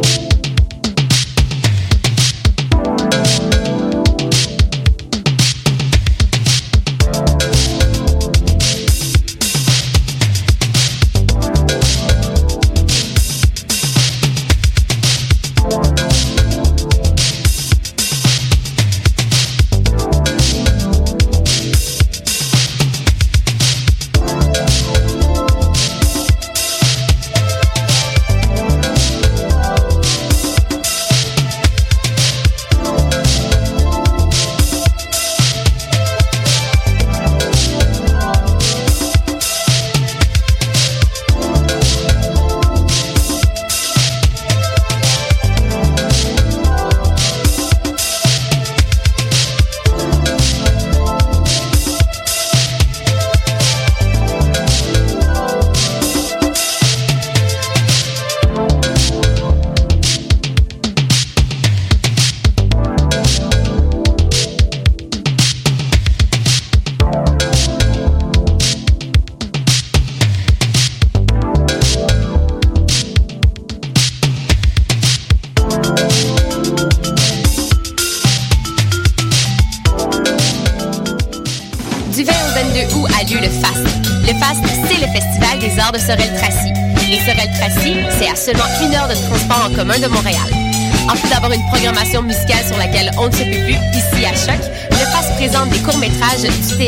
de 0.00 0.21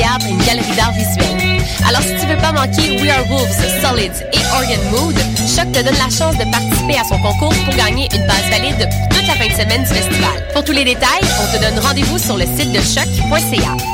une 0.02 0.38
galerie 0.44 0.76
d'art 0.76 0.92
visuel. 0.92 1.62
Alors 1.86 2.02
si 2.02 2.14
tu 2.20 2.26
veux 2.26 2.36
pas 2.36 2.52
manquer 2.52 3.00
We 3.00 3.10
Are 3.10 3.26
Wolves, 3.28 3.54
Solids 3.80 4.24
et 4.32 4.38
Organ 4.52 4.80
Mood, 4.90 5.14
Choc 5.46 5.70
te 5.72 5.82
donne 5.82 5.94
la 5.94 6.10
chance 6.10 6.36
de 6.36 6.50
participer 6.50 6.98
à 6.98 7.04
son 7.04 7.18
concours 7.18 7.54
pour 7.64 7.76
gagner 7.76 8.08
une 8.12 8.26
base 8.26 8.42
valide 8.50 8.88
toute 9.10 9.26
la 9.26 9.34
fin 9.34 9.46
de 9.46 9.52
semaine 9.52 9.82
du 9.82 9.88
festival. 9.88 10.48
Pour 10.52 10.64
tous 10.64 10.72
les 10.72 10.84
détails, 10.84 11.22
on 11.22 11.56
te 11.56 11.62
donne 11.62 11.78
rendez-vous 11.78 12.18
sur 12.18 12.36
le 12.36 12.44
site 12.44 12.72
de 12.72 12.80
choc.ca. 12.80 13.93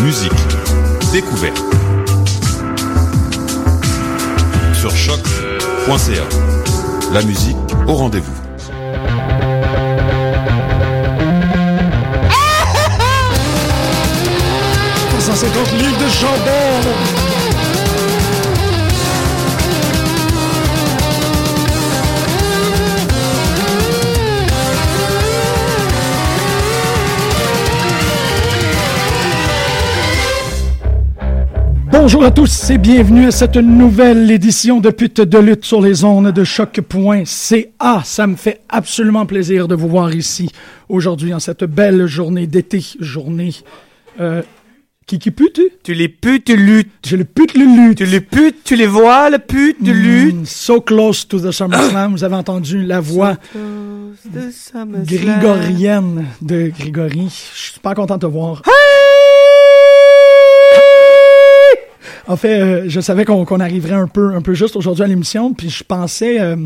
Musique, 0.00 0.32
découverte. 1.12 1.62
Sur 4.72 4.90
choc.ca. 4.96 6.22
La 7.12 7.22
musique 7.22 7.56
au 7.86 7.92
rendez-vous. 7.92 8.32
150 15.20 15.72
livres 15.72 15.98
de 15.98 16.08
chandelle 16.08 17.37
Bonjour 32.00 32.22
à 32.22 32.30
tous 32.30 32.70
et 32.70 32.78
bienvenue 32.78 33.26
à 33.26 33.32
cette 33.32 33.56
nouvelle 33.56 34.30
édition 34.30 34.78
de 34.78 34.88
Pute 34.90 35.20
de 35.20 35.38
lutte 35.38 35.64
sur 35.64 35.80
les 35.80 36.04
ondes 36.04 36.30
de 36.30 36.44
choc.ca. 36.44 38.02
Ça 38.04 38.26
me 38.28 38.36
fait 38.36 38.60
absolument 38.68 39.26
plaisir 39.26 39.66
de 39.66 39.74
vous 39.74 39.88
voir 39.88 40.14
ici 40.14 40.48
aujourd'hui 40.88 41.34
en 41.34 41.40
cette 41.40 41.64
belle 41.64 42.06
journée 42.06 42.46
d'été, 42.46 42.86
journée 43.00 43.50
euh, 44.20 44.42
qui 45.06 45.18
qui 45.18 45.32
pute? 45.32 45.60
Tu 45.82 45.92
les 45.92 46.08
putes 46.08 46.50
lutte. 46.50 46.92
Je 47.04 47.16
le 47.16 47.24
pute 47.24 47.54
le 47.54 47.64
lutte. 47.64 47.98
Tu 47.98 48.06
les 48.06 48.20
putes, 48.20 48.62
tu 48.62 48.76
les 48.76 48.86
vois, 48.86 49.28
le 49.28 49.40
pute 49.40 49.82
de 49.82 49.90
lutte. 49.90 50.36
Mm, 50.36 50.44
so 50.46 50.80
close 50.80 51.26
to 51.26 51.40
the 51.40 51.50
SummerSlam. 51.50 52.12
Vous 52.12 52.22
avez 52.22 52.36
entendu 52.36 52.84
la 52.84 53.00
voix 53.00 53.36
grégorienne 55.04 56.26
de 56.42 56.70
Grégory. 56.78 57.26
Je 57.28 57.58
suis 57.58 57.72
super 57.74 57.94
content 57.94 58.14
de 58.14 58.20
te 58.20 58.26
voir. 58.26 58.62
En 62.28 62.36
fait, 62.36 62.60
euh, 62.60 62.84
je 62.88 63.00
savais 63.00 63.24
qu'on 63.24 63.60
arriverait 63.60 63.94
un 63.94 64.06
peu, 64.06 64.34
un 64.34 64.42
peu 64.42 64.52
juste 64.52 64.76
aujourd'hui 64.76 65.02
à 65.02 65.06
l'émission, 65.06 65.54
puis 65.54 65.70
je 65.70 65.82
pensais, 65.82 66.38
euh, 66.38 66.56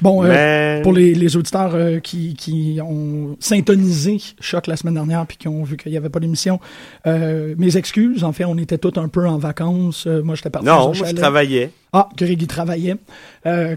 bon, 0.00 0.24
euh, 0.24 0.80
pour 0.80 0.94
les, 0.94 1.14
les 1.14 1.36
auditeurs 1.36 1.76
qui, 2.02 2.32
qui 2.32 2.78
ont 2.82 3.36
syntonisé 3.38 4.16
Choc 4.40 4.66
la 4.66 4.76
semaine 4.76 4.94
dernière, 4.94 5.26
puis 5.26 5.36
qui 5.36 5.46
ont 5.46 5.62
vu 5.62 5.76
qu'il 5.76 5.92
n'y 5.92 5.98
avait 5.98 6.08
pas 6.08 6.20
d'émission, 6.20 6.58
mes 7.04 7.76
excuses. 7.76 8.24
En 8.24 8.32
fait, 8.32 8.46
on 8.46 8.56
était 8.56 8.78
tous 8.78 8.98
un 8.98 9.08
peu 9.08 9.28
en 9.28 9.36
vacances. 9.36 10.06
moi, 10.06 10.34
j'étais 10.36 10.50
parti. 10.50 10.66
Non, 10.66 10.94
moi, 10.94 11.06
je 11.06 11.14
travaillais. 11.14 11.70
Ah, 11.92 12.08
Régui 12.18 12.46
travaillait. 12.46 12.96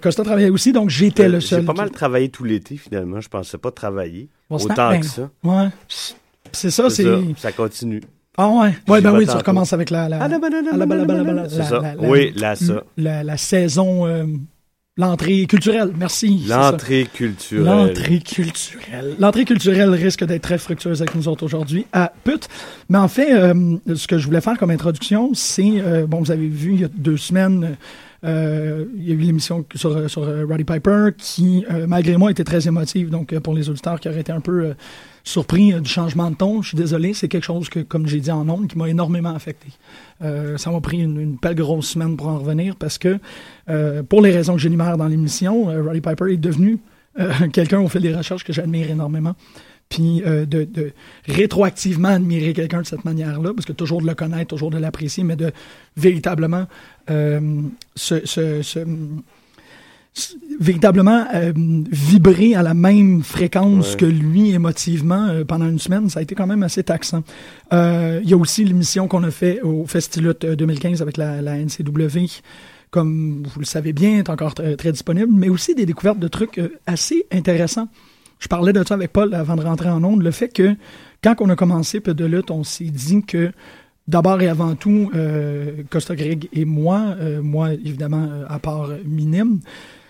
Costa 0.01 0.23
travaillait 0.23 0.49
aussi, 0.49 0.71
donc 0.71 0.89
j'étais 0.89 1.27
le 1.27 1.41
seul. 1.41 1.61
J'ai 1.61 1.65
pas 1.65 1.73
mal 1.73 1.91
travaillé 1.91 2.29
tout 2.29 2.45
l'été, 2.45 2.77
finalement. 2.77 3.19
Je 3.19 3.27
pensais 3.27 3.57
pas 3.57 3.71
travailler 3.71 4.29
autant 4.49 4.91
ben, 4.91 5.01
que 5.01 5.05
ça. 5.05 5.29
Ouais. 5.43 5.67
C'est 6.53 6.71
ça, 6.71 6.89
c'est. 6.89 7.05
Ça 7.37 7.51
continue. 7.51 8.01
Ah 8.37 8.49
ouais. 8.49 8.73
Ouais, 8.87 9.01
ben 9.01 9.15
oui, 9.15 9.25
tu 9.27 9.35
recommences 9.35 9.73
avec 9.73 9.89
la. 9.89 10.09
la, 10.09 10.27
la, 10.27 10.39
Oui, 11.99 12.33
là, 12.35 12.55
ça. 12.55 12.83
La, 12.97 13.37
saison. 13.37 14.07
Euh, 14.07 14.25
l'entrée 14.97 15.45
culturelle, 15.45 15.91
merci. 15.95 16.43
L'entrée 16.47 17.07
culturelle. 17.13 17.65
L'entrée 17.65 18.19
culturelle. 18.19 19.15
L'entrée 19.19 19.45
culturelle 19.45 19.89
risque 19.91 20.23
d'être 20.23 20.41
très 20.41 20.57
fructueuse 20.57 21.01
avec 21.01 21.13
nous 21.15 21.27
autres 21.27 21.43
aujourd'hui 21.43 21.85
à 21.93 22.11
Put. 22.23 22.47
Mais 22.89 22.97
en 22.97 23.07
fait, 23.07 23.33
euh, 23.33 23.77
ce 23.93 24.07
que 24.07 24.17
je 24.17 24.25
voulais 24.25 24.41
faire 24.41 24.57
comme 24.57 24.71
introduction, 24.71 25.31
c'est, 25.33 25.73
euh, 25.77 26.07
bon, 26.07 26.19
vous 26.19 26.31
avez 26.31 26.47
vu 26.47 26.73
il 26.73 26.81
y 26.81 26.85
a 26.85 26.89
deux 26.89 27.17
semaines, 27.17 27.63
Euh, 27.63 27.75
il 28.23 29.03
y 29.03 29.11
a 29.11 29.13
eu 29.13 29.17
l'émission 29.17 29.65
sur, 29.75 30.09
sur 30.09 30.47
Roddy 30.47 30.63
Piper 30.63 31.09
qui, 31.17 31.65
malgré 31.87 32.17
moi, 32.17 32.31
était 32.31 32.43
très 32.43 32.67
émotive. 32.67 33.09
Donc, 33.09 33.37
pour 33.39 33.53
les 33.53 33.69
auditeurs 33.69 33.99
qui 33.99 34.07
auraient 34.07 34.21
été 34.21 34.31
un 34.31 34.39
peu 34.39 34.73
surpris 35.23 35.73
du 35.73 35.89
changement 35.89 36.31
de 36.31 36.35
ton, 36.35 36.61
je 36.61 36.69
suis 36.69 36.77
désolé, 36.77 37.13
c'est 37.13 37.27
quelque 37.27 37.43
chose 37.43 37.69
que, 37.69 37.79
comme 37.79 38.07
j'ai 38.07 38.19
dit 38.19 38.31
en 38.31 38.47
ondes, 38.47 38.67
qui 38.67 38.77
m'a 38.77 38.89
énormément 38.89 39.35
affecté. 39.35 39.67
ça 40.21 40.71
m'a 40.71 40.81
pris 40.81 40.99
une, 40.99 41.19
une, 41.19 41.35
belle 41.35 41.55
grosse 41.55 41.89
semaine 41.89 42.15
pour 42.15 42.27
en 42.27 42.39
revenir 42.39 42.75
parce 42.77 42.97
que, 42.97 43.19
pour 44.03 44.21
les 44.21 44.31
raisons 44.31 44.53
que 44.53 44.61
j'énumère 44.61 44.97
dans 44.97 45.07
l'émission, 45.07 45.65
Roddy 45.65 46.01
Piper 46.01 46.33
est 46.33 46.37
devenu 46.37 46.79
quelqu'un 47.53 47.79
au 47.79 47.89
fil 47.89 48.01
des 48.01 48.15
recherches 48.15 48.43
que 48.43 48.53
j'admire 48.53 48.89
énormément 48.89 49.35
puis 49.93 50.23
euh, 50.25 50.45
de, 50.45 50.91
rétroactivement 51.27 52.09
admirer 52.09 52.53
quelqu'un 52.53 52.81
de 52.81 52.87
cette 52.87 53.05
manière-là, 53.05 53.53
parce 53.53 53.65
que 53.65 53.73
toujours 53.73 54.01
de 54.01 54.07
le 54.07 54.15
connaître, 54.15 54.47
toujours 54.47 54.71
de 54.71 54.79
l'apprécier, 54.79 55.23
mais 55.23 55.35
de 55.35 55.51
véritablement 55.95 56.65
euh, 57.11 57.39
véritablement 60.59 61.25
euh, 61.33 61.53
vibrer 61.55 62.55
à 62.55 62.63
la 62.63 62.73
même 62.73 63.21
fréquence 63.23 63.95
que 63.95 64.05
lui 64.05 64.51
émotivement 64.51 65.43
pendant 65.47 65.67
une 65.67 65.79
semaine, 65.79 66.09
ça 66.09 66.19
a 66.19 66.21
été 66.23 66.33
quand 66.33 66.47
même 66.47 66.63
assez 66.63 66.83
taxant. 66.83 67.23
Il 67.71 68.21
y 68.25 68.33
a 68.33 68.37
aussi 68.37 68.63
l'émission 68.63 69.07
qu'on 69.07 69.23
a 69.23 69.31
fait 69.31 69.61
au 69.61 69.85
Festilut 69.85 70.35
2015 70.41 71.01
avec 71.01 71.17
la, 71.17 71.41
la, 71.41 71.57
NCW, 71.57 72.29
comme 72.91 73.43
vous 73.43 73.59
le 73.59 73.65
savez 73.65 73.93
bien, 73.93 74.19
est 74.19 74.29
encore 74.29 74.53
très 74.53 74.91
disponible, 74.91 75.31
mais 75.31 75.49
aussi 75.49 75.73
des 75.73 75.87
découvertes 75.87 76.19
de 76.19 76.27
trucs 76.27 76.61
assez 76.85 77.25
intéressants. 77.31 77.87
Je 78.43 78.49
parlais 78.49 78.73
de 78.73 78.83
ça 78.85 78.95
avec 78.95 79.13
Paul 79.13 79.33
avant 79.33 79.55
de 79.55 79.61
rentrer 79.61 79.87
en 79.87 80.03
onde. 80.03 80.21
Le 80.21 80.31
fait 80.31 80.49
que 80.49 80.75
quand 81.23 81.35
on 81.39 81.47
a 81.47 81.55
commencé 81.55 82.01
Peu 82.01 82.13
de 82.13 82.25
lutte, 82.25 82.51
on 82.51 82.65
s'est 82.65 82.83
dit 82.83 83.23
que 83.23 83.53
d'abord 84.09 84.41
et 84.41 84.49
avant 84.49 84.75
tout, 84.75 85.09
euh, 85.15 85.81
Costa 85.89 86.13
Greg 86.13 86.49
et 86.51 86.65
moi, 86.65 87.15
euh, 87.21 87.41
moi 87.41 87.71
évidemment 87.71 88.27
euh, 88.29 88.43
à 88.49 88.59
part 88.59 88.89
minime, 89.05 89.61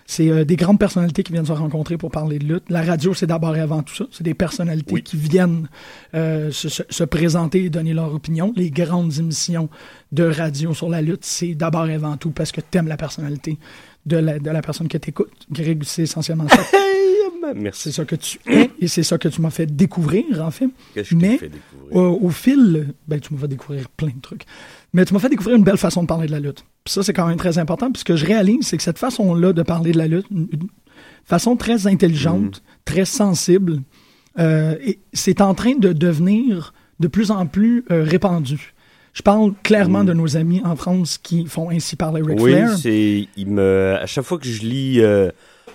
c'est 0.07 0.45
des 0.45 0.55
grandes 0.55 0.79
personnalités 0.79 1.21
qui 1.21 1.31
viennent 1.31 1.45
se 1.45 1.51
rencontrer 1.51 1.97
pour 1.97 2.09
parler 2.09 2.39
de 2.39 2.45
lutte. 2.45 2.63
La 2.69 2.81
radio, 2.81 3.13
c'est 3.13 3.27
d'abord 3.27 3.55
et 3.55 3.59
avant 3.59 3.83
tout 3.83 3.93
ça. 3.93 4.05
C'est 4.11 4.23
des 4.23 4.33
personnalités 4.33 5.01
qui 5.01 5.15
viennent 5.15 5.69
se, 6.11 7.03
présenter 7.03 7.65
et 7.65 7.69
donner 7.69 7.93
leur 7.93 8.13
opinion. 8.13 8.51
Les 8.55 8.69
grandes 8.69 9.19
émissions 9.19 9.69
de 10.11 10.23
radio 10.23 10.73
sur 10.73 10.89
la 10.89 11.03
lutte, 11.03 11.23
c'est 11.23 11.53
d'abord 11.53 11.87
et 11.87 11.93
avant 11.93 12.17
tout 12.17 12.31
parce 12.31 12.51
que 12.51 12.61
tu 12.61 12.79
aimes 12.79 12.89
la 12.89 12.97
personnalité 12.97 13.57
de 14.05 14.17
la, 14.17 14.39
de 14.39 14.49
la 14.49 14.61
personne 14.61 14.87
qui 14.87 14.99
t'écoute. 14.99 15.31
Greg, 15.51 15.83
c'est 15.85 16.03
essentiellement 16.03 16.49
ça. 16.49 16.63
Merci. 17.55 17.83
C'est 17.83 17.91
ça 17.91 18.05
que 18.05 18.15
tu 18.15 18.39
es 18.47 18.71
et 18.79 18.87
c'est 18.87 19.03
ça 19.03 19.17
que 19.17 19.27
tu 19.27 19.41
m'as 19.41 19.49
fait 19.49 19.65
découvrir, 19.65 20.25
en 20.41 20.51
fait. 20.51 20.69
Qu'est-ce 20.93 21.11
que 21.11 21.15
Mais 21.15 21.37
fait 21.37 21.49
découvrir? 21.49 22.23
Au, 22.23 22.29
fil, 22.29 22.93
ben, 23.07 23.19
tu 23.19 23.33
m'as 23.33 23.39
fait 23.39 23.47
découvrir 23.47 23.89
plein 23.89 24.09
de 24.09 24.21
trucs. 24.21 24.45
Mais 24.93 25.05
tu 25.05 25.13
m'as 25.13 25.19
fait 25.19 25.29
découvrir 25.29 25.55
une 25.55 25.63
belle 25.63 25.77
façon 25.77 26.03
de 26.03 26.07
parler 26.07 26.27
de 26.27 26.31
la 26.31 26.39
lutte. 26.39 26.65
Puis 26.83 26.93
ça, 26.93 27.03
c'est 27.03 27.13
quand 27.13 27.27
même 27.27 27.37
très 27.37 27.57
important. 27.57 27.91
Puis 27.91 27.99
ce 27.99 28.05
que 28.05 28.15
je 28.15 28.25
réalise, 28.25 28.67
c'est 28.67 28.77
que 28.77 28.83
cette 28.83 28.99
façon-là 28.99 29.53
de 29.53 29.63
parler 29.63 29.91
de 29.91 29.97
la 29.97 30.07
lutte, 30.07 30.27
une, 30.31 30.47
façon 31.25 31.55
très 31.55 31.87
intelligente, 31.87 32.57
mm. 32.57 32.71
très 32.85 33.05
sensible, 33.05 33.81
euh, 34.39 34.75
c'est 35.13 35.41
en 35.41 35.53
train 35.53 35.75
de 35.75 35.93
devenir 35.93 36.73
de 36.99 37.07
plus 37.07 37.31
en 37.31 37.45
plus 37.45 37.85
euh, 37.91 38.03
répandu. 38.03 38.73
Je 39.13 39.21
parle 39.21 39.53
clairement 39.63 40.03
mm. 40.03 40.07
de 40.07 40.13
nos 40.13 40.37
amis 40.37 40.61
en 40.63 40.75
France 40.75 41.17
qui 41.17 41.45
font 41.45 41.69
ainsi 41.69 41.95
parler 41.95 42.21
Ric 42.21 42.39
oui, 42.39 42.51
Flair. 42.51 42.69
Oui, 42.71 42.79
c'est, 42.81 43.27
il 43.37 43.47
me, 43.47 43.97
à 43.99 44.05
chaque 44.05 44.25
fois 44.25 44.37
que 44.37 44.47
je 44.47 44.61
lis 44.61 45.01
euh, 45.01 45.29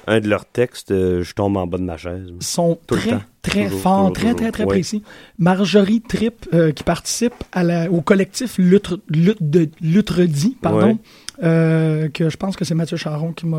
un 0.08 0.20
de 0.20 0.28
leurs 0.28 0.46
textes, 0.46 0.90
euh, 0.90 1.22
je 1.22 1.34
tombe 1.34 1.56
en 1.56 1.66
bas 1.66 1.78
de 1.78 1.82
ma 1.82 1.96
chaise. 1.96 2.32
Ils 2.40 2.43
sont 2.43 2.78
très, 2.87 3.19
très 3.43 3.69
forts, 3.69 4.12
très, 4.12 4.34
très, 4.34 4.50
très 4.50 4.66
précis. 4.66 5.02
Marjorie 5.38 6.00
Tripp, 6.00 6.49
euh, 6.55 6.72
qui 6.72 6.82
participe 6.82 7.34
à 7.52 7.62
la, 7.62 7.90
au 7.90 8.00
collectif 8.00 8.58
Lutte 8.58 8.94
de 9.08 9.69
Lutredi, 9.81 10.56
pardon, 10.60 10.99
euh, 11.43 12.08
que 12.08 12.31
je 12.31 12.37
pense 12.37 12.56
que 12.56 12.64
c'est 12.64 12.75
Mathieu 12.75 12.96
Charon 12.96 13.32
qui 13.32 13.46
m'a 13.46 13.58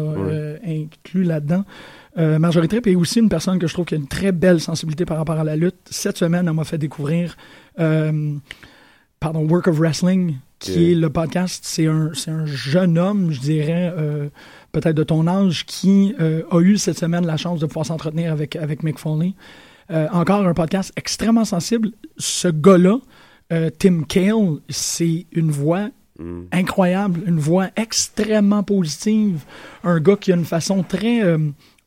inclus 0.66 1.24
là-dedans. 1.24 1.64
Marjorie 2.18 2.68
Tripp 2.68 2.88
est 2.88 2.96
aussi 2.96 3.20
une 3.20 3.30
personne 3.30 3.60
que 3.60 3.68
je 3.68 3.74
trouve 3.74 3.86
qui 3.86 3.94
a 3.94 3.98
une 3.98 4.08
très 4.08 4.34
belle 4.34 4.60
sensibilité 4.60 5.06
par 5.06 5.18
rapport 5.18 5.40
à 5.40 5.44
la 5.44 5.56
lutte. 5.56 5.78
Cette 5.90 6.18
semaine, 6.18 6.48
elle 6.48 6.54
m'a 6.54 6.66
fait 6.66 6.78
découvrir 6.80 7.38
pardon, 7.78 9.48
Work 9.48 9.68
of 9.68 9.78
Wrestling, 9.78 10.38
qui 10.60 10.92
est 10.92 10.96
le 10.96 11.10
podcast. 11.10 11.64
C'est 11.66 11.88
un, 11.88 12.12
un 12.28 12.46
jeune 12.46 12.98
homme, 12.98 13.32
je 13.32 13.40
dirais, 13.40 13.94
peut-être 14.72 14.96
de 14.96 15.04
ton 15.04 15.28
âge, 15.28 15.66
qui 15.66 16.16
euh, 16.20 16.44
a 16.52 16.60
eu 16.60 16.78
cette 16.78 16.98
semaine 16.98 17.26
la 17.26 17.38
chance 17.38 17.60
de 17.60 17.66
pouvoir 17.66 17.86
s'entretenir 17.86 18.32
avec, 18.32 18.56
avec 18.56 18.84
Mick 18.84 19.00
Foley. 19.00 19.34
Euh, 19.92 20.08
encore 20.12 20.46
un 20.46 20.54
podcast 20.54 20.94
extrêmement 20.96 21.46
sensible. 21.46 21.92
Ce 22.18 22.48
gars-là, 22.48 23.00
euh, 23.52 23.70
Tim 23.78 24.04
Cale, 24.04 24.60
c'est 24.70 25.26
une 25.32 25.50
voix 25.50 25.90
mm. 26.20 26.42
incroyable, 26.52 27.22
une 27.26 27.40
voix 27.40 27.70
extrêmement 27.76 28.64
positive. 28.64 29.44
Un 29.84 30.00
gars 30.00 30.16
qui 30.16 30.32
a 30.32 30.36
une 30.36 30.46
façon 30.46 30.84
très 30.84 31.22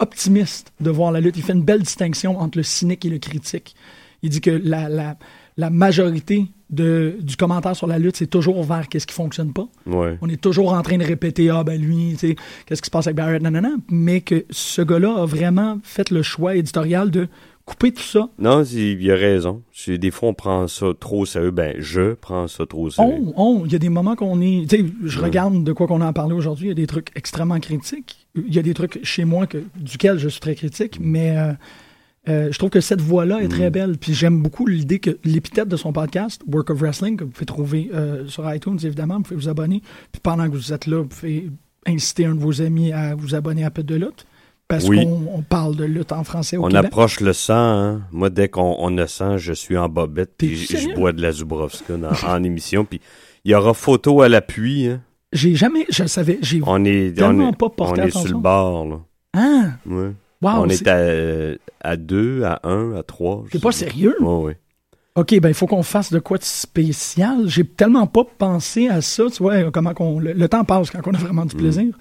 optimiste 0.00 0.72
de 0.80 0.90
voir 0.90 1.12
la 1.12 1.20
lutte. 1.20 1.36
Il 1.36 1.44
fait 1.44 1.52
une 1.52 1.62
belle 1.62 1.82
distinction 1.82 2.40
entre 2.40 2.58
le 2.58 2.64
cynique 2.64 3.04
et 3.04 3.10
le 3.10 3.18
critique. 3.18 3.76
Il 4.22 4.30
dit 4.30 4.40
que 4.40 4.50
la, 4.50 4.88
la, 4.88 5.16
la 5.56 5.70
majorité 5.70 6.46
de, 6.70 7.16
du 7.20 7.36
commentaire 7.36 7.76
sur 7.76 7.86
la 7.86 7.98
lutte, 7.98 8.16
c'est 8.16 8.26
toujours 8.26 8.62
vers 8.64 8.88
qu'est-ce 8.88 9.06
qui 9.06 9.14
fonctionne 9.14 9.52
pas. 9.52 9.68
On 9.86 10.28
est 10.28 10.40
toujours 10.40 10.72
en 10.72 10.82
train 10.82 10.96
de 10.96 11.04
répéter, 11.04 11.50
ah 11.50 11.64
ben 11.64 11.80
lui, 11.80 12.16
qu'est-ce 12.18 12.80
qui 12.80 12.86
se 12.86 12.90
passe 12.90 13.06
avec 13.06 13.16
Barrett, 13.16 13.42
nanana, 13.42 13.72
mais 13.90 14.22
que 14.22 14.44
ce 14.50 14.82
gars-là 14.82 15.22
a 15.22 15.26
vraiment 15.26 15.78
fait 15.82 16.10
le 16.10 16.22
choix 16.22 16.56
éditorial 16.56 17.10
de 17.10 17.28
couper 17.64 17.92
tout 17.92 18.02
ça. 18.02 18.28
Non, 18.38 18.64
il 18.64 19.10
a 19.10 19.14
raison. 19.14 19.62
Des 19.86 20.10
fois, 20.10 20.30
on 20.30 20.34
prend 20.34 20.66
ça 20.66 20.86
trop 20.98 21.26
sérieux. 21.26 21.50
Ben, 21.50 21.76
je 21.78 22.14
prends 22.14 22.48
ça 22.48 22.66
trop 22.66 22.90
sérieux. 22.90 23.22
On, 23.36 23.64
il 23.64 23.72
y 23.72 23.76
a 23.76 23.78
des 23.78 23.88
moments 23.88 24.16
qu'on 24.16 24.40
est. 24.40 24.68
Tu 24.68 24.78
sais, 24.78 24.84
je 25.04 25.20
regarde 25.20 25.62
de 25.62 25.72
quoi 25.72 25.86
qu'on 25.86 26.00
a 26.00 26.12
parlé 26.12 26.34
aujourd'hui. 26.34 26.66
Il 26.66 26.70
y 26.70 26.72
a 26.72 26.74
des 26.74 26.86
trucs 26.86 27.10
extrêmement 27.14 27.60
critiques. 27.60 28.26
Il 28.34 28.52
y 28.52 28.58
a 28.58 28.62
des 28.62 28.74
trucs 28.74 28.98
chez 29.04 29.24
moi 29.24 29.46
que, 29.46 29.58
duquel 29.76 30.18
je 30.18 30.28
suis 30.28 30.40
très 30.40 30.54
critique, 30.54 30.98
mais 31.00 31.36
euh, 31.36 31.52
euh, 32.28 32.52
je 32.52 32.58
trouve 32.58 32.70
que 32.70 32.80
cette 32.80 33.00
voix-là 33.00 33.42
est 33.42 33.48
très 33.48 33.68
mm. 33.68 33.72
belle. 33.72 33.98
Puis 33.98 34.14
j'aime 34.14 34.42
beaucoup 34.42 34.66
l'idée 34.66 34.98
que 34.98 35.18
l'épithète 35.24 35.68
de 35.68 35.76
son 35.76 35.92
podcast, 35.92 36.42
Work 36.46 36.70
of 36.70 36.78
Wrestling, 36.80 37.16
que 37.16 37.24
vous 37.24 37.30
pouvez 37.30 37.46
trouver 37.46 37.90
euh, 37.94 38.26
sur 38.28 38.52
iTunes, 38.52 38.78
évidemment, 38.82 39.16
vous 39.16 39.22
pouvez 39.22 39.36
vous 39.36 39.48
abonner. 39.48 39.82
Puis 40.12 40.20
pendant 40.22 40.48
que 40.48 40.54
vous 40.54 40.72
êtes 40.72 40.86
là, 40.86 40.98
vous 40.98 41.08
pouvez 41.08 41.50
inciter 41.86 42.26
un 42.26 42.34
de 42.34 42.40
vos 42.40 42.62
amis 42.62 42.92
à 42.92 43.14
vous 43.14 43.34
abonner 43.34 43.64
à 43.64 43.70
Peu 43.70 43.82
de 43.82 43.96
lutte. 43.96 44.26
Parce 44.68 44.86
qu'on 44.86 45.44
parle 45.46 45.76
de 45.76 45.84
lutte 45.84 46.12
en 46.12 46.24
français 46.24 46.56
au 46.56 46.64
On 46.64 46.72
approche 46.72 47.20
le 47.20 47.34
sang. 47.34 47.54
Hein. 47.54 48.02
Moi, 48.10 48.30
dès 48.30 48.48
qu'on 48.48 48.96
a 48.96 49.06
sang, 49.06 49.36
je 49.36 49.52
suis 49.52 49.76
en 49.76 49.90
bobette. 49.90 50.32
Puis 50.38 50.56
je 50.56 50.94
bois 50.94 51.12
de 51.12 51.20
la 51.20 51.30
Zubrovska 51.30 51.92
en 52.26 52.42
émission. 52.42 52.86
Puis 52.86 52.98
il 53.44 53.50
y 53.50 53.54
aura 53.54 53.74
photo 53.74 54.22
à 54.22 54.30
l'appui. 54.30 54.86
Hein. 54.86 55.02
J'ai 55.34 55.56
jamais, 55.56 55.84
je 55.90 56.06
savais, 56.06 56.38
j'ai 56.40 56.62
tellement 57.14 57.52
pas 57.52 57.68
porté 57.68 58.00
On 58.00 58.04
est 58.06 58.10
sur 58.10 58.28
le 58.28 58.38
bord. 58.38 58.86
Là. 58.86 59.00
Ah! 59.34 59.72
Ouais 59.84 60.12
on 60.42 60.68
est, 60.68 60.88
à, 61.80 61.96
deux, 61.96 62.42
à 62.44 62.60
un, 62.64 62.96
à 62.96 63.02
trois. 63.02 63.44
C'est 63.50 63.62
pas 63.62 63.72
sérieux? 63.72 64.16
Oui, 64.20 64.46
oui. 64.46 64.52
OK, 65.14 65.38
ben 65.40 65.50
il 65.50 65.54
faut 65.54 65.66
qu'on 65.66 65.82
fasse 65.82 66.10
de 66.10 66.18
quoi 66.18 66.38
de 66.38 66.44
spécial. 66.44 67.46
J'ai 67.46 67.64
tellement 67.64 68.06
pas 68.06 68.24
pensé 68.38 68.88
à 68.88 69.02
ça, 69.02 69.24
tu 69.30 69.42
vois, 69.42 69.70
comment 69.70 69.92
qu'on. 69.92 70.18
Le, 70.18 70.48
temps 70.48 70.64
passe 70.64 70.90
quand 70.90 71.00
on 71.06 71.14
a 71.14 71.18
vraiment 71.18 71.44
du 71.44 71.54
mm. 71.54 71.58
plaisir. 71.58 71.98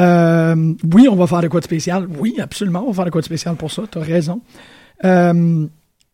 Euh, 0.00 0.74
oui, 0.92 1.08
on 1.08 1.16
va 1.16 1.26
faire 1.26 1.40
de 1.40 1.48
quoi 1.48 1.60
de 1.60 1.64
spécial. 1.64 2.06
Oui, 2.18 2.36
absolument, 2.40 2.84
on 2.86 2.90
va 2.90 2.94
faire 2.94 3.04
de 3.06 3.10
quoi 3.10 3.20
de 3.20 3.26
spécial 3.26 3.56
pour 3.56 3.72
ça, 3.72 3.82
tu 3.90 3.98
as 3.98 4.02
raison. 4.02 4.40
Euh, 5.04 5.66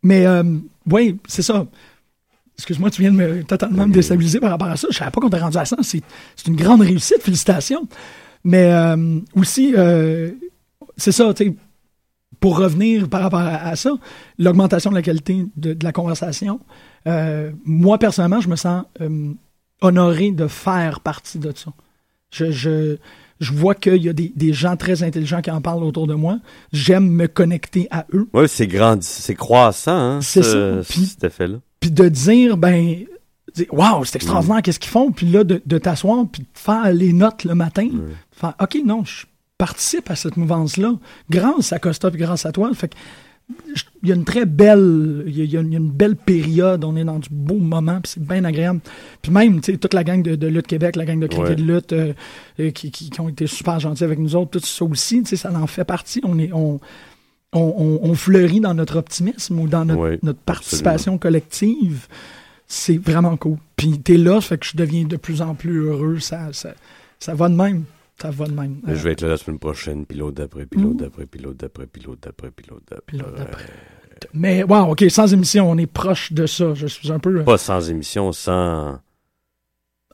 mais 0.03 0.27
euh, 0.27 0.43
oui, 0.91 1.19
c'est 1.29 1.43
ça. 1.43 1.67
Excuse-moi, 2.57 2.91
tu 2.91 3.03
viens 3.03 3.13
de 3.13 3.17
me 3.17 3.45
totalement 3.45 3.87
me 3.87 3.93
déstabiliser 3.93 4.41
par 4.41 4.51
rapport 4.51 4.69
à 4.69 4.77
ça. 4.77 4.89
Je 4.91 4.97
savais 4.97 5.11
pas 5.11 5.21
qu'on 5.21 5.31
t'a 5.31 5.39
rendu 5.39 5.59
à 5.59 5.65
ça. 5.65 5.77
C'est 5.83 6.03
une 6.47 6.57
grande 6.57 6.81
réussite, 6.83 7.23
félicitations. 7.23 7.87
Mais 8.45 8.71
aussi, 9.35 9.75
c'est 11.01 11.13
ça, 11.13 11.33
tu 11.35 11.45
sais, 11.45 11.55
pour 12.39 12.59
revenir 12.59 13.09
par 13.09 13.23
rapport 13.23 13.41
à, 13.41 13.75
ça, 13.77 13.93
l'augmentation 14.39 14.91
de 14.91 14.95
la 14.95 15.03
qualité 15.03 15.45
de, 15.57 15.77
la 15.83 15.93
conversation, 15.93 16.61
euh, 17.07 17.51
moi, 17.65 17.99
personnellement, 17.99 18.41
je 18.41 18.49
me 18.49 18.57
sens 18.57 18.85
euh, 19.01 19.33
honoré 19.81 20.31
de 20.31 20.47
faire 20.47 21.01
partie 21.01 21.39
de 21.39 21.53
ça. 21.55 21.73
Je, 22.31 22.51
je, 22.51 22.97
je 23.41 23.53
vois 23.53 23.75
qu'il 23.75 24.03
y 24.03 24.09
a 24.09 24.13
des, 24.13 24.33
des, 24.35 24.53
gens 24.53 24.77
très 24.77 25.03
intelligents 25.03 25.43
qui 25.43 25.51
en 25.51 25.61
parlent 25.61 25.83
autour 25.83 26.07
de 26.07 26.15
moi. 26.15 26.39
J'aime 26.73 27.09
me 27.09 27.27
connecter 27.27 27.89
à 27.91 28.07
eux. 28.13 28.29
Oui, 28.33 28.45
c'est 28.49 28.69
grand, 28.69 29.03
c'est 29.03 29.35
croissant, 29.35 29.93
hein, 29.93 30.21
c'est 30.23 30.45
ça. 30.45 30.81
Puis, 30.89 31.07
cet 31.07 31.25
effet-là. 31.25 31.59
Puis 31.81 31.91
de 31.91 32.09
dire, 32.09 32.57
ben, 32.57 33.05
waouh, 33.71 34.05
c'est 34.05 34.17
extraordinaire, 34.17 34.59
mm. 34.59 34.63
qu'est-ce 34.63 34.79
qu'ils 34.79 34.91
font? 34.93 35.11
Puis 35.11 35.27
là, 35.27 35.43
de, 35.43 35.61
de 35.65 35.79
t'asseoir, 35.79 36.25
puis 36.31 36.43
de 36.43 36.49
faire 36.55 36.93
les 36.93 37.13
notes 37.13 37.45
le 37.45 37.55
matin. 37.55 37.89
Faire, 38.31 38.55
OK, 38.61 38.79
non, 38.85 39.05
je 39.05 39.25
participe 39.61 40.11
à 40.11 40.17
cette 40.17 40.39
mouvance-là, 40.39 40.95
grâce 41.29 41.75
à 41.75 41.79
Costa 41.79 42.09
et 42.09 42.17
grâce 42.17 42.47
à 42.47 42.53
toi. 42.53 42.71
Fait 42.73 42.95
il 44.03 44.09
y 44.09 44.13
a 44.13 44.15
une 44.15 44.25
très 44.25 44.47
belle, 44.47 45.25
il 45.27 45.45
y 45.45 45.57
a, 45.57 45.61
une, 45.61 45.91
belle 45.91 46.17
période, 46.17 46.83
on 46.83 46.97
est 46.97 47.05
dans 47.05 47.19
du 47.19 47.29
beau 47.31 47.57
moment, 47.57 48.01
puis 48.01 48.13
c'est 48.15 48.23
bien 48.23 48.45
agréable. 48.45 48.81
Puis 49.21 49.31
même, 49.31 49.61
tu 49.61 49.73
sais, 49.73 49.79
toute 49.79 49.93
la 49.93 50.03
gang 50.03 50.23
de, 50.23 50.47
Lutte 50.47 50.67
Québec, 50.67 50.97
la 50.97 51.05
gang 51.05 51.21
de 51.21 51.27
cricket 51.27 51.57
de 51.57 51.63
lutte, 51.63 51.93
euh, 51.93 52.15
euh, 52.59 52.71
qui, 52.71 52.91
qui, 52.91 53.21
ont 53.21 53.29
été 53.29 53.47
super 53.47 53.81
gentils 53.81 54.05
avec 54.05 54.19
nous 54.19 54.35
autres, 54.35 54.53
tout 54.53 54.65
ça 54.65 54.85
aussi, 54.85 55.25
tu 55.25 55.31
sais, 55.31 55.37
ça 55.37 55.53
en 55.53 55.67
fait 55.67 55.85
partie. 55.85 56.23
On 56.25 56.39
est, 56.39 56.53
on, 56.55 56.81
on, 57.53 58.15
fleurit 58.15 58.61
dans 58.61 58.73
notre 58.73 58.97
optimisme 58.97 59.59
ou 59.59 59.69
dans 59.69 59.85
notre, 59.85 60.41
participation 60.47 61.19
collective. 61.19 62.07
C'est 62.67 62.99
vraiment 62.99 63.37
cool. 63.37 63.59
Puis 63.77 63.99
t'es 63.99 64.17
là, 64.17 64.41
fait 64.41 64.57
que 64.57 64.65
je 64.65 64.77
deviens 64.77 65.05
de 65.05 65.17
plus 65.17 65.43
en 65.43 65.55
plus 65.55 65.81
heureux. 65.81 66.19
Ça, 66.21 66.49
ça, 66.53 66.71
ça 67.19 67.35
va 67.35 67.49
de 67.49 67.57
même. 67.57 67.85
Ça 68.21 68.31
va 68.31 68.47
de 68.47 68.53
même. 68.53 68.81
Je 68.87 68.93
vais 68.93 69.13
être 69.13 69.23
là 69.23 69.29
la 69.29 69.37
semaine 69.37 69.59
prochaine, 69.59 70.05
puis 70.05 70.19
l'autre 70.19 70.37
d'après, 70.37 70.67
puis 70.67 70.81
l'autre 70.81 70.99
d'après, 70.99 71.27
puis 71.27 71.41
l'autre 71.41 71.59
d'après, 71.59 71.87
puis 71.87 72.03
l'autre 72.03 72.21
d'après, 72.23 72.51
puis 72.51 72.67
l'autre 72.67 72.85
d'après. 72.87 73.65
Mais, 74.35 74.63
wow, 74.63 74.93
OK, 74.93 75.05
sans 75.09 75.33
émission, 75.33 75.71
on 75.71 75.79
est 75.79 75.87
proche 75.87 76.33
de 76.33 76.45
ça. 76.45 76.75
Je 76.75 76.87
suis 76.87 77.11
un 77.11 77.19
peu... 77.19 77.43
Pas 77.45 77.57
sans 77.57 77.89
émission, 77.89 78.33
sans... 78.33 78.99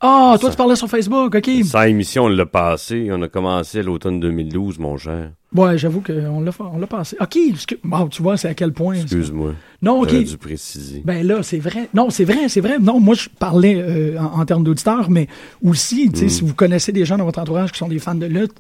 Ah, 0.01 0.33
oh, 0.35 0.39
toi, 0.39 0.51
tu 0.51 0.57
parlais 0.57 0.77
sur 0.77 0.89
Facebook, 0.89 1.35
OK. 1.35 1.51
Sans 1.65 1.83
émission, 1.85 2.25
on 2.25 2.29
l'a 2.29 2.45
passé. 2.45 3.09
On 3.11 3.23
a 3.23 3.29
commencé 3.29 3.83
l'automne 3.83 4.21
2012, 4.21 4.79
mon 4.79 4.99
cher. 4.99 5.31
Ouais, 5.55 5.79
j'avoue 5.79 6.03
qu'on 6.03 6.41
l'a, 6.41 6.51
on 6.61 6.79
l'a 6.79 6.87
passé. 6.87 7.17
OK, 7.19 7.39
bon, 7.83 8.07
tu 8.09 8.23
vois, 8.23 8.37
c'est 8.37 8.49
à 8.49 8.55
quel 8.55 8.75
point. 8.75 8.97
Excuse-moi. 8.97 9.55
Non, 9.81 10.03
OK. 10.03 10.15
dû 10.15 10.37
préciser. 10.37 11.01
Ben 11.03 11.27
là, 11.27 11.43
c'est 11.43 11.59
vrai. 11.59 11.89
Non, 11.95 12.11
c'est 12.11 12.25
vrai, 12.25 12.51
c'est 12.51 12.61
vrai. 12.61 12.79
Non, 12.79 13.01
moi, 13.01 13.15
je 13.15 13.31
parlais 13.39 13.77
euh, 13.77 14.21
en, 14.21 14.45
termes 14.45 14.65
d'auditeurs, 14.65 15.09
mais 15.09 15.29
aussi, 15.65 16.11
tu 16.11 16.19
sais, 16.19 16.25
mm. 16.27 16.29
si 16.29 16.43
vous 16.43 16.55
connaissez 16.55 16.93
des 16.93 17.07
gens 17.07 17.17
dans 17.17 17.25
votre 17.25 17.39
entourage 17.39 17.73
qui 17.73 17.79
sont 17.79 17.89
des 17.89 17.99
fans 17.99 18.15
de 18.15 18.27
lutte, 18.27 18.55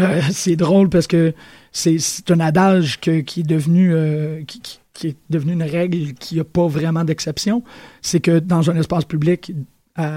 euh, 0.00 0.20
c'est 0.32 0.56
drôle 0.56 0.88
parce 0.88 1.06
que 1.06 1.32
c'est, 1.70 1.98
un 2.30 2.40
adage 2.40 2.98
qui 2.98 3.10
est 3.40 3.46
devenu. 3.46 3.94
Euh, 3.94 4.42
qui, 4.48 4.60
qui, 4.94 5.08
est 5.08 5.16
devenu 5.30 5.52
une 5.52 5.62
règle 5.62 6.14
qui 6.14 6.36
n'a 6.36 6.44
pas 6.44 6.66
vraiment 6.66 7.04
d'exception. 7.04 7.62
C'est 8.02 8.20
que 8.20 8.40
dans 8.40 8.68
un 8.70 8.76
espace 8.76 9.04
public, 9.04 9.52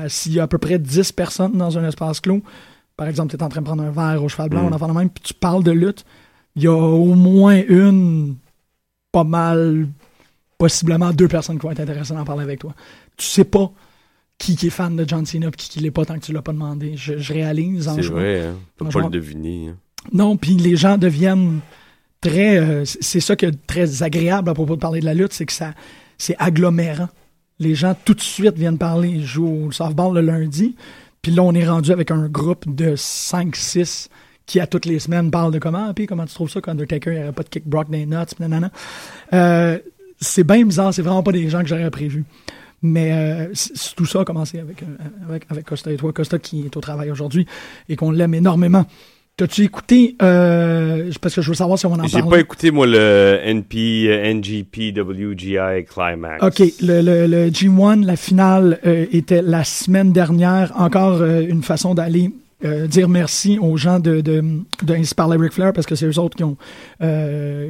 s'il 0.07 0.33
y 0.33 0.39
a 0.39 0.43
à 0.43 0.47
peu 0.47 0.57
près 0.57 0.79
10 0.79 1.11
personnes 1.11 1.53
dans 1.53 1.77
un 1.77 1.87
espace 1.87 2.19
clos, 2.19 2.41
par 2.97 3.07
exemple, 3.07 3.31
tu 3.31 3.37
es 3.37 3.43
en 3.43 3.49
train 3.49 3.61
de 3.61 3.65
prendre 3.65 3.83
un 3.83 3.91
verre 3.91 4.23
au 4.23 4.27
cheval 4.27 4.49
blanc, 4.49 4.69
mm. 4.69 4.73
on 4.73 4.81
en 4.83 4.93
même, 4.93 5.09
puis 5.09 5.23
tu 5.23 5.33
parles 5.33 5.63
de 5.63 5.71
lutte, 5.71 6.05
il 6.55 6.63
y 6.63 6.67
a 6.67 6.73
au 6.73 7.15
moins 7.15 7.61
une, 7.67 8.35
pas 9.11 9.23
mal, 9.23 9.87
possiblement 10.57 11.11
deux 11.11 11.27
personnes 11.27 11.57
qui 11.57 11.63
vont 11.63 11.71
être 11.71 11.79
intéressées 11.79 12.13
à 12.13 12.19
en 12.19 12.25
parler 12.25 12.43
avec 12.43 12.59
toi. 12.59 12.73
Tu 13.15 13.25
sais 13.25 13.45
pas 13.45 13.71
qui, 14.37 14.53
est 14.53 14.69
fan 14.69 14.95
de 14.95 15.07
John 15.07 15.25
Cena 15.25 15.47
et 15.47 15.51
qui, 15.51 15.69
qui 15.69 15.79
l'est 15.79 15.91
pas 15.91 16.05
tant 16.05 16.15
que 16.15 16.25
tu 16.25 16.33
l'as 16.33 16.41
pas 16.41 16.53
demandé. 16.53 16.93
Je, 16.95 17.13
réalise 17.31 17.87
en 17.87 17.95
C'est 17.95 18.01
vrai, 18.01 18.47
hein? 18.47 18.55
peux 18.77 18.87
pas 18.87 19.01
le 19.01 19.09
deviner. 19.09 19.69
Hein. 19.69 19.77
Non, 20.13 20.37
puis 20.37 20.55
les 20.55 20.75
gens 20.75 20.97
deviennent 20.97 21.59
très... 22.21 22.57
Euh, 22.57 22.83
c'est 22.85 23.19
ça 23.19 23.35
qui 23.35 23.45
est 23.45 23.67
très 23.67 24.01
agréable 24.01 24.49
à 24.49 24.53
propos 24.53 24.75
de 24.75 24.81
parler 24.81 25.01
de 25.01 25.05
la 25.05 25.13
lutte, 25.13 25.33
c'est 25.33 25.45
que 25.45 25.53
ça 25.53 25.73
c'est 26.17 26.35
agglomérant 26.37 27.09
les 27.59 27.75
gens 27.75 27.95
tout 28.05 28.13
de 28.13 28.21
suite 28.21 28.55
viennent 28.55 28.77
parler. 28.77 29.09
Ils 29.09 29.25
jouent 29.25 29.67
au 29.67 29.71
softball 29.71 30.13
le 30.13 30.21
lundi. 30.21 30.75
Puis 31.21 31.31
là, 31.31 31.43
on 31.43 31.53
est 31.53 31.67
rendu 31.67 31.91
avec 31.91 32.11
un 32.11 32.27
groupe 32.27 32.73
de 32.73 32.95
5-6 32.95 34.07
qui, 34.45 34.59
à 34.59 34.67
toutes 34.67 34.85
les 34.85 34.99
semaines, 34.99 35.29
parlent 35.29 35.51
de 35.51 35.59
comment, 35.59 35.93
puis 35.93 36.07
comment 36.07 36.25
tu 36.25 36.33
trouves 36.33 36.49
ça 36.49 36.61
qu'Undertaker, 36.61 37.11
il 37.11 37.17
n'y 37.17 37.23
aurait 37.23 37.33
pas 37.33 37.43
de 37.43 37.49
kick 37.49 37.67
Brock 37.67 37.89
des 37.89 38.05
nuts, 38.05 38.15
nanana. 38.39 38.71
Euh, 39.33 39.77
c'est 40.19 40.43
bien 40.43 40.65
bizarre, 40.65 40.93
c'est 40.93 41.01
vraiment 41.01 41.21
pas 41.21 41.31
des 41.31 41.47
gens 41.49 41.61
que 41.61 41.67
j'aurais 41.67 41.91
prévu. 41.91 42.23
Mais 42.81 43.11
euh, 43.11 43.53
tout 43.95 44.05
ça 44.05 44.21
a 44.21 44.25
commencé 44.25 44.57
euh, 44.59 44.63
avec, 45.27 45.45
avec 45.49 45.65
Costa 45.65 45.91
et 45.91 45.97
toi. 45.97 46.13
Costa 46.13 46.39
qui 46.39 46.65
est 46.65 46.77
au 46.77 46.81
travail 46.81 47.11
aujourd'hui 47.11 47.45
et 47.89 47.95
qu'on 47.95 48.11
l'aime 48.11 48.33
énormément. 48.33 48.85
T'as-tu 49.39 49.63
écouté, 49.63 50.17
euh, 50.21 51.09
parce 51.21 51.33
que 51.33 51.41
je 51.41 51.47
veux 51.47 51.55
savoir 51.55 51.79
si 51.79 51.85
on 51.85 51.93
en 51.93 51.95
parle. 51.95 52.09
J'ai 52.09 52.21
pas 52.21 52.41
écouté, 52.41 52.71
moi, 52.71 52.85
le 52.85 53.39
NP, 53.41 54.09
NGP, 54.35 54.91
WGI 54.93 55.85
Climax. 55.85 56.43
OK, 56.43 56.59
le, 56.81 57.01
le, 57.01 57.25
le 57.25 57.49
G1, 57.49 58.03
la 58.03 58.17
finale 58.17 58.81
euh, 58.85 59.05
était 59.13 59.41
la 59.41 59.63
semaine 59.63 60.11
dernière. 60.11 60.73
Encore 60.77 61.21
euh, 61.21 61.39
une 61.47 61.63
façon 61.63 61.95
d'aller 61.95 62.31
euh, 62.65 62.85
dire 62.87 63.07
merci 63.07 63.57
aux 63.61 63.77
gens 63.77 63.99
de, 64.01 64.19
de, 64.19 64.43
de 64.83 65.13
par 65.15 65.29
Ric 65.29 65.53
Flair 65.53 65.71
parce 65.71 65.87
que 65.87 65.95
c'est 65.95 66.07
eux 66.07 66.19
autres 66.19 66.35
qui 66.35 66.43
ont, 66.43 66.57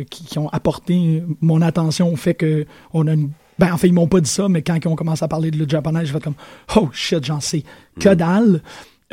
qui, 0.09 0.25
qui, 0.25 0.39
ont 0.39 0.49
apporté 0.49 1.21
mon 1.39 1.61
attention 1.61 2.11
au 2.11 2.15
fait 2.15 2.33
que 2.33 2.65
on 2.93 3.05
a 3.05 3.13
une 3.13 3.29
ben, 3.59 3.73
en 3.73 3.77
fait, 3.77 3.89
ils 3.89 3.93
m'ont 3.93 4.07
pas 4.07 4.21
dit 4.21 4.29
ça, 4.29 4.47
mais 4.49 4.61
quand 4.63 4.77
ils 4.83 4.87
ont 4.87 4.95
commencé 4.95 5.23
à 5.23 5.27
parler 5.27 5.51
de 5.51 5.57
le 5.57 5.67
japonais, 5.67 6.05
j'ai 6.05 6.13
fait 6.13 6.23
comme, 6.23 6.35
oh 6.77 6.89
shit, 6.93 7.23
j'en 7.23 7.41
sais 7.41 7.63
que 7.99 8.09
mm. 8.09 8.15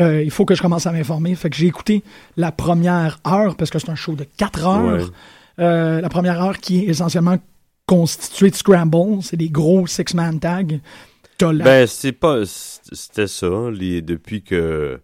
Euh, 0.01 0.23
il 0.23 0.31
faut 0.31 0.45
que 0.45 0.55
je 0.55 0.63
commence 0.63 0.87
à 0.87 0.93
m'informer. 0.93 1.35
Fait 1.35 1.51
que 1.51 1.57
j'ai 1.57 1.67
écouté 1.67 2.03
la 2.37 2.53
première 2.53 3.19
heure, 3.27 3.57
parce 3.57 3.71
que 3.71 3.79
c'est 3.79 3.91
un 3.91 3.95
show 3.95 4.15
de 4.15 4.25
4 4.37 4.67
heures. 4.67 5.11
Euh, 5.59 6.01
la 6.01 6.09
première 6.09 6.43
heure 6.43 6.59
qui 6.59 6.81
est 6.81 6.89
essentiellement 6.89 7.39
constituée 7.87 8.51
de 8.51 8.57
scramble. 8.57 9.23
C'est 9.23 9.37
des 9.37 9.49
gros 9.49 9.87
six-man 9.87 10.39
tags. 10.39 10.79
Ben, 11.41 11.87
c'est 11.87 12.13
pas. 12.13 12.43
C'était 12.47 13.27
ça. 13.27 13.47
depuis 13.47 14.43
que. 14.43 15.01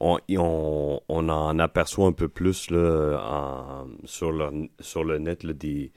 On, 0.00 0.18
on, 0.36 1.00
on, 1.08 1.28
en 1.28 1.58
aperçoit 1.58 2.08
un 2.08 2.12
peu 2.12 2.28
plus 2.28 2.68
là, 2.70 3.86
sur, 4.04 4.32
le, 4.32 4.68
sur 4.80 5.04
le 5.04 5.18
net 5.18 5.46
des, 5.46 5.92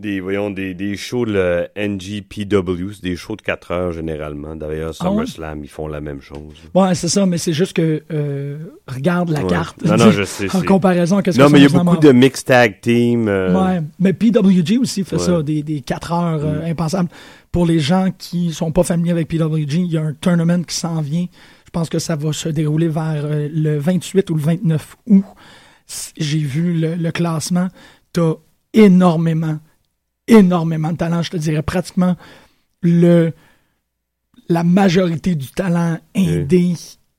des, 0.00 0.20
voyons, 0.20 0.50
des, 0.50 0.74
des 0.74 0.96
shows 0.96 1.26
de 1.26 1.68
NGPW, 1.76 3.00
des 3.02 3.16
shows 3.16 3.36
de 3.36 3.42
4 3.42 3.70
heures 3.70 3.92
généralement. 3.92 4.56
D'ailleurs, 4.56 4.94
ah 5.00 5.04
SummerSlam, 5.04 5.62
ils 5.62 5.68
font 5.70 5.86
la 5.86 6.00
même 6.00 6.20
chose. 6.20 6.54
Ouais, 6.74 6.94
c'est 6.94 7.08
ça, 7.08 7.26
mais 7.26 7.38
c'est 7.38 7.52
juste 7.52 7.74
que 7.74 8.02
euh, 8.10 8.58
regarde 8.88 9.30
la 9.30 9.44
carte. 9.44 9.84
Non, 9.84 9.96
non, 9.96 10.10
je 10.10 10.22
sais. 10.24 10.54
en 10.54 10.62
comparaison 10.62 11.18
à 11.18 11.22
ce 11.24 11.30
que 11.30 11.38
Non, 11.38 11.50
mais 11.50 11.60
il 11.60 11.70
y 11.70 11.74
a 11.74 11.82
beaucoup 11.82 11.98
de 11.98 12.12
mixed 12.12 12.46
tag 12.46 12.80
team. 12.80 13.28
Euh. 13.28 13.54
Ouais, 13.54 13.82
mais 13.98 14.12
PWG 14.12 14.78
aussi 14.80 15.04
fait 15.04 15.18
ça, 15.18 15.42
des, 15.42 15.62
des 15.62 15.80
4 15.80 16.12
heures 16.12 16.44
euh, 16.44 16.66
mm. 16.66 16.70
impensables. 16.70 17.08
Pour 17.52 17.66
les 17.66 17.78
gens 17.78 18.08
qui 18.16 18.52
sont 18.52 18.72
pas 18.72 18.82
familiers 18.82 19.12
avec 19.12 19.28
PWG, 19.28 19.74
il 19.74 19.92
y 19.92 19.98
a 19.98 20.02
un 20.02 20.14
tournament 20.14 20.64
qui 20.64 20.76
s'en 20.76 21.00
vient. 21.00 21.26
Je 21.66 21.70
pense 21.70 21.88
que 21.88 21.98
ça 21.98 22.16
va 22.16 22.32
se 22.32 22.48
dérouler 22.48 22.88
vers 22.88 23.24
le 23.28 23.78
28 23.78 24.30
ou 24.30 24.34
le 24.34 24.40
29 24.40 24.96
août. 25.06 25.24
J'ai 26.16 26.38
vu 26.38 26.72
le, 26.72 26.94
le 26.94 27.10
classement. 27.12 27.68
T'as 28.12 28.34
énormément 28.72 29.58
énormément 30.30 30.92
de 30.92 30.96
talent. 30.96 31.22
Je 31.22 31.30
te 31.30 31.36
dirais 31.36 31.62
pratiquement 31.62 32.16
le 32.82 33.32
la 34.48 34.64
majorité 34.64 35.36
du 35.36 35.46
talent 35.48 35.98
indé 36.16 36.74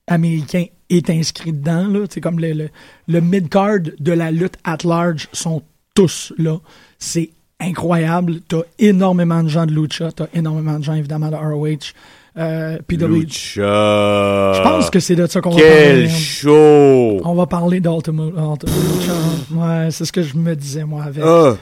américain 0.06 0.66
est 0.90 1.08
inscrit 1.08 1.52
dedans. 1.52 2.04
C'est 2.10 2.20
comme 2.20 2.38
le, 2.38 2.68
le, 3.08 3.20
mid-card 3.20 3.78
de 3.98 4.12
la 4.12 4.30
lutte 4.30 4.56
at 4.64 4.78
large 4.84 5.28
sont 5.32 5.62
tous 5.94 6.32
là. 6.36 6.58
C'est 6.98 7.30
incroyable. 7.58 8.40
T'as 8.46 8.62
énormément 8.78 9.42
de 9.42 9.48
gens 9.48 9.64
de 9.64 9.72
Lucha, 9.72 10.12
t'as 10.12 10.26
énormément 10.34 10.78
de 10.78 10.84
gens 10.84 10.94
évidemment 10.94 11.30
de 11.30 11.36
ROH. 11.36 11.94
Euh, 12.36 12.78
Lucha. 12.90 14.52
Je 14.54 14.62
pense 14.62 14.90
que 14.90 15.00
c'est 15.00 15.16
de 15.16 15.26
ça 15.26 15.40
qu'on 15.40 15.50
va 15.50 15.56
parler. 15.56 16.06
Quel 16.06 16.10
show! 16.10 17.20
On 17.24 17.34
va 17.34 17.46
parler 17.46 17.80
d'Ultimate 17.80 18.64
Lucha. 18.64 19.12
Ouais, 19.52 19.90
c'est 19.90 20.04
ce 20.04 20.12
que 20.12 20.22
je 20.22 20.36
me 20.36 20.54
disais 20.54 20.84
moi 20.84 21.04
avec. 21.04 21.22
Ah 21.24 21.56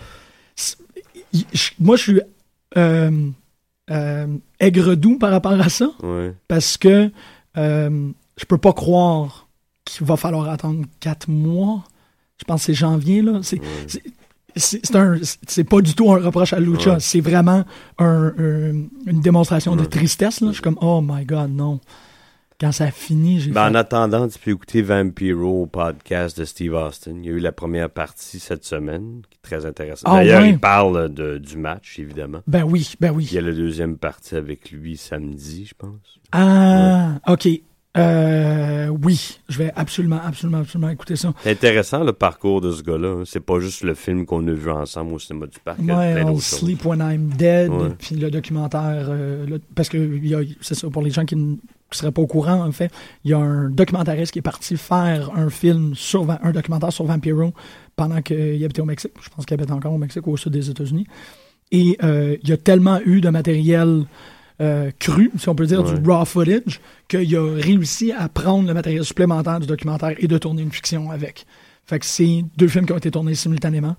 moi, 1.79 1.97
je 1.97 2.03
suis 2.03 2.21
euh, 2.77 3.31
euh, 3.91 4.27
aigre-doux 4.59 5.19
par 5.19 5.31
rapport 5.31 5.53
à 5.53 5.69
ça. 5.69 5.91
Parce 6.49 6.77
que 6.77 7.11
euh, 7.57 8.11
je 8.37 8.45
peux 8.45 8.59
pas 8.59 8.73
croire 8.73 9.49
qu'il 9.85 10.07
va 10.07 10.17
falloir 10.17 10.49
attendre 10.49 10.85
quatre 11.01 11.29
mois. 11.29 11.85
Je 12.39 12.45
pense 12.45 12.61
que 12.61 12.67
c'est 12.67 12.75
janvier, 12.75 13.23
là. 13.23 13.41
C'est, 13.43 13.61
c'est, 14.57 15.65
pas 15.65 15.81
du 15.81 15.95
tout 15.95 16.13
un 16.13 16.19
reproche 16.19 16.53
à 16.53 16.61
Lucha. 16.61 16.99
C'est 17.01 17.21
vraiment 17.21 17.65
une 17.99 18.89
démonstration 19.23 19.77
de 19.77 19.85
tristesse, 19.85 20.41
là. 20.41 20.49
Je 20.49 20.55
suis 20.55 20.63
comme, 20.63 20.79
oh 20.81 21.01
my 21.03 21.25
god, 21.25 21.51
non 21.51 21.81
quand 22.61 22.73
ça 22.73 22.85
a 22.85 22.91
fini, 22.91 23.41
j'ai 23.41 23.51
ben, 23.51 23.71
En 23.71 23.75
attendant, 23.75 24.29
tu 24.29 24.39
peux 24.39 24.51
écouter 24.51 24.83
Vampiro 24.83 25.63
au 25.63 25.67
podcast 25.67 26.39
de 26.39 26.45
Steve 26.45 26.75
Austin. 26.75 27.13
Il 27.17 27.25
y 27.25 27.29
a 27.31 27.33
eu 27.33 27.39
la 27.39 27.53
première 27.53 27.89
partie 27.89 28.39
cette 28.39 28.65
semaine, 28.65 29.23
qui 29.31 29.39
est 29.39 29.43
très 29.43 29.65
intéressante. 29.65 30.13
Ah, 30.13 30.19
D'ailleurs, 30.19 30.45
il 30.45 30.59
parle 30.59 31.09
de, 31.13 31.39
du 31.39 31.57
match, 31.57 31.99
évidemment. 31.99 32.41
Ben 32.47 32.65
oui, 32.65 32.93
ben 33.01 33.13
oui. 33.13 33.27
Il 33.31 33.35
y 33.35 33.39
a 33.39 33.41
la 33.41 33.53
deuxième 33.53 33.97
partie 33.97 34.37
avec 34.37 34.71
lui 34.71 34.99
samedi, 34.99 35.65
je 35.65 35.75
pense. 35.75 36.21
Ah, 36.33 37.19
OK. 37.27 37.49
Euh, 37.97 38.87
oui, 39.03 39.41
je 39.49 39.59
vais 39.59 39.73
absolument, 39.75 40.21
absolument, 40.25 40.59
absolument 40.59 40.91
écouter 40.91 41.17
ça. 41.17 41.33
C'est 41.43 41.51
intéressant 41.51 42.05
le 42.05 42.13
parcours 42.13 42.61
de 42.61 42.71
ce 42.71 42.83
gars-là. 42.83 43.25
C'est 43.25 43.41
pas 43.41 43.59
juste 43.59 43.83
le 43.83 43.95
film 43.95 44.27
qu'on 44.27 44.47
a 44.47 44.53
vu 44.53 44.71
ensemble 44.71 45.15
au 45.15 45.19
cinéma 45.19 45.47
du 45.47 45.59
parc. 45.59 45.81
Ouais, 45.81 46.23
Sleep 46.39 46.85
When 46.85 47.01
I'm 47.01 47.31
Dead, 47.37 47.73
puis 47.99 48.15
le 48.15 48.31
documentaire, 48.31 49.07
euh, 49.09 49.59
parce 49.75 49.89
que 49.89 50.21
c'est 50.61 50.75
ça 50.75 50.89
pour 50.89 51.03
les 51.03 51.11
gens 51.11 51.25
qui 51.25 51.35
ne 51.35 51.57
seraient 51.91 52.13
pas 52.13 52.23
au 52.23 52.29
courant, 52.29 52.65
en 52.65 52.71
fait, 52.71 52.93
il 53.25 53.33
y 53.33 53.35
a 53.35 53.39
un 53.39 53.69
documentariste 53.71 54.33
qui 54.33 54.39
est 54.39 54.43
parti 54.43 54.77
faire 54.77 55.31
un 55.35 55.51
film 55.51 55.95
sur 55.97 56.31
un 56.31 56.53
documentaire 56.53 56.93
sur 56.93 57.07
Vampiro 57.07 57.53
pendant 57.97 58.23
qu'il 58.23 58.65
habitait 58.65 58.83
au 58.83 58.87
Mexique. 58.87 59.13
Je 59.21 59.29
pense 59.31 59.45
qu'il 59.45 59.55
habite 59.55 59.73
encore 59.73 59.93
au 59.93 59.99
Mexique, 59.99 60.29
au 60.29 60.37
sud 60.37 60.53
des 60.53 60.71
États-Unis. 60.71 61.07
Et 61.73 61.97
euh, 62.03 62.37
il 62.43 62.49
y 62.49 62.53
a 62.53 62.57
tellement 62.57 63.01
eu 63.05 63.21
de 63.21 63.29
matériel 63.31 64.05
euh, 64.61 64.91
cru, 64.99 65.31
si 65.39 65.49
on 65.49 65.55
peut 65.55 65.67
dire, 65.67 65.83
du 65.83 65.95
raw 66.09 66.25
footage, 66.25 66.81
qu'il 67.09 67.35
a 67.37 67.55
réussi 67.55 68.13
à 68.13 68.29
prendre 68.29 68.69
le 68.69 68.75
matériel 68.75 69.05
supplémentaire 69.05 69.61
du 69.61 69.67
documentaire 69.67 70.15
et 70.19 70.27
de 70.27 70.39
tourner 70.39 70.63
une 70.63 70.73
fiction 70.73 71.11
avec. 71.11 71.47
Fait 71.87 71.99
que 71.99 72.07
c'est 72.07 72.45
deux 72.57 72.69
films 72.69 72.87
qui 72.87 72.93
ont 72.93 72.99
été 72.99 73.11
tournés 73.11 73.35
simultanément. 73.35 73.97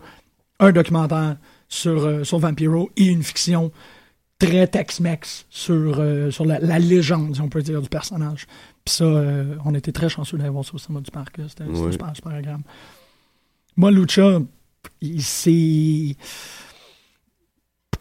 Un 0.59 0.71
documentaire 0.71 1.37
sur, 1.67 2.05
euh, 2.05 2.23
sur 2.23 2.37
Vampiro 2.37 2.91
et 2.95 3.05
une 3.05 3.23
fiction 3.23 3.71
très 4.37 4.67
Tex-Mex 4.67 5.47
sur, 5.49 5.99
euh, 5.99 6.29
sur 6.29 6.45
la, 6.45 6.79
légende, 6.79 7.35
si 7.35 7.41
on 7.41 7.49
peut 7.49 7.63
dire, 7.63 7.81
du 7.81 7.89
personnage. 7.89 8.45
Puis 8.85 8.95
ça, 8.95 9.05
on 9.65 9.73
était 9.75 9.91
très 9.91 10.09
chanceux 10.09 10.37
d'aller 10.37 10.49
voir 10.49 10.65
ça 10.65 10.73
au 10.73 10.77
cinéma 10.77 11.01
du 11.01 11.11
parc. 11.11 11.37
C'était 11.47 11.65
super, 11.91 12.15
super 12.15 12.33
agréable. 12.33 12.63
Moi, 13.77 13.91
Lucha, 13.91 14.39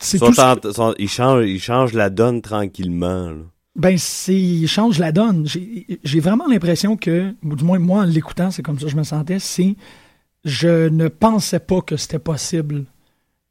c'est 0.01 0.19
il, 0.99 1.09
change, 1.09 1.47
il 1.47 1.61
change 1.61 1.93
la 1.93 2.11
donne 2.11 2.41
tranquillement. 2.41 3.33
Ben, 3.77 3.97
c'est 3.99 4.67
change 4.67 4.99
la 4.99 5.13
donne. 5.13 5.47
J'ai 5.47 6.21
vraiment 6.21 6.47
l'impression 6.49 6.97
que, 6.97 7.35
ou 7.45 7.55
du 7.55 7.65
moins 7.65 7.79
moi 7.79 8.01
en 8.01 8.05
l'écoutant, 8.05 8.51
c'est 8.51 8.63
comme 8.63 8.79
ça 8.79 8.87
que 8.87 8.91
je 8.91 8.97
me 8.97 9.05
sentais, 9.05 9.39
c'est 9.39 9.77
je 10.45 10.89
ne 10.89 11.09
pensais 11.09 11.61
pas 11.61 11.83
que 11.83 11.97
c'était 11.97 12.19
possible. 12.19 12.87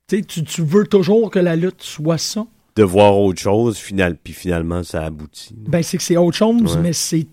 Tu, 0.08 0.24
tu 0.24 0.64
veux 0.64 0.88
toujours 0.88 1.30
que 1.30 1.40
la 1.40 1.56
lutte 1.56 1.84
soit 1.84 2.18
ça. 2.18 2.46
De 2.76 2.84
voir 2.84 3.18
autre 3.18 3.40
chose, 3.40 3.78
final, 3.78 4.18
puis 4.22 4.34
finalement 4.34 4.84
ça 4.84 5.04
aboutit. 5.04 5.56
Ben, 5.56 5.84
c'est 5.84 5.98
que 5.98 6.04
c'est 6.04 6.18
autre 6.18 6.38
chose, 6.38 6.78
mais 6.82 6.94
c'est. 6.94 7.28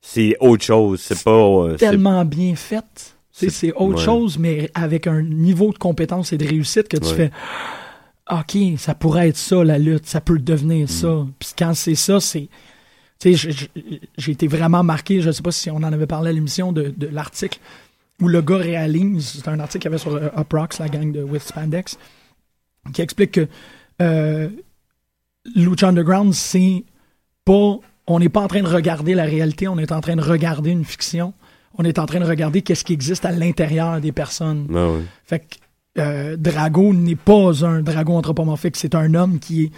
C'est 0.00 0.36
autre 0.38 0.62
chose, 0.62 1.00
c'est 1.00 1.24
pas. 1.24 1.30
Euh, 1.30 1.76
tellement 1.76 2.24
bien 2.24 2.54
fait. 2.54 3.16
C'est 3.32 3.72
autre 3.72 3.98
chose, 3.98 4.38
mais 4.38 4.70
avec 4.74 5.08
un 5.08 5.22
niveau 5.22 5.72
de 5.72 5.78
compétence 5.78 6.32
et 6.32 6.38
de 6.38 6.46
réussite 6.46 6.86
que 6.88 6.98
tu 6.98 7.12
fais. 7.12 7.32
OK, 8.30 8.56
ça 8.78 8.94
pourrait 8.94 9.28
être 9.28 9.36
ça, 9.36 9.62
la 9.64 9.78
lutte, 9.78 10.06
ça 10.06 10.20
peut 10.20 10.38
devenir 10.38 10.88
ça. 10.88 11.08
Mm. 11.08 11.32
Puis 11.38 11.50
quand 11.58 11.74
c'est 11.74 11.94
ça, 11.94 12.20
c'est. 12.20 12.48
Tu 13.18 13.36
sais, 13.36 13.68
j'ai 14.18 14.32
été 14.32 14.46
vraiment 14.48 14.82
marqué, 14.82 15.20
je 15.20 15.28
ne 15.28 15.32
sais 15.32 15.42
pas 15.42 15.52
si 15.52 15.70
on 15.70 15.76
en 15.76 15.92
avait 15.92 16.06
parlé 16.06 16.30
à 16.30 16.32
l'émission 16.32 16.72
de, 16.72 16.92
l'article 17.12 17.58
où 18.20 18.28
le 18.28 18.42
gars 18.42 18.56
réalise, 18.56 19.40
c'est 19.40 19.48
un 19.48 19.60
article 19.60 19.82
qu'il 19.82 19.90
y 19.90 19.94
avait 19.94 19.98
sur 19.98 20.14
euh, 20.14 20.28
Uprox, 20.36 20.78
la 20.78 20.88
gang 20.88 21.10
de 21.10 21.22
With 21.22 21.42
Spandex, 21.42 21.98
qui 22.92 23.02
explique 23.02 23.32
que 23.32 23.48
euh, 24.02 24.48
Lucha 25.54 25.88
Underground, 25.88 26.32
c'est 26.32 26.84
pas. 27.44 27.78
On 28.06 28.18
n'est 28.18 28.28
pas 28.28 28.40
en 28.40 28.48
train 28.48 28.62
de 28.62 28.68
regarder 28.68 29.14
la 29.14 29.24
réalité, 29.24 29.68
on 29.68 29.78
est 29.78 29.92
en 29.92 30.00
train 30.00 30.16
de 30.16 30.22
regarder 30.22 30.70
une 30.70 30.84
fiction. 30.84 31.34
On 31.76 31.84
est 31.84 31.98
en 31.98 32.06
train 32.06 32.20
de 32.20 32.24
regarder 32.24 32.62
qu'est-ce 32.62 32.84
qui 32.84 32.92
existe 32.92 33.24
à 33.24 33.32
l'intérieur 33.32 34.00
des 34.00 34.12
personnes. 34.12 34.68
Ah 34.74 34.90
fait 35.24 35.40
que 35.40 35.56
euh, 35.98 36.36
Drago 36.36 36.92
n'est 36.92 37.16
pas 37.16 37.64
un 37.64 37.80
dragon 37.82 38.16
anthropomorphique, 38.16 38.76
c'est 38.76 38.94
un 38.94 39.14
homme 39.14 39.38
qui 39.38 39.64
est, 39.64 39.70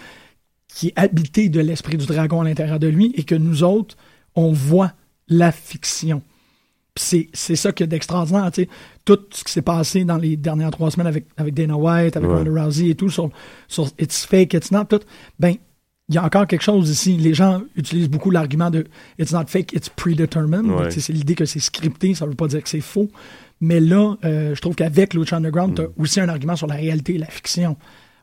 qui 0.67 0.87
est 0.87 0.93
habité 0.95 1.49
de 1.49 1.59
l'esprit 1.59 1.97
du 1.97 2.05
dragon 2.05 2.41
à 2.41 2.43
l'intérieur 2.43 2.79
de 2.79 2.87
lui 2.87 3.13
et 3.15 3.23
que 3.23 3.35
nous 3.35 3.63
autres, 3.63 3.95
on 4.35 4.51
voit 4.51 4.93
la 5.27 5.51
fiction. 5.51 6.21
C'est, 6.95 7.29
ça 7.33 7.71
qui 7.71 7.83
est 7.83 7.87
d'extraordinaire. 7.87 8.49
Tout 9.05 9.19
ce 9.29 9.43
qui 9.43 9.51
s'est 9.51 9.61
passé 9.61 10.03
dans 10.03 10.17
les 10.17 10.35
dernières 10.35 10.71
trois 10.71 10.89
semaines 10.89 11.05
avec, 11.05 11.27
avec 11.37 11.53
Dana 11.53 11.77
White, 11.77 12.17
avec 12.17 12.27
Ronda 12.27 12.63
Rousey 12.63 12.89
et 12.89 12.95
tout, 12.95 13.09
sur, 13.09 13.29
sur 13.67 13.87
It's 13.99 14.25
fake, 14.25 14.55
it's 14.55 14.71
not, 14.71 14.85
tout, 14.85 15.01
ben, 15.37 15.53
il 16.09 16.15
y 16.15 16.17
a 16.17 16.23
encore 16.23 16.47
quelque 16.47 16.63
chose 16.63 16.89
ici. 16.89 17.17
Les 17.17 17.33
gens 17.33 17.61
utilisent 17.75 18.09
beaucoup 18.09 18.31
l'argument 18.31 18.71
de 18.71 18.87
It's 19.19 19.31
not 19.31 19.45
fake, 19.47 19.73
it's 19.73 19.89
predetermined. 19.89 20.89
C'est 20.89 21.13
l'idée 21.13 21.35
que 21.35 21.45
c'est 21.45 21.59
scripté, 21.59 22.15
ça 22.15 22.25
ne 22.25 22.31
veut 22.31 22.35
pas 22.35 22.47
dire 22.47 22.63
que 22.63 22.69
c'est 22.69 22.81
faux. 22.81 23.09
Mais 23.59 23.79
là, 23.79 24.15
euh, 24.23 24.53
je 24.55 24.61
trouve 24.61 24.75
qu'avec 24.75 25.13
Lucha 25.13 25.37
Underground, 25.37 25.75
tu 25.75 25.81
as 25.81 25.85
mm. 25.85 25.93
aussi 25.97 26.19
un 26.19 26.29
argument 26.29 26.55
sur 26.55 26.67
la 26.67 26.75
réalité 26.75 27.15
et 27.15 27.17
la 27.17 27.27
fiction. 27.27 27.77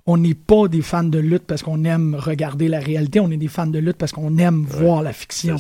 On 0.06 0.18
n'est 0.18 0.34
pas 0.34 0.68
des 0.68 0.82
fans 0.82 1.04
de 1.04 1.18
lutte 1.18 1.44
parce 1.44 1.62
qu'on 1.62 1.84
aime 1.84 2.14
regarder 2.14 2.68
la 2.68 2.78
réalité, 2.78 3.20
on 3.20 3.30
est 3.30 3.36
des 3.38 3.48
fans 3.48 3.66
de 3.66 3.78
lutte 3.78 3.96
parce 3.96 4.12
qu'on 4.12 4.36
aime 4.38 4.64
voir 4.64 5.02
la 5.02 5.12
fiction. 5.12 5.56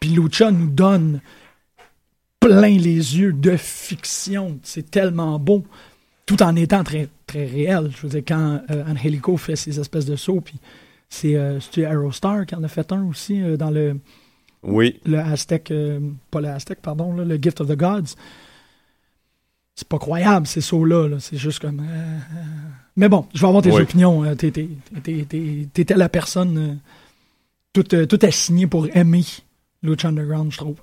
Puis 0.00 0.10
Lucha 0.10 0.50
nous 0.50 0.70
donne 0.70 1.20
plein 2.40 2.78
les 2.78 3.18
yeux 3.18 3.32
de 3.32 3.56
fiction. 3.56 4.58
C'est 4.62 4.90
tellement 4.90 5.38
beau, 5.38 5.64
tout 6.26 6.42
en 6.42 6.56
étant 6.56 6.82
très, 6.82 7.08
très 7.26 7.44
réel. 7.44 7.90
Je 7.94 8.02
veux 8.02 8.08
dire, 8.08 8.22
quand 8.26 8.60
euh, 8.70 8.84
Angelico 8.86 9.36
fait 9.36 9.56
ces 9.56 9.78
espèces 9.78 10.06
de 10.06 10.16
sauts, 10.16 10.40
puis 10.40 10.58
c'est 11.08 11.36
euh, 11.36 11.58
Aerostar 11.76 12.46
qui 12.46 12.54
en 12.54 12.62
a 12.62 12.68
fait 12.68 12.90
un 12.92 13.04
aussi 13.04 13.40
euh, 13.40 13.56
dans 13.56 13.70
le. 13.70 13.98
Oui. 14.62 14.98
Le 15.04 15.18
Aztec, 15.18 15.70
pas 16.30 16.40
le 16.40 16.48
Aztec, 16.48 16.80
pardon, 16.80 17.12
le 17.12 17.36
Gift 17.36 17.60
of 17.60 17.68
the 17.68 17.76
Gods? 17.76 18.14
C'est 19.74 19.88
pas 19.88 19.98
croyable 19.98 20.46
ces 20.46 20.60
sauts-là. 20.60 21.18
c'est 21.20 21.36
juste 21.36 21.60
comme. 21.60 21.80
Euh, 21.80 21.82
euh. 21.82 22.44
Mais 22.96 23.08
bon, 23.08 23.26
je 23.34 23.40
vais 23.40 23.48
avoir 23.48 23.62
tes 23.62 23.72
opinions. 23.72 24.24
Euh, 24.24 24.34
t'étais 24.34 25.94
la 25.96 26.08
personne 26.08 26.78
tout, 27.72 27.82
tout 27.82 28.18
assignée 28.22 28.66
pour 28.66 28.86
aimer 28.96 29.24
Lucha 29.82 30.08
Underground, 30.08 30.52
je 30.52 30.58
trouve. 30.58 30.76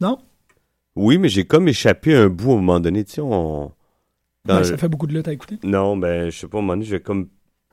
Non? 0.00 0.18
Oui, 0.96 1.18
mais 1.18 1.28
j'ai 1.28 1.44
comme 1.44 1.68
échappé 1.68 2.14
un 2.14 2.28
bout 2.28 2.52
à 2.52 2.54
un 2.54 2.56
moment 2.56 2.80
donné. 2.80 3.04
Tu 3.04 3.12
sais, 3.12 3.20
on... 3.20 3.72
ça 4.46 4.76
fait 4.76 4.88
beaucoup 4.88 5.06
de 5.06 5.14
lutte 5.14 5.28
à 5.28 5.32
écouter. 5.32 5.58
Non, 5.62 5.96
ben, 5.96 6.30
je 6.30 6.38
sais 6.38 6.48
pas, 6.48 6.58
à 6.58 6.60
un 6.60 6.62
moment 6.62 6.74
donné, 6.74 6.86
j'ai 6.86 7.00
comme 7.00 7.28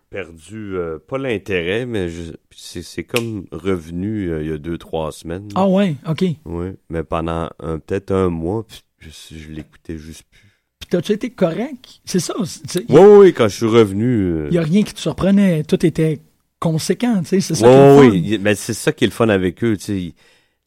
perdu, 0.10 0.76
euh, 0.76 0.98
pas 1.00 1.18
l'intérêt, 1.18 1.86
mais 1.86 2.08
c'est 2.52 3.04
comme 3.04 3.46
revenu 3.52 4.30
euh, 4.30 4.44
il 4.44 4.50
y 4.50 4.54
a 4.54 4.58
deux, 4.58 4.78
trois 4.78 5.12
semaines. 5.12 5.50
Ah 5.56 5.68
ouais, 5.68 5.96
ok. 6.08 6.26
Oui, 6.46 6.68
mais 6.90 7.04
pendant 7.04 7.50
peut-être 7.60 8.12
un 8.12 8.30
mois, 8.30 8.66
je, 9.00 9.10
je 9.10 9.50
l'écoutais 9.50 9.98
juste 9.98 10.24
plus. 10.30 10.48
Puis 10.80 10.90
t'as-tu 10.90 11.12
été 11.12 11.30
correct? 11.30 12.02
C'est 12.06 12.20
ça? 12.20 12.34
Oui, 12.38 13.02
oui, 13.02 13.34
quand 13.34 13.48
je 13.48 13.56
suis 13.56 13.66
revenu... 13.66 14.46
Il 14.46 14.52
n'y 14.52 14.58
a 14.58 14.64
rien 14.64 14.84
qui 14.84 14.94
te 14.94 15.00
surprenait, 15.00 15.64
tout 15.64 15.86
était 15.86 16.20
conséquent, 16.60 17.20
tu 17.22 17.28
sais, 17.28 17.42
c'est 17.42 17.56
ça 17.56 17.98
Oui, 18.00 18.38
mais 18.42 18.56
c'est 18.56 18.74
ça 18.74 18.92
qui 18.92 19.04
est 19.06 19.08
le 19.08 19.14
fun 19.14 19.30
avec 19.30 19.64
eux, 19.64 19.78
tu 19.78 19.84
sais, 19.84 20.14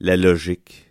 la 0.01 0.17
logique 0.17 0.82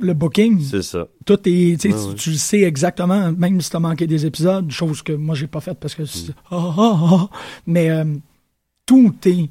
le 0.00 0.14
booking. 0.14 0.60
C'est 0.60 0.82
ça. 0.82 1.08
Tout 1.24 1.38
est, 1.44 1.80
tu, 2.16 2.34
sais 2.34 2.62
exactement, 2.62 3.32
même 3.32 3.60
si 3.60 3.70
tu 3.70 3.76
as 3.76 3.80
manqué 3.80 4.06
des 4.06 4.26
épisodes, 4.26 4.70
chose 4.70 5.02
que 5.02 5.12
moi 5.12 5.34
j'ai 5.34 5.46
pas 5.46 5.60
faite 5.60 5.78
parce 5.80 5.94
que 5.94 6.02
mm. 6.02 6.34
ah, 6.50 6.74
ah, 6.76 6.98
ah, 7.02 7.28
mais 7.66 7.90
euh, 7.90 8.04
tout 8.86 9.14
est 9.26 9.48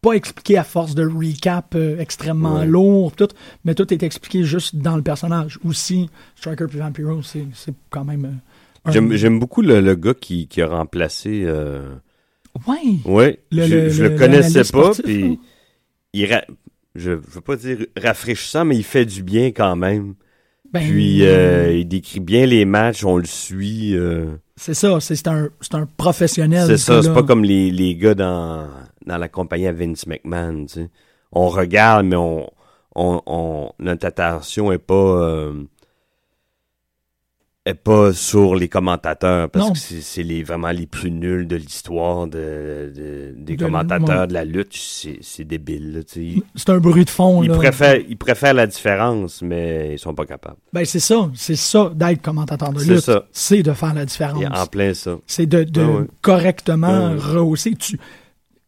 pas 0.00 0.12
expliqué 0.14 0.58
à 0.58 0.64
force 0.64 0.94
de 0.94 1.06
recap 1.06 1.74
euh, 1.74 1.98
extrêmement 1.98 2.64
lourd, 2.64 3.12
tout, 3.12 3.28
mais 3.64 3.74
tout 3.74 3.92
est 3.92 4.02
expliqué 4.02 4.42
juste 4.42 4.76
dans 4.76 4.96
le 4.96 5.02
personnage. 5.02 5.58
Aussi, 5.64 6.10
Striker 6.34 6.66
puis 6.68 6.78
Vampiro, 6.78 7.22
c'est, 7.22 7.46
quand 7.90 8.04
même. 8.04 8.40
Euh, 8.88 9.16
j'aime, 9.16 9.38
beaucoup 9.38 9.62
le, 9.62 9.94
gars 9.94 10.14
qui, 10.14 10.48
qui, 10.48 10.60
a 10.60 10.66
remplacé. 10.66 11.46
Oui. 12.66 13.00
Ouais. 13.04 13.38
je, 13.50 13.58
le, 13.60 14.08
le 14.08 14.18
connaissais 14.18 14.64
pas, 14.64 14.90
puis 14.92 15.38
il, 16.12 16.44
je 16.94 17.12
veux 17.12 17.40
pas 17.40 17.56
dire 17.56 17.78
rafraîchissant, 17.96 18.64
mais 18.64 18.76
il 18.76 18.84
fait 18.84 19.04
du 19.06 19.22
bien 19.22 19.46
quand 19.48 19.76
même. 19.76 20.14
Ben, 20.72 20.80
Puis 20.80 21.26
euh, 21.26 21.72
il 21.76 21.86
décrit 21.86 22.20
bien 22.20 22.46
les 22.46 22.64
matchs, 22.64 23.04
on 23.04 23.18
le 23.18 23.26
suit. 23.26 23.94
Euh. 23.94 24.36
C'est 24.56 24.74
ça, 24.74 25.00
c'est 25.00 25.26
un, 25.28 25.50
un 25.72 25.86
professionnel. 25.96 26.66
C'est 26.66 26.78
ça, 26.78 27.02
c'est 27.02 27.12
pas 27.12 27.22
comme 27.22 27.44
les, 27.44 27.70
les 27.70 27.94
gars 27.94 28.14
dans, 28.14 28.68
dans 29.06 29.18
la 29.18 29.28
compagnie 29.28 29.66
à 29.66 29.72
Vince 29.72 30.06
McMahon. 30.06 30.64
Tu 30.66 30.74
sais. 30.74 30.90
On 31.32 31.48
regarde, 31.48 32.06
mais 32.06 32.16
on, 32.16 32.50
on, 32.94 33.20
on 33.26 33.72
notre 33.78 34.06
attention 34.06 34.72
est 34.72 34.78
pas 34.78 34.94
euh, 34.94 35.52
est 37.64 37.74
pas 37.74 38.12
sur 38.12 38.56
les 38.56 38.68
commentateurs 38.68 39.48
parce 39.48 39.70
que 39.70 40.00
c'est 40.00 40.22
les 40.24 40.42
vraiment 40.42 40.70
les 40.70 40.86
plus 40.86 41.12
nuls 41.12 41.46
de 41.46 41.54
l'histoire 41.54 42.26
de, 42.26 43.34
des 43.36 43.56
commentateurs 43.56 44.26
de 44.26 44.32
la 44.34 44.44
lutte. 44.44 44.74
C'est 44.74 45.44
débile 45.44 46.04
c'est 46.56 46.70
un 46.70 46.78
bruit 46.78 47.04
de 47.04 47.10
fond 47.10 47.42
ils 47.42 47.50
préfèrent 47.50 48.00
ils 48.08 48.16
préfèrent 48.16 48.54
la 48.54 48.66
différence 48.66 49.42
mais 49.42 49.92
ils 49.92 49.98
sont 49.98 50.14
pas 50.14 50.26
capables. 50.26 50.56
Ben 50.72 50.84
c'est 50.84 51.00
ça. 51.00 51.30
C'est 51.34 51.56
ça 51.56 51.92
d'être 51.94 52.20
commentateur 52.20 52.72
de 52.72 52.82
lutte. 52.82 53.10
c'est 53.30 53.62
de 53.62 53.72
faire 53.72 53.94
la 53.94 54.06
différence. 54.06 54.44
En 54.52 54.66
plein 54.66 54.94
ça. 54.94 55.18
C'est 55.26 55.46
de, 55.46 55.62
de 55.62 55.82
ah 55.82 56.12
correctement 56.20 57.12
ah 57.12 57.16
rehausser. 57.16 57.74
Tu 57.74 57.98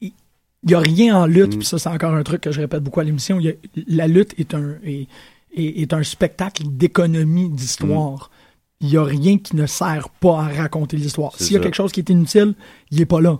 il 0.00 0.70
y 0.70 0.74
a 0.74 0.78
rien 0.78 1.16
en 1.16 1.26
lutte 1.26 1.56
mm. 1.56 1.58
puis 1.58 1.66
ça 1.66 1.78
c'est 1.78 1.88
encore 1.88 2.14
un 2.14 2.22
truc 2.22 2.42
que 2.42 2.52
je 2.52 2.60
répète 2.60 2.82
beaucoup 2.82 3.00
à 3.00 3.04
l'émission. 3.04 3.40
La 3.88 4.06
lutte 4.06 4.34
est 4.38 4.54
un 4.54 4.76
est, 4.84 5.08
est, 5.56 5.92
un 5.92 6.02
spectacle 6.02 6.62
d'économie 6.66 7.50
d'histoire 7.50 8.30
il 8.84 8.90
n'y 8.90 8.96
a 8.98 9.02
rien 9.02 9.38
qui 9.38 9.56
ne 9.56 9.64
sert 9.64 10.10
pas 10.10 10.40
à 10.40 10.48
raconter 10.48 10.98
l'histoire. 10.98 11.34
S'il 11.36 11.54
y 11.54 11.56
a 11.56 11.60
quelque 11.60 11.74
chose 11.74 11.90
qui 11.90 12.00
est 12.00 12.10
inutile, 12.10 12.54
il 12.90 12.98
n'est 12.98 13.06
pas 13.06 13.20
là. 13.20 13.38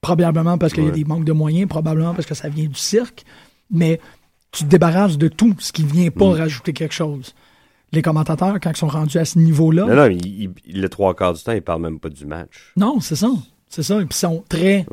Probablement 0.00 0.58
parce 0.58 0.72
qu'il 0.72 0.84
y 0.84 0.88
a 0.88 0.90
des 0.90 1.04
manques 1.04 1.24
de 1.24 1.32
moyens, 1.32 1.68
probablement 1.68 2.12
parce 2.12 2.26
que 2.26 2.34
ça 2.34 2.48
vient 2.48 2.66
du 2.66 2.74
cirque, 2.74 3.24
mais 3.70 4.00
tu 4.50 4.64
te 4.64 4.68
débarrasses 4.68 5.16
de 5.16 5.28
tout 5.28 5.54
ce 5.60 5.70
qui 5.70 5.84
ne 5.84 5.88
vient 5.90 6.10
pas 6.10 6.30
mm. 6.30 6.38
rajouter 6.38 6.72
quelque 6.72 6.94
chose. 6.94 7.36
Les 7.92 8.02
commentateurs, 8.02 8.58
quand 8.60 8.70
ils 8.70 8.76
sont 8.76 8.88
rendus 8.88 9.18
à 9.18 9.24
ce 9.24 9.38
niveau-là. 9.38 9.86
Non, 9.86 9.94
non, 9.94 10.08
il, 10.10 10.50
le 10.66 10.88
trois 10.88 11.14
quarts 11.14 11.34
du 11.34 11.42
temps, 11.42 11.52
ils 11.52 11.56
ne 11.56 11.60
parlent 11.60 11.82
même 11.82 12.00
pas 12.00 12.08
du 12.08 12.26
match. 12.26 12.72
Non, 12.76 12.98
c'est 12.98 13.16
ça. 13.16 13.30
C'est 13.68 13.84
ça. 13.84 13.94
Et 13.94 14.06
puis 14.06 14.08
ils 14.10 14.14
sont 14.14 14.44
très. 14.48 14.86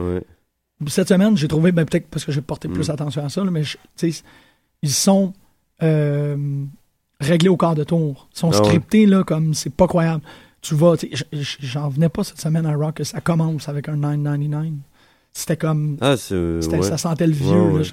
Cette 0.85 1.07
semaine, 1.07 1.35
j'ai 1.35 1.47
trouvé, 1.47 1.71
ben, 1.71 1.85
peut-être 1.85 2.07
parce 2.07 2.23
que 2.23 2.31
j'ai 2.31 2.41
porté 2.41 2.67
plus 2.67 2.89
mm. 2.89 2.91
attention 2.91 3.25
à 3.25 3.29
ça, 3.29 3.43
mais 3.45 3.63
ils 4.83 4.91
sont. 4.91 5.33
Euh, 5.81 6.65
réglés 7.19 7.49
au 7.49 7.57
quart 7.57 7.75
de 7.75 7.83
tour. 7.83 8.27
Ils 8.33 8.39
sont 8.39 8.51
ah 8.51 8.57
scriptés, 8.57 9.05
là, 9.05 9.23
comme 9.23 9.53
c'est 9.53 9.73
pas 9.73 9.87
croyable. 9.87 10.21
Tu 10.61 10.75
vas, 10.75 10.95
j'en 11.59 11.89
venais 11.89 12.09
pas 12.09 12.23
cette 12.23 12.41
semaine 12.41 12.65
à 12.65 12.75
Rock 12.75 12.95
que 12.95 13.03
ça 13.03 13.21
commence 13.21 13.69
avec 13.69 13.89
un 13.89 13.97
999. 13.97 14.73
C'était 15.33 15.57
comme. 15.57 15.97
Ah, 16.01 16.17
Ça 16.17 16.97
sentait 16.97 17.27
le 17.27 17.33
vieux. 17.33 17.83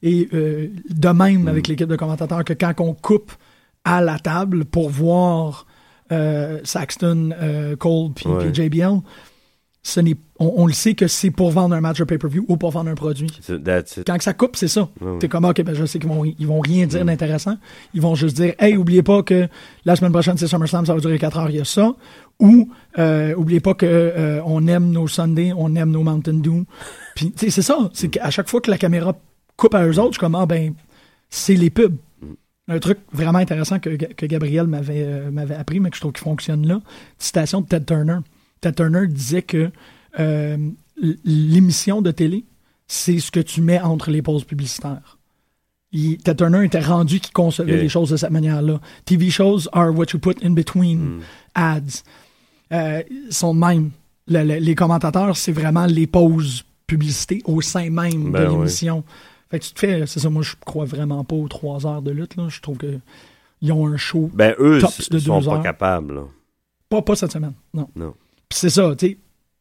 Et 0.00 0.28
euh, 0.32 0.68
de 0.88 1.08
même 1.08 1.48
avec 1.48 1.66
mm. 1.66 1.70
l'équipe 1.72 1.88
de 1.88 1.96
commentateurs 1.96 2.44
que 2.44 2.52
quand 2.52 2.72
on 2.78 2.94
coupe 2.94 3.32
à 3.84 4.00
la 4.00 4.18
table 4.18 4.64
pour 4.64 4.90
voir 4.90 5.66
euh, 6.12 6.60
Saxton, 6.62 7.30
euh, 7.40 7.74
Cole 7.74 8.12
puis 8.14 8.28
JBL, 8.52 9.00
on, 10.38 10.66
le 10.66 10.72
sait 10.72 10.94
que 10.94 11.06
c'est 11.06 11.30
pour 11.30 11.50
vendre 11.50 11.74
un 11.74 11.80
match 11.80 11.98
de 11.98 12.04
pay-per-view 12.04 12.44
ou 12.48 12.56
pour 12.56 12.70
vendre 12.70 12.90
un 12.90 12.94
produit. 12.94 13.28
Quand 14.06 14.20
ça 14.20 14.34
coupe, 14.34 14.56
c'est 14.56 14.68
ça. 14.68 14.88
T'es 15.20 15.28
comme, 15.28 15.44
ok, 15.44 15.62
ben 15.62 15.74
je 15.74 15.84
sais 15.84 15.98
qu'ils 15.98 16.08
vont, 16.08 16.24
ils 16.24 16.46
vont 16.46 16.60
rien 16.60 16.86
dire 16.86 17.04
mm. 17.04 17.06
d'intéressant. 17.06 17.56
Ils 17.94 18.00
vont 18.00 18.14
juste 18.14 18.36
dire, 18.36 18.54
hey, 18.58 18.76
oubliez 18.76 19.02
pas 19.02 19.22
que 19.22 19.48
la 19.84 19.96
semaine 19.96 20.12
prochaine, 20.12 20.36
c'est 20.36 20.46
SummerSlam, 20.46 20.86
ça 20.86 20.94
va 20.94 21.00
durer 21.00 21.18
4 21.18 21.38
heures, 21.38 21.50
il 21.50 21.56
y 21.56 21.60
a 21.60 21.64
ça. 21.64 21.94
Ou, 22.40 22.70
euh, 22.98 23.34
oubliez 23.34 23.60
pas 23.60 23.74
que 23.74 23.86
euh, 23.86 24.40
on 24.44 24.66
aime 24.68 24.90
nos 24.90 25.08
Sundays, 25.08 25.52
on 25.56 25.74
aime 25.74 25.90
nos 25.90 26.02
Mountain 26.02 26.34
Dew. 26.34 26.64
Puis, 27.16 27.32
tu 27.32 27.46
sais, 27.46 27.50
c'est 27.50 27.62
ça. 27.62 27.90
C'est 27.92 28.08
qu'à 28.08 28.30
chaque 28.30 28.48
fois 28.48 28.60
que 28.60 28.70
la 28.70 28.78
caméra 28.78 29.16
coupe 29.56 29.74
à 29.74 29.84
eux 29.86 29.98
autres, 29.98 30.12
je 30.12 30.18
suis 30.18 30.20
comme, 30.20 30.36
ah 30.36 30.46
ben, 30.46 30.74
c'est 31.30 31.54
les 31.54 31.70
pubs. 31.70 31.96
Un 32.68 32.78
truc 32.78 32.98
vraiment 33.12 33.38
intéressant 33.38 33.78
que, 33.78 33.90
que 33.90 34.26
Gabriel 34.26 34.66
m'avait 34.66 35.02
euh, 35.02 35.30
m'avait 35.30 35.54
appris, 35.54 35.80
mais 35.80 35.88
que 35.88 35.96
je 35.96 36.02
trouve 36.02 36.12
qui 36.12 36.20
fonctionne 36.20 36.66
là. 36.66 36.82
Citation 37.18 37.62
de 37.62 37.66
Ted 37.66 37.86
Turner. 37.86 38.18
Ted 38.60 38.74
Turner 38.74 39.06
disait 39.06 39.42
que 39.42 39.70
euh, 40.18 40.56
l'émission 41.24 42.02
de 42.02 42.10
télé, 42.10 42.44
c'est 42.86 43.18
ce 43.18 43.30
que 43.30 43.40
tu 43.40 43.60
mets 43.60 43.80
entre 43.80 44.10
les 44.10 44.22
pauses 44.22 44.44
publicitaires. 44.44 45.18
Il, 45.92 46.18
Ted 46.18 46.36
Turner 46.36 46.64
était 46.64 46.80
rendu 46.80 47.20
qui 47.20 47.30
concevait 47.30 47.76
les 47.76 47.88
choses 47.88 48.10
de 48.10 48.16
cette 48.16 48.30
manière-là. 48.30 48.80
TV 49.04 49.30
shows 49.30 49.68
are 49.72 49.96
what 49.96 50.06
you 50.12 50.18
put 50.18 50.42
in 50.44 50.50
between 50.50 50.98
mm. 50.98 51.20
ads. 51.54 52.02
Euh, 52.72 53.02
sont 53.30 53.54
même. 53.54 53.90
les 54.26 54.74
commentateurs, 54.74 55.36
c'est 55.36 55.52
vraiment 55.52 55.86
les 55.86 56.06
pauses 56.06 56.64
publicités 56.86 57.42
au 57.44 57.60
sein 57.60 57.90
même 57.90 58.26
de 58.26 58.30
ben 58.30 58.50
l'émission. 58.50 59.04
Fait 59.50 59.58
que 59.58 59.64
tu 59.64 59.72
te 59.72 59.78
fais, 59.78 60.06
c'est 60.06 60.20
ça, 60.20 60.28
moi 60.28 60.42
je 60.42 60.54
crois 60.60 60.84
vraiment 60.84 61.24
pas 61.24 61.36
aux 61.36 61.48
trois 61.48 61.86
heures 61.86 62.02
de 62.02 62.10
lutte. 62.10 62.36
Là. 62.36 62.48
Je 62.48 62.60
trouve 62.60 62.76
que 62.76 62.98
ils 63.62 63.72
ont 63.72 63.86
un 63.86 63.96
show 63.96 64.30
ben, 64.34 64.54
eux, 64.58 64.80
de 65.10 65.18
sont 65.18 65.42
pas 65.42 65.60
capables. 65.60 66.22
Pas, 66.88 67.02
pas 67.02 67.16
cette 67.16 67.32
semaine, 67.32 67.54
non. 67.74 67.88
non. 67.96 68.14
C'est 68.50 68.70
ça, 68.70 68.94
tu 68.96 69.06
sais, 69.06 69.18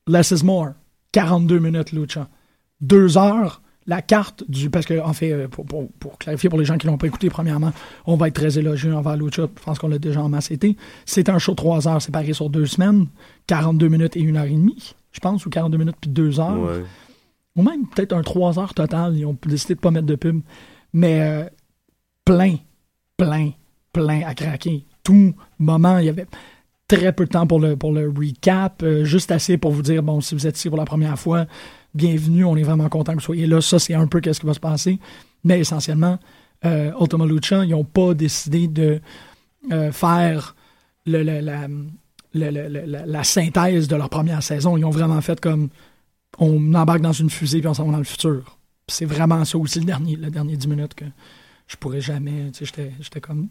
less 0.08 0.32
is 0.32 0.44
more. 0.44 0.72
42 1.12 1.60
minutes, 1.60 1.92
Lucha. 1.92 2.28
Deux 2.82 3.18
heures, 3.18 3.62
la 3.86 4.02
carte 4.02 4.44
du. 4.50 4.70
Parce 4.70 4.86
que, 4.86 5.00
en 5.00 5.14
fait, 5.14 5.32
euh, 5.32 5.48
pour, 5.48 5.66
pour, 5.66 6.18
clarifier 6.18 6.50
pour 6.50 6.60
les 6.60 6.66
gens 6.66 6.78
qui 6.78 6.88
l'ont 6.88 6.98
pas 6.98 7.08
écouté, 7.08 7.30
premièrement, 7.30 7.74
on 8.06 8.16
va 8.16 8.28
être 8.28 8.36
très 8.36 8.60
élogieux 8.60 8.94
envers 8.94 9.18
Lucha. 9.18 9.44
Je 9.44 9.64
pense 9.64 9.80
qu'on 9.80 9.88
l'a 9.88 10.00
déjà 10.00 10.22
en 10.22 10.30
masse 10.30 10.52
été. 10.52 10.78
C'est 11.06 11.30
un 11.30 11.40
show 11.40 11.56
trois 11.56 11.88
heures 11.88 12.02
séparé 12.02 12.34
sur 12.34 12.50
deux 12.50 12.66
semaines, 12.66 13.08
42 13.48 13.88
minutes 13.88 14.18
et 14.18 14.22
une 14.22 14.38
heure 14.38 14.46
et 14.46 14.52
demie, 14.52 14.96
je 15.12 15.20
pense, 15.20 15.46
ou 15.46 15.50
42 15.50 15.78
minutes 15.78 15.98
puis 16.00 16.12
deux 16.12 16.40
heures. 16.40 16.60
Ouais 16.60 16.84
ou 17.58 17.64
même 17.64 17.88
peut-être 17.88 18.14
un 18.14 18.22
3 18.22 18.60
heures 18.60 18.74
total, 18.74 19.18
ils 19.18 19.26
ont 19.26 19.36
décidé 19.46 19.74
de 19.74 19.80
ne 19.80 19.82
pas 19.82 19.92
mettre 19.92 20.06
de 20.06 20.16
pub. 20.16 20.42
Mais 20.94 21.22
euh, 21.22 21.44
plein, 22.24 22.56
plein, 23.18 23.52
plein 23.92 24.22
à 24.26 24.36
craquer. 24.36 24.86
Tout 25.04 25.34
moment, 25.58 25.98
il 25.98 26.06
y 26.06 26.10
avait 26.10 26.28
très 26.88 27.12
peu 27.12 27.26
de 27.26 27.30
temps 27.30 27.48
pour 27.48 27.60
le, 27.60 27.76
pour 27.76 27.92
le 27.92 28.10
recap, 28.10 28.82
euh, 28.84 29.04
juste 29.04 29.32
assez 29.32 29.58
pour 29.58 29.72
vous 29.72 29.82
dire, 29.82 30.04
bon, 30.04 30.22
si 30.22 30.36
vous 30.36 30.48
êtes 30.48 30.58
ici 30.58 30.70
pour 30.70 30.78
la 30.78 30.86
première 30.86 31.20
fois, 31.20 31.46
bienvenue, 31.94 32.46
on 32.46 32.56
est 32.56 32.64
vraiment 32.64 32.90
content 32.90 33.14
que 33.14 33.18
vous 33.18 33.26
soyez 33.26 33.48
là. 33.48 33.62
Ça, 33.62 33.80
c'est 33.80 33.94
un 33.94 34.08
peu 34.08 34.22
qu'est-ce 34.22 34.40
qui 34.40 34.46
va 34.46 34.54
se 34.54 34.60
passer. 34.60 35.00
Mais 35.44 35.60
essentiellement, 35.60 36.18
euh, 36.66 36.92
Ultima 37.00 37.26
Lucha, 37.26 37.66
ils 37.66 37.72
n'ont 37.72 37.84
pas 37.84 38.14
décidé 38.14 38.68
de 38.68 39.02
euh, 39.72 39.92
faire 39.92 40.56
le, 41.06 41.24
la, 41.24 41.68
la, 42.34 43.24
synthèse 43.24 43.88
de 43.88 43.96
leur 43.96 44.10
première 44.10 44.44
saison. 44.44 44.78
Ils 44.78 44.86
ont 44.86 44.90
vraiment 44.90 45.22
fait 45.22 45.40
comme 45.40 45.70
on 46.40 46.74
embarque 46.74 47.02
dans 47.02 47.14
une 47.14 47.30
fusée 47.30 47.60
puis 47.60 47.68
on 47.68 47.74
s'en 47.74 47.86
va 47.86 47.94
dans 47.94 47.98
le 47.98 48.04
futur. 48.04 48.58
C'est 48.88 49.06
vraiment 49.06 49.44
ça 49.44 49.58
aussi 49.58 49.80
le 49.80 49.86
dernier, 49.86 50.16
le 50.16 50.30
dernier 50.30 50.56
10 50.56 50.68
minutes 50.68 50.94
que 50.94 51.06
je 51.68 51.76
pourrais 51.76 52.02
jamais. 52.02 52.52
J'étais 52.54 53.22
comme. 53.22 53.50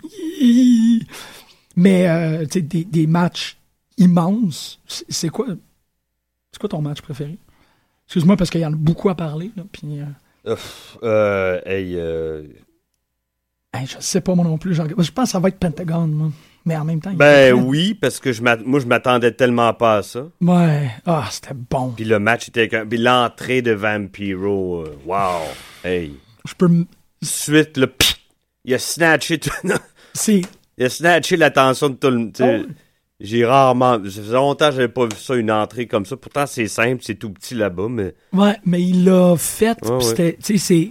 Mais 1.76 2.08
euh, 2.08 2.44
des, 2.46 2.84
des 2.84 3.06
matchs 3.06 3.58
immenses. 3.98 4.80
C'est 4.86 5.28
quoi 5.28 5.46
C'est 6.50 6.58
quoi 6.58 6.68
ton 6.68 6.80
match 6.80 7.02
préféré? 7.02 7.38
Excuse-moi 8.06 8.36
parce 8.36 8.50
qu'il 8.50 8.60
y 8.60 8.66
en 8.66 8.72
a 8.72 8.76
beaucoup 8.76 9.08
à 9.08 9.14
parler. 9.14 9.50
Là, 9.56 9.64
puis, 9.70 10.00
euh... 10.00 10.56
euh, 11.02 11.60
hey, 11.66 11.96
euh, 11.96 12.42
je 13.84 13.96
sais 14.00 14.20
pas 14.20 14.34
moi 14.34 14.44
non 14.44 14.58
plus. 14.58 14.74
Je 14.74 14.82
pense 15.10 15.26
que 15.26 15.32
ça 15.32 15.38
va 15.38 15.48
être 15.48 15.58
Pentagon, 15.58 16.06
moi. 16.06 16.30
Mais 16.64 16.76
en 16.76 16.84
même 16.84 17.00
temps. 17.00 17.12
Ben 17.12 17.52
oui, 17.52 17.94
parce 17.94 18.18
que 18.18 18.32
je 18.32 18.42
moi, 18.42 18.80
je 18.80 18.86
m'attendais 18.86 19.30
tellement 19.30 19.72
pas 19.72 19.98
à 19.98 20.02
ça. 20.02 20.26
Ouais. 20.40 20.90
Ah, 21.04 21.28
c'était 21.30 21.54
bon. 21.54 21.92
Puis 21.92 22.04
le 22.04 22.18
match 22.18 22.48
était. 22.48 22.66
Puis 22.68 22.98
l'entrée 22.98 23.62
de 23.62 23.70
Vampiro. 23.70 24.84
Wow. 25.04 25.42
Hey. 25.84 26.14
Je 26.44 26.54
peux. 26.54 26.68
Suite, 27.22 27.76
le. 27.76 27.92
Il 28.64 28.74
a 28.74 28.80
snatché 28.80 29.38
tout. 29.38 29.50
si. 30.12 30.44
Il 30.78 30.86
a 30.86 30.90
snatché 30.90 31.36
l'attention 31.36 31.90
de 31.90 31.94
tout 31.94 32.08
le 32.08 32.18
monde. 32.18 32.32
Oh. 32.40 32.72
J'ai 33.18 33.46
rarement. 33.46 33.94
Ça 34.04 34.20
faisait 34.20 34.34
longtemps 34.34 34.68
que 34.68 34.74
j'avais 34.74 34.88
pas 34.88 35.04
vu 35.04 35.16
ça, 35.18 35.34
une 35.36 35.50
entrée 35.50 35.86
comme 35.86 36.04
ça. 36.04 36.16
Pourtant, 36.16 36.46
c'est 36.46 36.68
simple, 36.68 37.02
c'est 37.02 37.14
tout 37.14 37.30
petit 37.30 37.54
là-bas, 37.54 37.88
mais. 37.88 38.14
Ouais, 38.32 38.56
mais 38.66 38.82
il 38.82 39.04
l'a 39.04 39.34
fait. 39.38 39.78
c'est. 40.40 40.90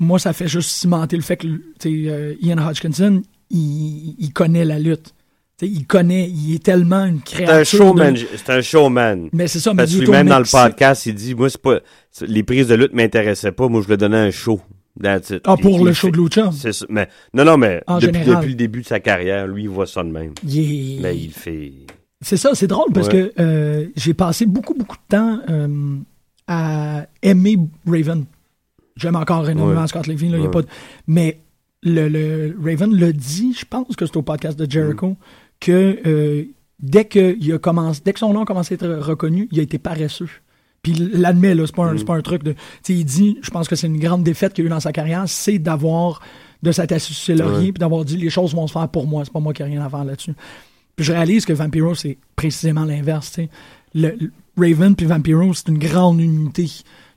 Moi, 0.00 0.18
ça 0.18 0.32
fait 0.32 0.48
juste 0.48 0.70
cimenter 0.70 1.16
le 1.16 1.22
fait 1.22 1.36
que 1.36 1.46
euh, 1.86 2.34
Ian 2.40 2.58
Hodgkinson, 2.58 3.22
il, 3.50 4.30
connaît 4.32 4.64
la 4.64 4.78
lutte. 4.78 5.14
il 5.60 5.86
connaît, 5.86 6.28
il 6.28 6.54
est 6.54 6.64
tellement 6.64 7.04
une 7.04 7.20
créature. 7.20 7.54
C'est 7.54 7.76
un 7.76 7.78
showman. 7.78 8.16
C'est 8.36 8.50
un 8.50 8.60
showman. 8.60 9.28
Mais 9.32 9.46
c'est 9.46 9.60
ça, 9.60 9.74
Parce 9.74 9.92
que 9.92 10.00
lui-même 10.00 10.28
dans 10.28 10.38
le 10.38 10.50
podcast, 10.50 11.06
il 11.06 11.14
dit, 11.14 11.34
moi, 11.34 11.50
c'est 11.50 11.60
pas, 11.60 11.80
les 12.22 12.42
prises 12.42 12.68
de 12.68 12.74
lutte 12.74 12.94
m'intéressaient 12.94 13.52
pas, 13.52 13.68
moi, 13.68 13.82
je 13.82 13.88
lui 13.88 13.96
donnais 13.96 14.16
un 14.16 14.30
show. 14.30 14.60
Ah, 15.04 15.56
pour 15.56 15.84
le 15.84 15.92
show 15.92 16.10
de 16.10 16.16
Lucha? 16.16 16.50
C'est. 16.52 16.88
Mais, 16.88 17.08
non, 17.34 17.44
non, 17.44 17.56
mais 17.56 17.82
depuis, 18.00 18.24
depuis, 18.24 18.48
le 18.48 18.54
début 18.54 18.82
de 18.82 18.86
sa 18.86 19.00
carrière, 19.00 19.46
lui, 19.46 19.64
il 19.64 19.68
voit 19.68 19.86
ça 19.86 20.02
de 20.02 20.10
même. 20.10 20.32
Mais 20.44 21.16
il 21.16 21.30
fait. 21.30 21.72
C'est 22.20 22.36
ça, 22.36 22.54
c'est 22.54 22.66
drôle 22.66 22.92
parce 22.92 23.08
que 23.08 23.32
euh, 23.38 23.86
j'ai 23.94 24.14
passé 24.14 24.44
beaucoup, 24.44 24.74
beaucoup 24.74 24.96
de 24.96 25.16
temps 25.16 25.38
euh, 25.48 25.96
à 26.48 27.06
aimer 27.22 27.56
Raven. 27.86 28.24
J'aime 28.96 29.14
encore 29.14 29.48
énormément 29.48 29.86
Scott 29.86 30.08
Levine, 30.08 30.32
là, 30.32 30.38
y 30.38 30.46
a 30.46 30.48
pas 30.48 30.62
de... 30.62 30.66
mais 31.06 31.38
le, 31.84 32.56
Raven 32.60 32.92
le 32.92 33.12
dit, 33.12 33.54
je 33.56 33.64
pense 33.64 33.94
que 33.94 34.04
c'est 34.04 34.16
au 34.16 34.22
podcast 34.22 34.58
de 34.58 34.68
Jericho, 34.68 35.10
mm. 35.10 35.16
que 35.60 35.98
euh, 36.04 36.44
dès, 36.80 37.04
que 37.04 37.36
il 37.40 37.52
a 37.52 37.58
commencé, 37.58 38.00
dès 38.04 38.12
que 38.12 38.18
son 38.18 38.32
nom 38.32 38.42
a 38.42 38.44
commencé 38.44 38.74
à 38.74 38.76
être 38.76 38.98
reconnu, 38.98 39.48
il 39.52 39.60
a 39.60 39.62
été 39.62 39.78
paresseux. 39.78 40.28
Puis 40.82 40.92
il 40.92 41.20
l'admet, 41.20 41.54
là, 41.54 41.66
c'est 41.66 41.74
pas, 41.74 41.86
un, 41.86 41.94
mm. 41.94 42.04
pas 42.04 42.14
un 42.14 42.22
truc 42.22 42.42
de. 42.42 42.54
il 42.88 43.04
dit, 43.04 43.38
je 43.42 43.50
pense 43.50 43.68
que 43.68 43.76
c'est 43.76 43.86
une 43.86 43.98
grande 43.98 44.22
défaite 44.22 44.52
qu'il 44.52 44.64
a 44.64 44.66
eu 44.66 44.70
dans 44.70 44.80
sa 44.80 44.92
carrière, 44.92 45.24
c'est 45.26 45.58
d'avoir 45.58 46.20
de 46.62 46.72
s'être 46.72 46.98
sur 46.98 47.36
laurier 47.36 47.72
puis 47.72 47.78
d'avoir 47.78 48.04
dit 48.04 48.16
les 48.16 48.30
choses 48.30 48.54
vont 48.54 48.66
se 48.66 48.72
faire 48.72 48.88
pour 48.88 49.06
moi, 49.06 49.24
c'est 49.24 49.32
pas 49.32 49.40
moi 49.40 49.52
qui 49.52 49.62
ai 49.62 49.66
rien 49.66 49.84
à 49.84 49.88
faire 49.88 50.04
là-dessus. 50.04 50.34
Puis 50.96 51.04
je 51.04 51.12
réalise 51.12 51.44
que 51.44 51.52
Vampiro, 51.52 51.94
c'est 51.94 52.18
précisément 52.34 52.84
l'inverse. 52.84 53.38
Le, 53.94 54.16
Raven 54.56 54.96
puis 54.96 55.06
Vampiro, 55.06 55.54
c'est 55.54 55.68
une 55.68 55.78
grande 55.78 56.20
unité 56.20 56.68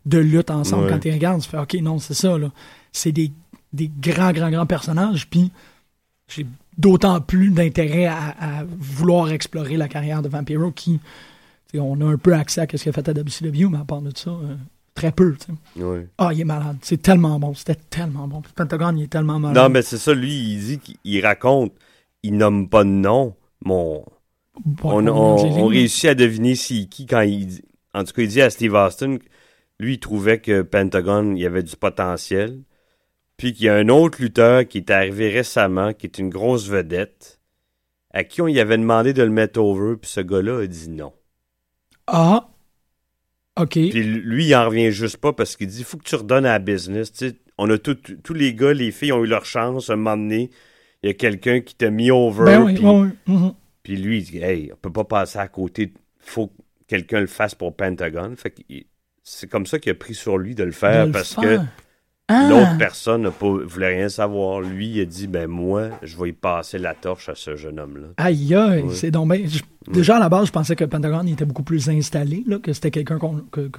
de 0.05 0.19
lutte 0.19 0.51
ensemble. 0.51 0.87
Quand 0.87 0.99
tu 0.99 1.11
regardes, 1.11 1.41
tu 1.41 1.49
fais 1.49 1.57
OK, 1.57 1.73
non, 1.81 1.97
c'est 1.97 2.13
ça. 2.13 2.37
là. 2.37 2.51
C'est 2.91 3.11
des 3.11 3.31
des 3.73 3.89
grands, 3.89 4.31
grands, 4.31 4.51
grands 4.51 4.65
personnages. 4.65 5.27
Puis 5.27 5.51
j'ai 6.27 6.45
d'autant 6.77 7.21
plus 7.21 7.51
d'intérêt 7.51 8.05
à, 8.05 8.63
vouloir 8.79 9.31
explorer 9.31 9.77
la 9.77 9.87
carrière 9.87 10.21
de 10.21 10.29
Vampiro 10.29 10.71
qui, 10.71 10.99
on 11.79 11.99
a 12.01 12.05
un 12.05 12.17
peu 12.17 12.33
accès 12.33 12.61
à 12.61 12.67
ce 12.69 12.77
qu'il 12.77 12.89
a 12.89 12.93
fait 12.93 13.07
à 13.07 13.13
WCW, 13.13 13.69
mais 13.69 13.77
à 13.77 13.85
part 13.85 14.01
de 14.01 14.11
ça, 14.15 14.31
euh, 14.31 14.55
très 14.93 15.11
peu. 15.11 15.35
Ah, 16.17 16.31
il 16.33 16.41
est 16.41 16.45
malade. 16.45 16.77
C'est 16.81 17.01
tellement 17.01 17.39
bon. 17.39 17.53
C'était 17.53 17.75
tellement 17.75 18.27
bon. 18.27 18.41
Pentagon, 18.55 18.95
il 18.95 19.03
est 19.03 19.11
tellement 19.11 19.39
malade. 19.39 19.63
Non, 19.63 19.69
mais 19.69 19.81
c'est 19.81 19.97
ça, 19.97 20.13
lui, 20.13 20.53
il 20.53 20.59
dit 20.59 20.79
qu'il 20.79 21.25
raconte, 21.25 21.73
il 22.23 22.35
nomme 22.37 22.69
pas 22.69 22.83
de 22.83 22.89
nom. 22.89 23.35
Mon... 23.63 24.03
on, 24.83 25.67
réussit 25.67 26.09
à 26.09 26.15
deviner 26.15 26.55
c'est 26.55 26.85
qui 26.85 27.05
quand 27.05 27.21
il 27.21 27.61
En 27.93 28.03
tout 28.03 28.13
cas, 28.13 28.21
il 28.23 28.27
dit 28.27 28.41
à 28.41 28.49
Steve 28.49 28.73
Austin, 28.73 29.17
lui, 29.79 29.93
il 29.93 29.99
trouvait 29.99 30.39
que 30.39 30.61
Pentagon, 30.61 31.33
il 31.35 31.41
y 31.41 31.45
avait 31.45 31.63
du 31.63 31.75
potentiel. 31.75 32.61
Puis 33.37 33.53
qu'il 33.53 33.65
y 33.65 33.69
a 33.69 33.75
un 33.75 33.89
autre 33.89 34.21
lutteur 34.21 34.67
qui 34.67 34.77
est 34.77 34.91
arrivé 34.91 35.29
récemment, 35.29 35.93
qui 35.93 36.05
est 36.05 36.19
une 36.19 36.29
grosse 36.29 36.67
vedette, 36.67 37.39
à 38.13 38.23
qui 38.23 38.41
on 38.41 38.47
y 38.47 38.59
avait 38.59 38.77
demandé 38.77 39.13
de 39.13 39.23
le 39.23 39.31
mettre 39.31 39.59
over, 39.59 39.95
puis 39.99 40.11
ce 40.11 40.21
gars-là 40.21 40.59
a 40.59 40.67
dit 40.67 40.89
non. 40.89 41.13
Ah! 42.11 42.49
OK. 43.59 43.71
Puis 43.71 44.03
lui, 44.03 44.45
il 44.45 44.55
en 44.55 44.65
revient 44.65 44.91
juste 44.91 45.17
pas 45.17 45.33
parce 45.33 45.55
qu'il 45.55 45.67
dit 45.67 45.79
il 45.79 45.85
faut 45.85 45.97
que 45.97 46.03
tu 46.03 46.15
redonnes 46.15 46.45
à 46.45 46.53
la 46.53 46.59
business. 46.59 47.11
on 47.57 47.69
a 47.69 47.77
tous 47.77 48.33
les 48.33 48.53
gars, 48.53 48.73
les 48.73 48.91
filles 48.91 49.11
ont 49.11 49.23
eu 49.23 49.27
leur 49.27 49.45
chance. 49.45 49.89
À 49.89 49.93
un 49.93 49.95
moment 49.97 50.17
donné, 50.17 50.49
il 51.03 51.07
y 51.07 51.09
a 51.09 51.13
quelqu'un 51.13 51.61
qui 51.61 51.75
t'a 51.75 51.89
mis 51.89 52.11
over. 52.11 52.45
Ben 52.45 52.63
oui, 52.63 52.73
puis, 52.75 52.85
oui, 52.85 53.09
mhm. 53.27 53.53
puis 53.83 53.97
lui, 53.97 54.19
il 54.19 54.23
dit 54.23 54.37
Hey, 54.37 54.71
on 54.73 54.77
peut 54.77 54.91
pas 54.91 55.03
passer 55.03 55.39
à 55.39 55.47
côté. 55.47 55.93
faut 56.19 56.47
que 56.47 56.53
quelqu'un 56.87 57.21
le 57.21 57.27
fasse 57.27 57.55
pour 57.55 57.75
Pentagon. 57.75 58.33
Fait 58.37 58.51
que 58.51 58.61
c'est 59.23 59.49
comme 59.49 59.65
ça 59.65 59.79
qu'il 59.79 59.91
a 59.91 59.95
pris 59.95 60.15
sur 60.15 60.37
lui 60.37 60.55
de 60.55 60.63
le 60.63 60.71
faire 60.71 61.11
parce 61.11 61.35
que 61.35 61.59
ah. 62.31 62.49
L'autre 62.49 62.77
personne 62.77 63.23
ne 63.23 63.29
voulait 63.29 63.95
rien 63.95 64.09
savoir. 64.09 64.61
Lui, 64.61 64.87
il 64.87 65.01
a 65.01 65.05
dit 65.05 65.27
ben 65.27 65.47
moi, 65.47 65.89
je 66.01 66.17
vais 66.17 66.29
y 66.29 66.33
passer 66.33 66.77
la 66.77 66.93
torche 66.93 67.29
à 67.29 67.35
ce 67.35 67.55
jeune 67.55 67.79
homme-là. 67.79 68.07
Aïe, 68.17 68.55
aïe, 68.55 68.85
c'est 68.91 69.11
donc 69.11 69.31
Déjà, 69.91 70.17
à 70.17 70.19
la 70.19 70.29
base, 70.29 70.47
je 70.47 70.51
pensais 70.51 70.75
que 70.75 70.85
Pentagon 70.85 71.25
était 71.25 71.45
beaucoup 71.45 71.63
plus 71.63 71.89
installé, 71.89 72.43
là, 72.45 72.59
que 72.59 72.71
c'était 72.71 72.91
quelqu'un 72.91 73.17
que, 73.51 73.69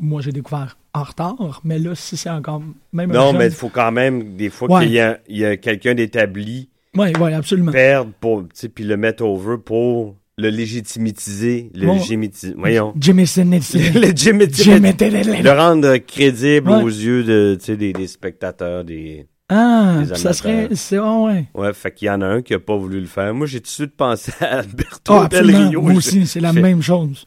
moi 0.00 0.22
j'ai 0.22 0.32
découvert 0.32 0.78
en 0.94 1.02
retard. 1.02 1.60
Mais 1.64 1.78
là, 1.78 1.94
si 1.94 2.16
c'est 2.16 2.30
encore. 2.30 2.62
Même 2.92 3.12
non, 3.12 3.34
mais 3.34 3.46
il 3.46 3.52
faut 3.52 3.68
quand 3.68 3.92
même, 3.92 4.36
des 4.36 4.48
fois, 4.48 4.80
qu'il 4.80 4.92
y 4.92 5.00
a, 5.00 5.18
a 5.48 5.56
quelqu'un 5.56 5.94
d'établi. 5.94 6.70
Oui, 6.96 7.12
oui, 7.20 7.32
absolument. 7.34 7.72
Perdre 7.72 8.10
pour, 8.20 8.44
puis 8.74 8.84
le 8.84 8.96
mettre 8.96 9.22
over 9.22 9.58
pour 9.58 10.16
le 10.40 10.48
légitimiser, 10.48 11.70
le 11.74 11.86
légitimiser, 11.92 12.54
voyons. 12.56 12.92
Jimmy 12.96 13.22
le 13.36 14.12
Jimmy 14.14 14.46
Le 14.46 15.50
rendre 15.50 15.96
crédible 15.98 16.70
aux 16.70 16.88
yeux 16.88 17.24
de, 17.24 17.58
des, 17.74 17.92
des 17.92 18.06
spectateurs, 18.06 18.84
des... 18.84 19.26
Ah, 19.52 20.02
ça 20.14 20.32
serait. 20.32 20.68
C'est, 20.74 20.98
oh, 20.98 21.26
ouais. 21.26 21.46
Ouais, 21.54 21.72
fait 21.72 21.92
qu'il 21.92 22.06
y 22.06 22.10
en 22.10 22.20
a 22.20 22.26
un 22.26 22.40
qui 22.40 22.54
a 22.54 22.60
pas 22.60 22.76
voulu 22.76 23.00
le 23.00 23.06
faire. 23.06 23.34
Moi, 23.34 23.48
j'ai 23.48 23.58
tout 23.58 23.64
de 23.64 23.68
suite 23.68 23.96
pensé 23.96 24.30
à 24.40 24.58
Alberto 24.60 25.12
oh, 25.12 25.26
Del 25.28 25.54
Rio. 25.54 25.82
Moi 25.82 25.94
aussi, 25.94 26.24
c'est 26.26 26.38
la 26.38 26.52
même 26.52 26.80
chose. 26.80 27.26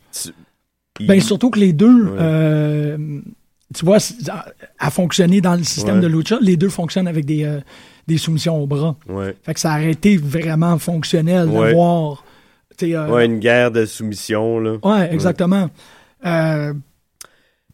Ben, 1.02 1.19
surtout 1.19 1.49
que 1.49 1.60
les 1.60 1.73
deux, 1.73 2.13
euh, 2.17 2.97
tu 3.76 3.84
vois, 3.84 3.97
à 4.80 4.89
fonctionner 4.89 5.41
dans 5.41 5.56
le 5.56 5.63
système 5.63 5.99
de 5.99 6.08
lucha, 6.08 6.38
les 6.39 6.56
deux 6.56 6.69
fonctionnent 6.69 7.08
avec 7.08 7.26
des, 7.26 7.43
euh, 7.43 7.60
des 8.08 8.17
soumissions 8.17 8.62
au 8.62 8.67
bras. 8.67 8.95
Ouais. 9.10 9.36
Fait 9.43 9.54
que 9.54 9.60
ça 9.60 9.71
aurait 9.71 9.91
été 9.91 10.15
vraiment 10.17 10.78
fonctionnel 10.78 11.47
de 11.47 11.73
voir. 11.73 12.23
Euh, 12.82 13.10
ouais, 13.10 13.26
une 13.26 13.40
guerre 13.40 13.72
de 13.72 13.86
soumission, 13.86 14.60
là. 14.60 14.78
Ouais, 14.84 15.14
exactement. 15.14 15.70
Euh, 16.26 16.74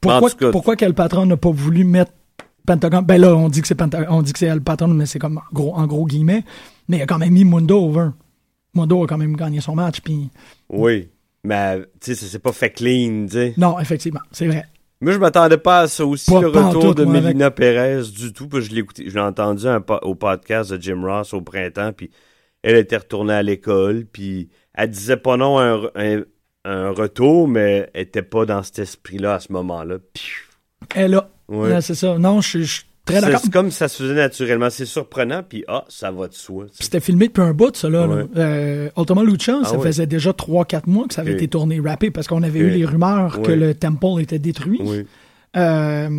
pourquoi, 0.02 0.30
pourquoi 0.52 0.76
que 0.76 0.86
le 0.86 0.94
patron 0.94 1.26
n'a 1.26 1.38
pas 1.38 1.52
voulu 1.52 1.84
mettre 1.84 2.12
Pentagon? 2.66 3.02
Ben 3.02 3.20
là, 3.20 3.36
on 3.36 3.50
dit 3.50 3.62
que 3.62 3.68
c'est 3.68 3.78
on 4.10 4.22
dit 4.22 4.34
que 4.34 4.40
c'est 4.40 4.54
le 4.54 4.62
patron, 4.62 4.88
mais 4.90 5.06
c'est 5.06 5.20
comme 5.20 5.40
gros, 5.54 5.74
en 5.76 5.88
gros 5.88 6.06
guillemets. 6.06 6.44
Mais 6.88 6.98
il 6.98 7.02
a 7.02 7.06
quand 7.06 7.20
même 7.20 7.34
mis 7.34 7.46
Mundo 7.46 7.78
over. 7.78 8.10
Mundo 8.74 9.04
a 9.04 9.08
quand 9.08 9.18
même 9.18 9.36
gagné 9.36 9.62
son 9.62 9.76
match, 9.76 10.02
puis. 10.02 10.30
Oui. 10.70 11.10
Mais, 11.44 11.80
tu 11.80 11.86
sais, 12.02 12.16
ça 12.16 12.26
s'est 12.26 12.40
pas 12.40 12.52
fait 12.52 12.72
clean, 12.72 13.26
tu 13.26 13.34
sais. 13.34 13.54
Non, 13.58 13.80
effectivement, 13.80 14.20
c'est 14.32 14.48
vrai. 14.48 14.66
Moi, 15.02 15.14
je 15.14 15.18
m'attendais 15.18 15.58
pas 15.58 15.82
à 15.82 15.88
ça 15.88 16.06
aussi, 16.06 16.30
le 16.30 16.48
retour 16.48 16.94
de 16.94 17.06
Melina 17.06 17.52
Perez 17.52 18.04
du 18.12 18.34
tout. 18.34 18.50
Puis 18.50 18.64
je 18.64 18.72
l'ai 18.72 18.82
écouté, 18.82 19.06
je 19.08 19.14
l'ai 19.14 19.22
entendu 19.22 19.66
au 20.02 20.16
podcast 20.16 20.72
de 20.74 20.82
Jim 20.82 21.02
Ross 21.02 21.34
au 21.34 21.42
printemps, 21.42 21.94
puis 21.94 22.12
elle 22.62 22.76
était 22.76 22.98
retournée 22.98 23.34
à 23.34 23.44
l'école, 23.44 24.06
puis 24.12 24.50
elle 24.80 24.89
disait 24.89 25.18
pas 25.18 25.38
non 25.38 25.60
un, 25.60 25.89
un, 26.65 26.92
retour, 26.92 27.48
mais 27.48 27.89
elle 27.94 28.02
était 28.04 28.22
pas 28.22 28.46
dans 28.46 28.63
cet 28.63 28.80
esprit-là 28.80 29.36
à 29.36 29.39
ce 29.39 29.52
moment-là. 29.52 29.98
Elle 30.96 31.15
a. 31.15 31.30
Ouais. 31.48 31.82
c'est 31.82 31.96
ça. 31.96 32.18
Non, 32.18 32.42
je 32.42 32.63
suis 32.63 32.86
c'est 33.12 33.52
comme 33.52 33.72
ça 33.72 33.88
se 33.88 34.04
faisait 34.04 34.13
naturellement. 34.13 34.70
C'est 34.70 34.86
surprenant, 34.86 35.44
puis 35.48 35.63
ah, 35.68 35.86
ça 35.89 36.12
va 36.12 36.28
de 36.28 36.34
soi. 36.34 36.68
C'était 36.72 37.00
filmé 37.00 37.28
depuis 37.28 37.42
un 37.42 37.54
bout, 37.54 37.76
ça, 37.76 37.89
là. 37.89 38.08
Euh, 38.36 38.89
Ultima 38.98 39.24
Lucha, 39.24 39.63
ça 39.63 39.76
ah 39.78 39.80
faisait 39.80 40.06
déjà 40.06 40.32
3-4 40.32 40.82
mois 40.88 41.08
que 41.08 41.13
ça 41.13 41.22
avait 41.22 41.34
été 41.34 41.48
tourné 41.48 41.80
rappé 41.80 42.12
parce 42.12 42.28
qu'on 42.28 42.44
avait 42.44 42.60
eu 42.60 42.70
les 42.70 42.86
rumeurs 42.86 43.42
que 43.42 43.52
le 43.52 43.74
temple 43.74 44.22
était 44.22 44.39
détruit. 44.39 44.82
Euh, 45.58 46.10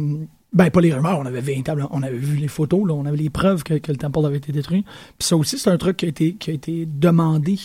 ben, 0.52 0.70
pas 0.70 0.80
les 0.80 0.92
rumeurs, 0.92 1.20
on 1.20 1.26
avait 1.26 1.40
véritablement, 1.40 1.88
on 1.92 2.02
avait 2.02 2.16
vu 2.16 2.36
les 2.36 2.48
photos, 2.48 2.84
là, 2.84 2.94
on 2.94 3.06
avait 3.06 3.16
les 3.16 3.30
preuves 3.30 3.62
que, 3.62 3.74
le 3.74 3.96
temple 3.96 4.26
avait 4.26 4.38
été 4.38 4.50
détruit. 4.50 4.84
Puis 5.16 5.28
ça 5.28 5.36
aussi, 5.36 5.58
c'est 5.58 5.70
un 5.70 5.78
truc 5.78 5.98
qui 5.98 6.06
a 6.06 6.08
été, 6.08 6.32
qui 6.34 6.50
a 6.50 6.54
été 6.54 6.86
demandé 6.86 7.56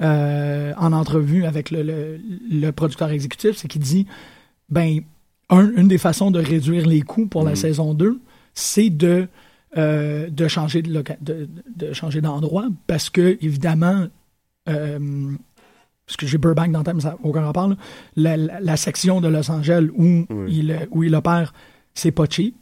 euh, 0.00 0.72
en 0.76 0.92
entrevue 0.92 1.44
avec 1.44 1.70
le, 1.70 1.82
le, 1.82 2.70
producteur 2.70 3.10
exécutif, 3.10 3.56
c'est 3.56 3.66
qu'il 3.66 3.80
dit, 3.80 4.06
ben, 4.68 5.00
une 5.50 5.88
des 5.88 5.98
façons 5.98 6.30
de 6.30 6.38
réduire 6.38 6.86
les 6.86 7.02
coûts 7.02 7.26
pour 7.26 7.42
la 7.42 7.52
mm. 7.52 7.56
saison 7.56 7.94
2, 7.94 8.20
c'est 8.54 8.90
de, 8.90 9.26
euh, 9.76 10.30
de 10.30 10.48
changer 10.48 10.82
de, 10.82 11.02
de, 11.20 11.92
changer 11.92 12.20
d'endroit 12.20 12.68
parce 12.86 13.10
que, 13.10 13.38
évidemment, 13.40 14.06
euh, 14.68 15.32
parce 16.06 16.16
que 16.16 16.26
j'ai 16.26 16.38
Burbank 16.38 16.70
dans 16.70 16.78
le 16.78 16.84
thème, 16.84 17.00
ça 17.00 17.18
aucun 17.22 17.42
rapport, 17.42 17.74
la, 18.14 18.76
section 18.76 19.20
de 19.20 19.28
Los 19.28 19.50
Angeles 19.50 19.88
où, 19.96 20.26
il, 20.46 20.88
où 20.90 21.02
il 21.02 21.14
opère, 21.14 21.52
c'est 21.94 22.12
pas 22.12 22.26
cheap. 22.30 22.54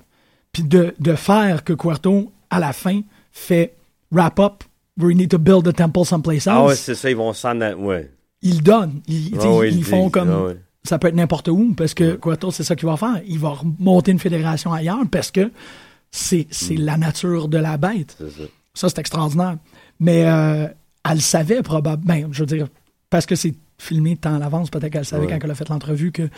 Puis 0.53 0.63
de, 0.63 0.95
de 0.99 1.15
faire 1.15 1.65
que 1.65 1.75
Quarto, 1.75 2.33
à 2.49 2.61
la 2.61 2.73
fin, 2.73 3.03
fait 3.31 3.75
wrap 4.11 4.41
up, 4.41 4.65
we 4.99 5.15
need 5.15 5.31
to 5.31 5.39
build 5.39 5.67
a 5.69 5.73
temple 5.73 6.05
someplace 6.05 6.47
else. 6.47 6.57
Ah 6.57 6.65
ouais, 6.67 6.77
c'est 6.77 6.95
ça, 6.95 7.11
ils 7.11 7.17
vont 7.17 7.33
s'en. 7.33 7.61
Ouais. 7.61 8.11
Ils 8.43 8.63
donnent. 8.63 9.01
Ils, 9.09 9.37
ah 9.41 9.65
ils, 9.65 9.85
font 9.85 10.11
comme. 10.11 10.31
Ah 10.31 10.53
ça 10.87 10.99
peut 10.99 11.09
être 11.09 11.15
n'importe 11.15 11.49
où 11.49 11.75
parce 11.77 11.95
que 11.95 12.15
Quarto, 12.15 12.51
c'est 12.51 12.63
ça 12.63 12.77
qu'il 12.77 12.89
va 12.89 12.97
faire. 12.97 13.21
Il 13.27 13.39
va 13.39 13.51
remonter 13.51 14.13
une 14.13 14.19
fédération 14.19 14.73
ailleurs 14.73 15.03
parce 15.11 15.31
que 15.31 15.51
c'est 16.11 16.47
mm. 16.71 16.75
la 16.79 16.97
nature 16.97 17.49
de 17.49 17.59
la 17.59 17.77
bête. 17.77 18.17
Ça, 18.75 18.89
c'est 18.89 18.99
extraordinaire. 18.99 19.57
Mais 20.01 20.27
euh, 20.27 20.69
elle 21.11 21.21
savait 21.21 21.63
probablement, 21.63 22.07
ben, 22.07 22.29
je 22.31 22.41
veux 22.41 22.47
dire, 22.47 22.69
parce 23.11 23.27
que 23.27 23.35
c'est 23.35 23.55
filmé 23.79 24.17
tant 24.17 24.37
à 24.37 24.39
l'avance, 24.39 24.71
peut-être 24.71 24.93
qu'elle 24.93 25.05
savait 25.05 25.27
quand 25.27 25.39
elle 25.43 25.51
a 25.51 25.55
fait 25.55 25.69
l'entrevue 25.69 26.13
que 26.13 26.29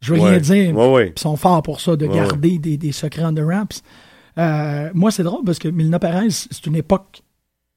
je 0.00 0.14
veux 0.14 0.20
rien 0.20 0.38
dire. 0.38 0.74
Ils 0.74 1.18
sont 1.18 1.36
forts 1.36 1.62
pour 1.62 1.80
ça, 1.80 1.96
de 1.96 2.06
garder 2.06 2.58
des, 2.58 2.76
des, 2.76 2.92
secrets 2.92 3.22
under 3.22 3.44
wraps. 3.44 3.82
Euh, 4.38 4.90
moi, 4.94 5.10
c'est 5.10 5.22
drôle 5.22 5.44
parce 5.44 5.58
que 5.58 5.68
Milna 5.68 5.98
Perez, 5.98 6.30
c'est 6.30 6.66
une 6.66 6.76
époque 6.76 7.22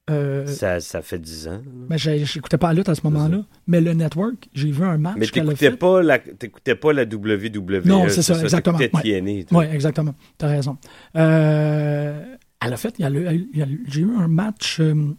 euh, 0.10 0.46
ça, 0.48 0.82
ça, 0.82 1.02
fait 1.02 1.18
10 1.20 1.48
ans. 1.48 1.62
Mais 1.90 1.98
j'écoutais 1.98 2.58
pas 2.58 2.68
la 2.68 2.74
lutte 2.74 2.90
à 2.90 2.96
ce 2.96 3.02
moment-là. 3.06 3.44
Mais 3.68 3.80
le 3.80 3.94
network, 3.94 4.50
j'ai 4.54 4.70
vu 4.70 4.84
un 4.84 4.98
match. 4.98 5.16
Mais 5.18 5.28
t'écoutais 5.28 5.72
pas, 5.72 6.02
la, 6.02 6.20
pas 6.20 6.94
la 6.94 7.04
WWE. 7.04 7.86
Non, 7.86 8.10
c'est 8.10 8.22
ça, 8.22 8.40
exactement. 8.42 8.80
Oui, 8.80 9.46
ouais, 9.52 9.74
exactement. 9.74 10.14
T'as 10.38 10.48
raison. 10.48 10.78
Euh, 11.16 12.36
elle 12.62 12.74
a 12.74 12.78
fait, 12.78 12.96
j'ai 13.00 14.02
eu 14.02 14.12
un 14.18 14.28
match 14.28 14.80
euh, 14.82 15.16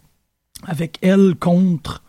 avec 0.67 0.99
elle 1.01 1.35
contre 1.39 2.03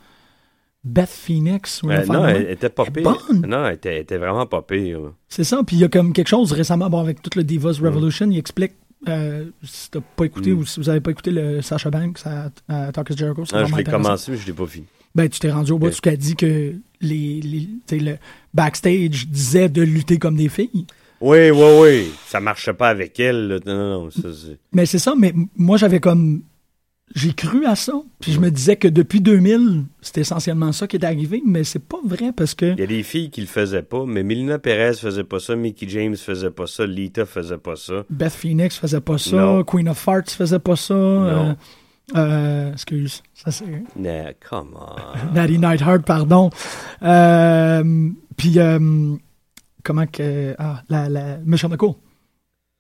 Beth 0.85 1.09
Phoenix. 1.09 1.83
Ou 1.83 1.89
non, 1.89 2.27
elle 2.27 2.51
était 2.51 2.69
pas 2.69 2.85
pire. 2.85 3.17
Non, 3.33 3.67
elle 3.67 3.75
était, 3.75 4.01
était 4.01 4.19
vraiment 4.19 4.47
pas 4.47 4.61
pire. 4.61 5.13
C'est 5.29 5.45
ça. 5.45 5.63
Puis 5.67 5.77
il 5.77 5.81
y 5.81 5.85
a 5.85 5.89
comme 5.89 6.13
quelque 6.13 6.29
chose 6.29 6.53
récemment, 6.53 6.91
bon, 6.91 7.01
avec 7.01 7.23
tout 7.23 7.31
le 7.37 7.45
Divas 7.45 7.79
Revolution, 7.81 8.31
il 8.31 8.39
explique 8.39 8.75
euh, 9.09 9.45
si 9.63 9.91
t'as 9.91 10.01
pas 10.01 10.25
écouté 10.25 10.51
mm. 10.53 10.59
ou 10.59 10.67
si 10.67 10.81
vous 10.81 10.89
avez 10.89 11.01
pas 11.01 11.11
écouté 11.11 11.31
le 11.31 11.63
Sasha 11.63 11.91
Banks 11.91 12.21
à, 12.25 12.51
à 12.69 12.93
Talk 12.93 13.17
Jericho, 13.17 13.45
c'est 13.45 13.57
ah, 13.57 13.65
Je 13.65 13.75
l'ai 13.75 13.85
commencé, 13.85 14.33
mais 14.33 14.39
je 14.39 14.47
l'ai 14.47 14.53
pas 14.53 14.67
fini. 14.67 14.87
Ben, 15.15 15.29
tu 15.29 15.41
t'es 15.41 15.51
rendu 15.51 15.73
au 15.73 15.79
bout, 15.79 15.91
tu 15.91 16.09
as 16.09 16.17
dit 16.17 16.37
que 16.37 16.75
les, 17.01 17.41
les 17.41 17.99
le 17.99 18.17
backstage 18.53 19.29
disait 19.29 19.69
de 19.69 19.83
lutter 19.83 20.19
comme 20.19 20.37
des 20.37 20.49
filles. 20.49 20.87
Oui, 21.21 21.51
oui, 21.51 21.79
oui. 21.81 22.13
Ça 22.27 22.41
marchait 22.41 22.75
pas 22.75 22.89
avec 22.89 23.19
elle. 23.19 23.61
Non, 23.65 23.75
non, 23.75 24.03
non. 24.03 24.11
Ça, 24.11 24.29
mais 24.73 24.85
c'est 24.85 24.99
ça, 24.99 25.15
mais 25.17 25.33
moi, 25.57 25.79
j'avais 25.79 26.01
comme 26.01 26.43
j'ai 27.17 27.33
cru 27.33 27.65
à 27.65 27.75
ça. 27.75 27.95
Puis 28.21 28.33
je 28.33 28.41
me 28.41 28.51
disais 28.51 28.77
que 28.77 28.87
depuis 28.87 29.21
2000, 29.21 29.85
c'était 30.03 30.21
essentiellement 30.21 30.71
ça 30.73 30.87
qui 30.87 30.97
est 30.97 31.05
arrivé, 31.05 31.43
mais 31.45 31.65
c'est 31.65 31.83
pas 31.83 31.97
vrai 32.05 32.31
parce 32.37 32.55
que. 32.55 32.67
Il 32.67 32.79
y 32.79 32.83
a 32.83 32.87
des 32.87 33.03
filles 33.03 33.31
qui 33.31 33.41
le 33.41 33.47
faisaient 33.47 33.83
pas, 33.83 34.05
mais 34.07 34.23
Melina 34.23 34.59
Perez 34.59 34.95
faisait 34.95 35.25
pas 35.25 35.41
ça, 35.41 35.57
Mickey 35.57 35.89
James 35.89 36.15
faisait 36.15 36.51
pas 36.51 36.67
ça, 36.67 36.87
Lita 36.87 37.25
faisait 37.25 37.57
pas 37.57 37.75
ça. 37.75 38.05
Beth 38.11 38.33
Phoenix 38.33 38.77
faisait 38.77 39.01
pas 39.01 39.17
ça, 39.17 39.63
Queen 39.67 39.89
of 39.89 40.07
Hearts 40.07 40.31
faisait 40.31 40.59
pas 40.59 40.77
ça. 40.77 40.95
Non. 40.95 41.51
Euh, 41.51 41.55
euh, 42.17 42.73
excuse, 42.73 43.23
ça 43.35 43.51
c'est. 43.51 43.65
Nah, 43.97 44.35
come 44.35 44.77
on. 44.79 45.33
Natty 45.35 45.59
Nightheart, 45.59 46.05
pardon. 46.05 46.51
Euh, 47.03 48.11
puis, 48.37 48.59
comment 49.83 50.07
que. 50.07 50.55
Ah, 50.59 50.83
la, 50.91 51.09
la 51.09 51.39
Michelle 51.39 51.71
McCool. 51.71 51.95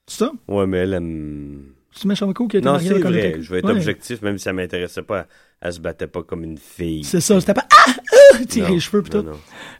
C'est 0.06 0.24
ça? 0.24 0.32
Ouais, 0.46 0.66
mais 0.66 0.78
elle 0.78 0.92
aime. 0.92 1.75
C'est 1.96 2.08
qui 2.08 2.56
a 2.56 2.58
été 2.58 2.60
Non, 2.60 2.78
c'est 2.78 2.98
vrai. 2.98 3.36
Je 3.40 3.50
vais 3.50 3.58
être 3.58 3.70
objectif, 3.70 4.22
même 4.22 4.38
si 4.38 4.44
ça 4.44 4.52
m'intéressait 4.52 5.02
pas. 5.02 5.26
Elle 5.60 5.72
se 5.72 5.80
battait 5.80 6.06
pas 6.06 6.22
comme 6.22 6.44
une 6.44 6.58
fille. 6.58 7.04
C'est 7.04 7.20
ça. 7.20 7.40
C'était 7.40 7.54
pas 7.54 7.66
Ah! 7.86 7.92
ah! 8.12 8.44
Tirer 8.46 8.72
les 8.72 8.80
cheveux, 8.80 9.02
plutôt. 9.02 9.24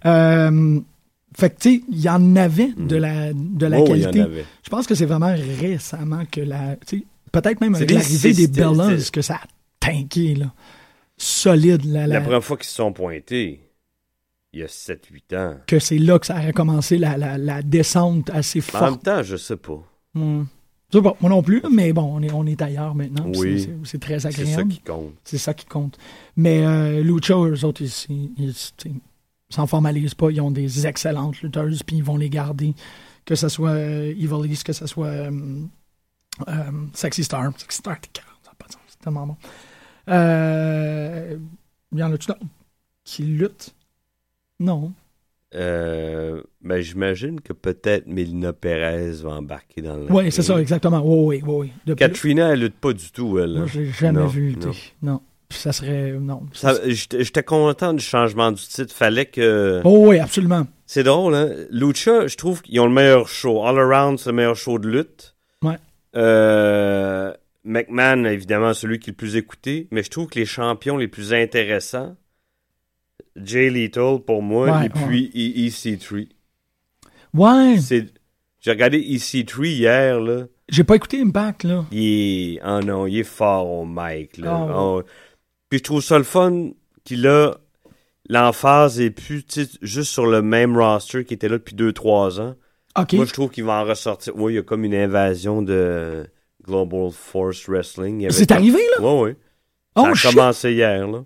Euh, 0.07 0.81
fait 1.37 1.51
que, 1.51 1.61
tu 1.61 1.71
sais, 1.77 1.83
il 1.91 2.01
y 2.01 2.09
en 2.09 2.35
avait 2.37 2.73
de 2.77 2.97
mm. 2.97 3.01
la, 3.01 3.33
de 3.35 3.67
la 3.67 3.81
oh, 3.81 3.85
qualité. 3.85 4.25
Je 4.63 4.71
pense 4.71 4.87
que 4.87 4.95
c'est 4.95 5.05
vraiment 5.05 5.35
récemment 5.61 6.25
que 6.31 6.41
la. 6.41 6.77
Peut-être 7.33 7.61
même 7.61 7.75
avec 7.75 7.91
l'arrivée 7.91 8.33
des 8.33 8.49
Bellas 8.49 9.11
que 9.13 9.21
ça 9.21 9.35
a 9.35 9.47
tanké, 9.79 10.35
là. 10.35 10.53
Solide. 11.19 11.85
La, 11.85 12.07
la... 12.07 12.21
première 12.21 12.45
fois 12.45 12.57
qu'ils 12.57 12.67
se 12.67 12.75
sont 12.75 12.93
pointés, 12.93 13.61
il 14.53 14.61
y 14.61 14.63
a 14.63 14.67
7-8 14.67 15.37
ans. 15.37 15.57
Que 15.67 15.79
c'est 15.79 15.99
là 15.99 16.19
que 16.19 16.27
ça 16.27 16.37
a 16.37 16.53
commencé 16.53 16.99
la, 16.99 17.17
la, 17.19 17.37
la 17.37 17.63
descente 17.63 18.31
assez 18.31 18.61
forte. 18.61 18.83
En 18.83 18.91
même 18.93 19.01
temps, 19.01 19.23
je 19.23 19.37
sais 19.37 19.57
pas. 19.57 19.83
Mm 20.15 20.45
moi 20.95 21.17
non 21.23 21.43
plus, 21.43 21.63
mais 21.71 21.93
bon, 21.93 22.03
on 22.03 22.23
est, 22.23 22.33
on 22.33 22.47
est 22.47 22.61
ailleurs 22.63 22.95
maintenant. 22.95 23.27
Oui. 23.37 23.69
C'est 23.85 24.01
très 24.01 24.25
agréable. 24.27 24.49
C'est 24.49 24.55
ça 24.55 24.65
qui 24.65 24.81
compte. 24.81 25.15
C'est 25.25 25.39
ça 25.39 25.55
qui 25.55 25.67
compte. 25.67 25.99
Mais 26.37 26.65
euh, 26.65 27.03
Lucha, 27.03 27.35
eux 27.35 27.65
autres, 27.65 27.83
ils, 27.83 28.31
ils, 28.39 28.55
s'en 29.49 29.67
formalisent 29.67 30.15
pas. 30.15 30.31
Ils 30.31 30.41
ont 30.41 30.51
des 30.51 30.87
excellentes 30.87 31.41
lutteuses, 31.43 31.83
puis 31.83 31.97
ils 31.97 32.05
vont 32.05 32.17
les 32.17 32.31
garder. 32.31 32.75
Que 33.25 33.35
ce 33.35 33.49
soit 33.49 33.71
euh, 33.71 34.11
Evil 34.11 34.49
East, 34.49 34.63
que 34.65 34.73
ce 34.73 34.87
soit 34.87 35.09
euh, 35.09 35.31
euh, 36.47 36.71
Sexy 36.95 37.25
Star. 37.25 37.53
Sexy 37.59 37.79
Star, 37.79 38.01
t'es 38.01 38.21
ça 38.45 38.53
pas 38.57 38.67
de 38.67 38.73
sens. 38.73 38.83
C'est 38.87 39.01
tellement 39.01 39.27
bon. 39.27 39.37
il 41.93 41.99
y 41.99 42.03
en 42.03 42.13
a-tu 42.13 42.31
qui 43.05 43.23
luttent? 43.25 43.75
Non. 44.61 44.93
Euh, 45.57 46.43
ben, 46.63 46.83
j'imagine 46.83 47.41
que 47.41 47.55
peut-être 47.55 48.07
Melina 48.07 48.53
Perez 48.53 49.23
va 49.23 49.31
embarquer 49.31 49.81
dans 49.81 49.97
le. 49.97 50.07
Oui, 50.11 50.31
c'est 50.31 50.43
ça, 50.43 50.61
exactement. 50.61 51.03
Oui, 51.03 51.43
oui, 51.47 51.73
oui. 51.87 51.95
Katrina, 51.97 52.53
elle 52.53 52.61
lutte 52.61 52.77
pas 52.77 52.93
du 52.93 53.11
tout, 53.11 53.39
elle. 53.39 53.55
Moi, 53.55 53.67
j'ai 53.67 53.87
jamais 53.87 54.27
vu 54.27 54.49
lutter. 54.49 54.71
Non. 55.03 55.23
ça 55.49 55.73
serait. 55.73 56.13
Non. 56.13 56.43
J'étais 56.87 57.43
content 57.43 57.95
du 57.95 58.05
changement 58.05 58.53
du 58.53 58.63
titre. 58.63 58.95
Fallait 58.95 59.27
que. 59.27 59.81
Oh, 59.85 60.09
oui, 60.09 60.19
absolument. 60.19 60.67
C'est 60.85 61.03
drôle, 61.03 61.35
hein. 61.35 61.51
Lucha, 61.71 62.27
je 62.27 62.37
trouve 62.37 62.63
qu'ils 62.63 62.79
ont 62.81 62.87
le 62.87 62.93
meilleur 62.93 63.27
show. 63.27 63.65
All 63.65 63.79
Around, 63.79 64.19
c'est 64.19 64.31
le 64.31 64.37
meilleur 64.37 64.57
show 64.57 64.79
de 64.79 64.89
lutte. 64.89 65.35
Ouais. 65.63 65.79
Euh, 66.15 67.33
McMahon, 67.65 68.25
évidemment, 68.25 68.73
celui 68.73 69.01
qui 69.01 69.11
est 69.11 69.13
le 69.13 69.17
plus 69.17 69.37
écouté. 69.37 69.89
Mais 69.91 70.03
je 70.03 70.11
trouve 70.11 70.29
que 70.29 70.39
les 70.39 70.47
champions 70.47 70.97
les 70.97 71.09
plus 71.09 71.33
intéressants, 71.35 72.15
Jay 73.37 73.71
Little 73.71 74.21
pour 74.27 74.43
moi, 74.43 74.85
et 74.85 74.89
puis 74.89 75.31
EC3. 75.35 76.29
Ouais. 77.35 77.77
C'est 77.79 78.07
J'ai 78.61 78.71
regardé 78.71 78.99
EC3 79.01 79.67
hier, 79.67 80.21
là. 80.21 80.45
J'ai 80.69 80.83
pas 80.85 80.97
écouté 80.97 81.21
Impact, 81.21 81.65
là. 81.65 81.85
Il 81.93 82.57
est, 82.57 82.61
oh 82.67 82.81
non, 82.81 83.07
il 83.07 83.19
est 83.19 83.25
fort 83.25 83.71
au 83.71 83.85
mic, 83.85 84.37
là. 84.39 84.53
Ah, 84.53 84.65
ouais. 84.67 84.73
Oh. 84.77 85.03
Puis 85.69 85.79
je 85.79 85.85
trouve 85.85 86.03
ça 86.03 86.19
le 86.19 86.25
fun 86.25 86.71
qu'il 87.05 87.27
a 87.29 87.53
l'emphase 88.29 89.01
et 89.01 89.11
plus, 89.11 89.45
juste 89.83 90.11
sur 90.11 90.27
le 90.27 90.43
même 90.43 90.77
roster 90.77 91.25
qui 91.25 91.35
était 91.35 91.49
là 91.49 91.59
depuis 91.59 91.77
2-3 91.77 92.41
ans. 92.41 92.57
Moi, 93.13 93.27
je 93.27 93.33
trouve 93.33 93.51
qu'il 93.51 93.65
va 93.65 93.75
en 93.83 93.85
ressortir. 93.85 94.33
Oui, 94.37 94.55
il 94.55 94.57
y 94.57 94.59
a 94.59 94.63
comme 94.63 94.83
une 94.85 94.95
invasion 94.95 95.61
de 95.63 96.27
Global 96.65 97.11
Force 97.13 97.69
Wrestling. 97.69 98.27
C'est 98.31 98.49
comme- 98.49 98.57
arrivé, 98.57 98.81
là? 98.99 99.05
Ouais, 99.05 99.21
ouais. 99.21 99.37
Oh, 99.95 100.03
Ça 100.05 100.09
a 100.11 100.15
shit. 100.15 100.31
commencé 100.31 100.73
hier, 100.73 101.07
là. 101.07 101.25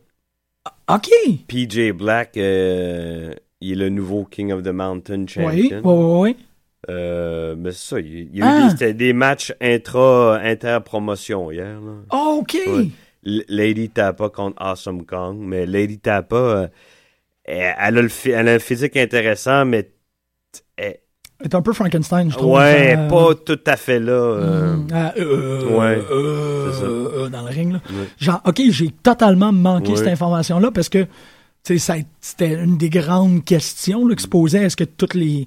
OK. 0.88 1.08
PJ 1.48 1.92
Black, 1.92 2.36
euh, 2.36 3.34
il 3.60 3.72
est 3.72 3.84
le 3.84 3.88
nouveau 3.88 4.24
King 4.24 4.52
of 4.52 4.62
the 4.62 4.68
Mountain 4.68 5.22
Oui, 5.36 5.68
champion. 5.68 5.80
oui, 5.82 5.82
oui, 5.84 6.30
oui. 6.30 6.36
Euh, 6.88 7.54
mais 7.58 7.72
c'est 7.72 7.88
ça, 7.96 8.00
il 8.00 8.34
y 8.36 8.42
a 8.42 8.66
eu 8.66 8.70
Ah. 8.80 8.92
des, 8.92 9.12
matchs 9.12 9.52
intra, 9.60 10.38
inter-promotion 10.42 11.50
hier. 11.50 11.78
Là. 11.80 11.92
Oh, 12.12 12.38
OK. 12.40 12.56
Ouais. 12.66 12.88
Lady 13.22 13.90
Tapa 13.90 14.30
contre 14.30 14.56
Awesome 14.62 15.04
Kong, 15.04 15.36
mais 15.38 15.66
Lady 15.66 15.98
Tapa, 15.98 16.36
euh, 16.36 16.68
elle, 17.44 17.74
a 17.76 17.90
le, 18.02 18.08
elle 18.26 18.48
a 18.48 18.52
un 18.54 18.58
physique 18.58 18.96
intéressant, 18.96 19.66
mais 19.66 19.90
t- 21.40 21.44
elle- 21.44 21.48
C'est 21.50 21.54
un 21.56 21.62
peu 21.62 21.72
Frankenstein, 21.72 22.30
je 22.30 22.36
trouve. 22.36 22.52
ouais, 22.58 22.96
Euh, 22.96 23.08
pas 23.08 23.34
tout 23.34 23.58
à 23.66 23.76
fait 23.76 23.98
là. 24.00 24.12
euh, 24.12 24.76
mm, 24.76 24.86
ah, 24.92 25.12
euh, 25.18 25.64
ouais, 25.78 26.02
euh, 26.10 26.72
ça. 26.72 26.84
euh, 26.84 27.28
dans 27.28 27.42
le 27.42 27.48
ring, 27.48 27.72
là. 27.72 27.80
Ouais. 27.90 28.06
Genre, 28.18 28.40
OK, 28.46 28.60
j'ai 28.70 28.90
totalement 29.02 29.52
manqué 29.52 29.90
Ouais. 29.92 29.96
cette 29.96 30.08
information-là 30.08 30.70
parce 30.70 30.88
que, 30.88 31.06
c'était 31.62 32.54
une 32.54 32.78
des 32.78 32.88
grandes 32.90 33.44
questions 33.44 34.06
là, 34.06 34.14
qui 34.14 34.22
se 34.22 34.28
posait. 34.28 34.62
Est-ce 34.64 34.76
que 34.76 34.84
toutes 34.84 35.14
les, 35.14 35.46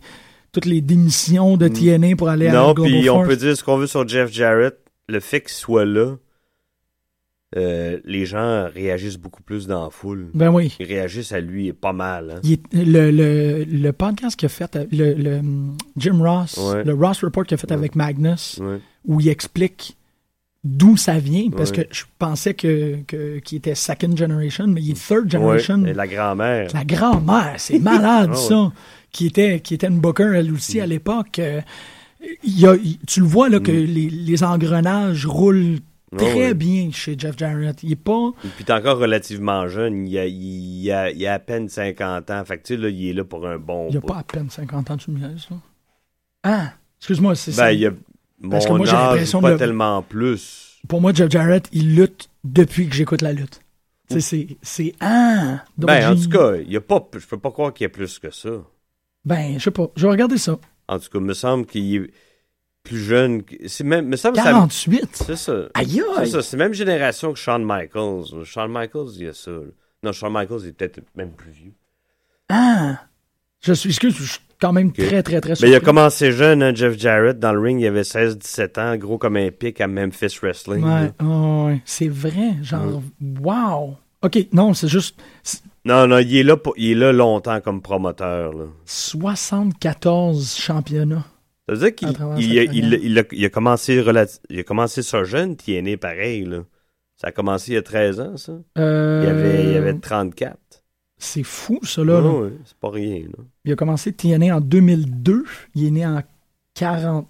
toutes 0.52 0.66
les 0.66 0.82
démissions 0.82 1.58
de 1.58 1.68
TNA 1.68 2.16
pour 2.16 2.30
aller 2.30 2.48
à 2.48 2.52
Mm. 2.52 2.56
non, 2.56 2.74
puis 2.76 3.10
on 3.10 3.24
peut 3.24 3.36
dire 3.36 3.58
ce 3.58 3.64
qu'on 3.64 3.78
veut 3.78 3.88
sur 3.88 4.08
Jeff 4.08 4.32
Jarrett, 4.32 4.78
le 5.10 5.20
fait 5.20 5.42
qu'il 5.42 5.52
soit 5.52 5.86
là, 5.86 6.16
euh, 7.56 8.00
les 8.06 8.26
gens 8.26 8.68
réagissent 8.74 9.18
beaucoup 9.18 9.44
plus 9.44 9.68
dans 9.68 9.84
la 9.84 9.90
foule. 9.90 10.28
Ben 10.34 10.50
oui. 10.50 10.76
Ils 10.80 10.86
réagissent 10.88 11.32
à 11.32 11.40
lui 11.40 11.72
pas 11.74 11.94
mal. 11.94 12.32
Hein. 12.38 12.40
Il 12.44 12.54
est- 12.54 12.74
le, 12.74 13.12
le, 13.12 13.64
le 13.64 13.92
podcast 13.94 14.36
qu'il 14.38 14.48
a 14.48 14.50
fait, 14.50 14.76
le, 14.92 15.14
le, 15.14 15.42
Jim 15.98 16.20
Ross, 16.22 16.58
Ouais. 16.58 16.84
le 16.84 16.94
Ross 16.94 17.24
Report 17.24 17.46
qu'il 17.46 17.56
a 17.56 17.58
fait 17.58 17.72
avec 17.72 17.96
Magnus, 17.96 18.60
Ouais. 18.62 18.80
où 19.06 19.20
il 19.22 19.30
explique 19.30 19.96
d'où 20.64 20.96
ça 20.96 21.20
vient, 21.20 21.50
parce 21.50 21.72
que 21.74 21.82
je 21.92 22.04
pensais 22.18 22.54
que, 22.54 23.00
que, 23.06 23.40
qu'il 23.40 23.58
était 23.58 23.76
second 23.76 24.16
generation, 24.16 24.66
mais 24.68 24.82
il 24.82 24.92
est 24.92 25.08
third 25.08 25.30
generation. 25.30 25.84
Et 25.86 25.94
la 25.94 26.08
grand-mère. 26.08 26.70
La 26.74 26.86
grand-mère, 26.86 27.56
c'est 27.58 27.80
malade 27.80 28.30
Ah 28.34 28.38
ça, 28.38 28.72
qui 29.12 29.28
était 29.28 29.60
qui 29.60 29.74
était 29.74 29.88
une 29.88 30.00
booker 30.00 30.32
elle 30.36 30.54
aussi 30.54 30.80
à 30.80 30.86
l'époque. 30.86 31.40
euh, 31.40 31.60
il 32.46 32.58
y 32.60 32.66
a- 32.66 32.76
il- 32.76 32.98
tu 33.06 33.20
le 33.20 33.26
vois 33.26 33.50
là 33.50 33.60
que 33.60 33.72
les, 33.72 34.10
les 34.10 34.44
engrenages 34.44 35.26
roulent 35.26 35.80
très 36.18 36.34
ouais. 36.48 36.54
bien 36.54 36.92
chez 36.92 37.16
Jeff 37.18 37.38
Jarrett. 37.38 37.82
Il 37.84 37.92
est 37.92 37.96
pas 37.96 38.32
Et 38.44 38.48
Puis 38.50 38.64
t'es 38.66 38.74
encore 38.74 38.98
relativement 38.98 39.68
jeune, 39.68 40.08
il 40.08 40.18
a, 40.18 40.26
il, 40.26 40.92
a, 40.92 41.12
il 41.12 41.26
a 41.28 41.34
à 41.36 41.40
peine 41.40 41.70
50 41.70 42.30
ans. 42.32 42.44
Fait 42.46 42.58
que 42.58 42.64
tu 42.64 42.76
sais, 42.76 42.82
là, 42.82 42.90
il 42.90 43.08
est 43.10 43.14
là 43.14 43.24
pour 43.24 43.48
un 43.48 43.58
bon 43.58 43.88
il 43.90 43.98
a 43.98 44.02
pas 44.02 44.18
à 44.18 44.24
peine 44.24 44.50
50 44.50 44.92
ans 44.92 44.98
tu 44.98 45.12
me 45.12 45.20
niaises, 45.20 45.48
ça. 45.50 45.56
Ah, 46.44 46.74
excuse-moi, 47.00 47.36
c'est 47.36 47.52
Ben, 47.52 47.58
ça. 47.58 47.74
il 47.74 47.86
a 47.88 47.92
mon 48.42 48.50
Parce 48.50 48.66
que 48.66 48.74
moi, 48.74 48.86
j'ai 48.86 48.92
l'impression 48.94 49.42
pas 49.42 49.52
de- 49.54 49.58
tellement 49.58 50.02
plus. 50.02 50.80
Pour 50.88 51.00
moi 51.00 51.14
Jeff 51.14 51.30
Jarrett, 51.32 51.70
il 51.72 51.96
lutte 51.96 52.30
depuis 52.44 52.90
que 52.90 52.96
j'écoute 52.96 53.22
la 53.22 53.32
lutte. 53.34 53.62
Sais, 54.10 54.48
c'est 54.62 54.94
ah. 55.00 55.64
donc 55.78 55.88
Ben, 55.88 56.12
en 56.12 56.16
tout 56.22 56.30
cas, 56.30 56.58
il 56.58 56.72
y 56.72 56.76
a 56.76 56.82
pas, 56.82 57.08
je 57.18 57.26
peux 57.26 57.40
pas 57.40 57.50
croire 57.52 57.74
qu'il 57.74 57.86
y 57.86 57.88
a 57.88 57.90
plus 57.90 58.20
que 58.20 58.30
ça. 58.32 58.50
ben, 59.26 59.54
je 59.58 59.64
sais 59.64 59.72
pas, 59.72 59.88
je 59.96 60.06
vais 60.06 60.12
regarder 60.12 60.38
ça. 60.38 60.60
En 60.90 61.00
tout 61.00 61.06
cas, 61.10 61.20
il 61.20 61.22
me 61.26 61.34
semble 61.34 61.66
qu'il 61.66 61.96
est 61.96 62.12
plus 62.84 63.00
jeune. 63.00 63.44
C'est 63.68 63.84
même, 63.84 64.12
que 64.12 64.18
ça- 64.18 64.32
48. 64.32 65.10
C'est 65.14 65.36
ça. 65.36 65.54
Aïe 65.74 66.02
C'est 66.20 66.26
ça. 66.28 66.42
C'est 66.42 66.58
même 66.58 66.74
génération 66.74 67.32
que 67.34 67.40
Shawn 67.40 67.64
Michaels. 67.66 68.44
Shawn 68.46 68.72
Michaels, 68.72 69.10
il 69.18 69.24
y 69.26 69.28
a 69.28 69.34
ça. 69.34 69.52
là. 69.52 69.60
Non, 70.04 70.12
Shawn 70.12 70.34
Michaels, 70.34 70.60
il 70.64 70.68
est 70.70 70.74
peut-être 70.74 71.02
même 71.16 71.32
plus 71.32 71.52
vieux. 71.52 71.74
Ah. 72.50 72.98
Je 73.62 73.72
suis 73.74 73.90
excuse, 73.90 74.14
je 74.18 74.24
suis 74.24 74.40
quand 74.60 74.74
même 74.74 74.92
très 74.92 75.24
très 75.24 75.40
très 75.40 75.52
Mais 75.54 75.56
il 75.62 75.66
a 75.68 75.72
surpris. 75.72 75.86
commencé 75.86 76.32
jeune, 76.34 76.62
hein, 76.62 76.74
Jeff 76.76 76.98
Jarrett, 77.00 77.40
dans 77.40 77.54
le 77.54 77.60
ring, 77.62 77.80
il 77.80 77.88
avait 77.88 78.04
16-17 78.04 78.78
ans, 78.78 78.98
gros 78.98 79.18
comme 79.18 79.38
un 79.38 79.50
pic 79.52 79.80
à 79.80 79.88
Memphis 79.88 80.38
Wrestling. 80.42 80.84
Ouais, 80.84 80.90
là. 80.90 81.26
ouais, 81.26 81.66
ouais. 81.68 81.82
c'est 81.86 82.10
vrai, 82.10 82.56
genre, 82.62 83.02
wow. 83.40 83.96
Ok, 84.22 84.48
non, 84.52 84.74
c'est 84.74 84.90
juste 84.90 85.18
c'est 85.44 85.62
Non, 85.86 86.08
non, 86.08 86.18
il 86.20 86.36
est 86.36 86.44
là, 86.44 86.58
pour- 86.58 86.74
il 86.78 86.92
est 86.92 86.96
là 86.96 87.14
longtemps 87.14 87.62
comme 87.62 87.82
promoteur. 87.82 88.52
Là. 88.54 88.66
74 88.86 90.56
championnats. 90.58 91.26
Ça 91.68 91.74
veut 91.76 91.80
dire 91.80 91.96
qu'il 91.96 92.10
il, 92.10 92.12
a- 92.12 92.18
carrière. 92.18 92.40
il 92.40 92.60
a- 92.94 92.98
il 92.98 93.20
a, 93.20 93.24
il 93.32 93.46
a 93.46 93.50
commencé 93.50 94.02
relati- 94.02 94.40
il 94.50 94.60
a 94.60 94.64
commencé 94.64 95.02
ça 95.02 95.24
jeune, 95.24 95.56
puis 95.56 95.72
il 95.72 95.76
est 95.76 95.82
né 95.82 95.98
pareil. 95.98 96.44
Là. 96.46 96.60
Ça 97.16 97.28
a 97.28 97.32
commencé 97.32 97.72
il 97.72 97.76
y 97.76 97.78
a 97.78 97.82
13 97.82 98.20
ans, 98.20 98.36
ça. 98.38 98.54
Euh, 98.78 99.22
Il, 99.24 99.30
avait, 99.30 99.72
il 99.72 99.78
avait 99.78 99.94
34. 99.98 100.58
C'est 101.18 101.44
fou, 101.44 101.80
ça, 101.84 102.04
là. 102.04 102.20
là. 102.20 102.30
Ouais, 102.30 102.42
ouais, 102.48 102.54
c'est 102.66 102.78
pas 102.78 102.90
rien. 102.90 103.20
Là. 103.22 103.44
Il 103.64 103.72
a 103.72 103.76
commencé 103.78 104.12
TNA 104.12 104.58
en 104.58 104.60
2002. 104.62 105.46
Il 105.76 105.86
est 105.88 105.92
né 105.92 106.06
en 106.06 106.22
40... 106.74 107.28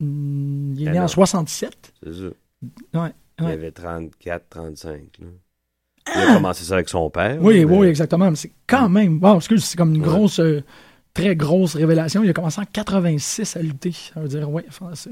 Hmm, 0.00 0.72
Il 0.76 0.82
est 0.82 0.90
né 0.92 0.98
en 0.98 1.02
Alors. 1.02 1.10
67. 1.10 1.92
C'est 2.02 2.12
ça. 2.14 2.26
Ouais, 3.02 3.10
Il 3.40 3.44
avait 3.46 3.72
34, 3.72 4.44
35. 4.48 5.00
Là. 5.20 5.26
Il 6.14 6.20
a 6.30 6.34
commencé 6.36 6.64
ça 6.64 6.74
avec 6.74 6.88
son 6.88 7.10
père. 7.10 7.36
Oui, 7.42 7.64
mais- 7.66 7.76
oui, 7.76 7.86
exactement. 7.88 8.30
Mais 8.30 8.36
c'est 8.36 8.52
quand 8.66 8.88
même... 8.88 9.22
Wow, 9.22 9.36
excuse, 9.36 9.64
c'est 9.64 9.76
comme 9.76 9.94
une 9.94 10.00
grosse... 10.02 10.40
euh, 10.40 10.62
très 11.18 11.36
grosse 11.36 11.74
révélation. 11.74 12.22
Il 12.22 12.30
a 12.30 12.32
commencé 12.32 12.60
en 12.60 12.64
86 12.64 13.56
à 13.56 13.62
lutter. 13.62 13.92
Ça 13.92 14.20
veut 14.20 14.28
dire, 14.28 14.50
ouais. 14.50 14.64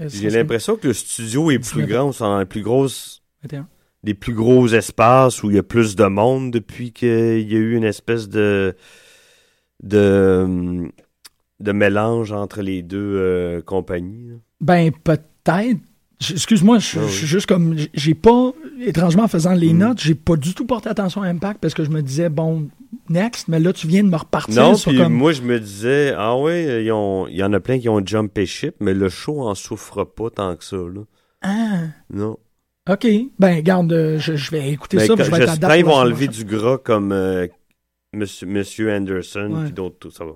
J'ai 0.09 0.31
l'impression 0.31 0.77
que 0.77 0.89
le 0.89 0.95
studio 0.95 1.51
est 1.51 1.59
plus 1.59 1.83
19. 1.83 1.89
grand, 1.89 2.13
c'est 2.13 2.25
dans 2.25 2.39
les 2.39 2.45
plus 2.45 2.63
grosses 2.63 3.23
21. 3.43 3.69
des 4.03 4.15
plus 4.15 4.35
gros 4.35 4.69
espaces 4.69 5.43
où 5.43 5.51
il 5.51 5.57
y 5.57 5.59
a 5.59 5.63
plus 5.63 5.97
de 5.97 6.05
monde 6.05 6.51
depuis 6.53 6.93
qu'il 6.93 7.09
y 7.51 7.55
a 7.55 7.59
eu 7.59 7.75
une 7.77 7.85
espèce 7.85 8.29
de 8.29 8.77
de, 9.83 10.91
de 11.61 11.73
mélange 11.73 12.33
entre 12.33 12.63
les 12.63 12.83
deux 12.83 13.17
euh, 13.17 13.61
compagnies. 13.61 14.33
Ben, 14.61 14.91
peut-être. 14.91 15.81
Excuse-moi, 16.21 16.79
je 16.79 16.99
Ah 16.99 17.03
oui. 17.03 17.09
je 17.11 17.15
suis 17.15 17.27
juste 17.27 17.47
comme. 17.47 17.77
J'ai 17.93 18.15
pas. 18.15 18.53
Étrangement, 18.81 19.25
en 19.25 19.29
faisant 19.29 19.53
les 19.53 19.73
Mm. 19.75 19.79
notes, 19.79 20.01
j'ai 20.01 20.15
pas 20.15 20.37
du 20.37 20.55
tout 20.55 20.65
porté 20.67 20.89
attention 20.89 21.23
à 21.23 21.29
Impact 21.29 21.61
parce 21.61 21.75
que 21.75 21.85
je 21.85 21.91
me 21.91 22.01
disais, 22.03 22.29
bon, 22.31 22.69
next, 23.11 23.49
mais 23.49 23.61
là, 23.61 23.73
tu 23.73 23.87
viens 23.87 24.03
de 24.03 24.09
me 24.09 24.17
repartir 24.17 24.63
Non, 24.63 24.75
puis 24.77 24.97
comme. 24.99 25.13
moi 25.13 25.33
je 25.33 25.43
me 25.43 25.61
disais 25.61 26.15
ah 26.17 26.35
ont- 26.91 27.27
il 27.29 27.37
y 27.37 27.43
en 27.45 27.53
a 27.53 27.61
plein 27.61 27.79
qui 27.79 27.89
ont 27.89 28.05
jumpé 28.05 28.47
ship, 28.47 28.77
mais 28.81 28.95
le 28.95 29.09
show 29.11 29.43
en 29.43 29.55
souffre 29.55 30.05
pas 30.05 30.31
tant 30.31 30.57
que 30.57 30.65
ça 30.65 30.77
là. 30.77 31.03
Ah, 31.43 31.83
Non. 32.11 32.39
ok. 32.91 33.07
Ben, 33.39 33.61
garde, 33.63 33.93
euh, 33.93 34.19
je, 34.19 34.37
je 34.37 34.51
vais 34.51 34.71
écouter 34.71 34.97
Mais 34.97 35.07
ça. 35.07 35.15
je 35.17 35.23
vais 35.31 35.37
J'espère 35.37 35.59
date 35.59 35.73
qu'ils 35.77 35.85
vont 35.85 35.93
enlever 35.95 36.29
du 36.29 36.45
gras 36.45 36.79
comme 36.79 37.13
euh, 37.13 37.47
Monsieur, 38.15 38.47
Monsieur 38.47 38.91
Anderson 38.95 39.51
Ouais. 39.53 39.65
puis 39.65 39.73
d'autres 39.73 39.99
tout 39.99 40.11
ça 40.11 40.25
va. 40.25 40.33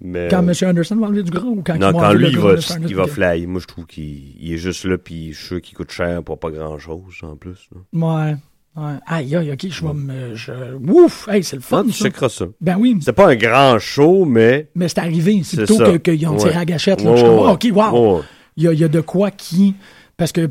Mais. 0.00 0.28
Quand 0.30 0.46
M. 0.46 0.52
Anderson 0.70 0.96
va 0.96 1.06
enlever 1.08 1.22
du 1.22 1.30
gras 1.30 1.46
ou 1.46 1.62
quand 1.64 1.76
non, 1.78 1.92
quand 1.92 2.12
lui 2.12 2.28
il 2.28 2.38
va, 2.38 2.54
il 2.88 2.94
va 2.94 3.06
flyer, 3.06 3.46
moi 3.48 3.60
je 3.60 3.66
trouve 3.66 3.86
qu'il 3.86 4.34
il 4.40 4.52
est 4.54 4.58
juste 4.58 4.84
là 4.84 4.96
puis 4.98 5.32
je 5.32 5.38
suis 5.38 5.46
sûr 5.46 5.60
qu'il 5.60 5.76
coûte 5.76 5.90
cher 5.90 6.22
pour 6.22 6.38
pas 6.38 6.50
grand 6.50 6.78
chose 6.78 7.02
en 7.22 7.36
plus. 7.36 7.68
là. 7.74 7.80
Ouais. 8.28 8.36
Ouais. 8.76 8.92
Aïe, 9.04 9.34
aïe, 9.34 9.50
ok, 9.52 9.66
je 9.68 9.84
vais 9.84 9.92
me. 9.92 10.34
Je... 10.36 10.52
Ouf! 10.88 11.28
Hey, 11.28 11.42
c'est 11.42 11.56
le 11.56 11.62
fun, 11.62 11.84
tu 11.84 11.92
ça. 11.92 12.28
ça. 12.28 12.44
Ben 12.60 12.76
oui, 12.78 12.96
C'était 13.00 13.12
pas 13.12 13.28
un 13.28 13.34
grand 13.34 13.78
show, 13.80 14.24
mais 14.24 14.68
mais 14.76 14.86
c'est 14.88 15.00
arrivé. 15.00 15.40
C'est 15.44 15.56
plutôt 15.56 15.76
ça. 15.76 15.98
que- 15.98 16.10
qu'ils 16.12 16.26
ont 16.28 16.32
Ouais. 16.34 16.38
tiré 16.38 16.54
à 16.56 16.64
gâchette. 16.64 17.02
Là. 17.02 17.10
Ouais, 17.10 17.16
Je 17.16 17.22
suis 17.22 17.28
comme, 17.28 17.46
ouais. 17.46 17.52
Ok, 17.52 17.92
wow! 17.92 18.22
Il 18.56 18.62
y 18.62 18.68
a, 18.68 18.72
il 18.72 18.78
y 18.78 18.84
a 18.84 18.88
de 18.88 19.00
quoi 19.00 19.32
qui. 19.32 19.74
Parce 20.16 20.30
que 20.30 20.50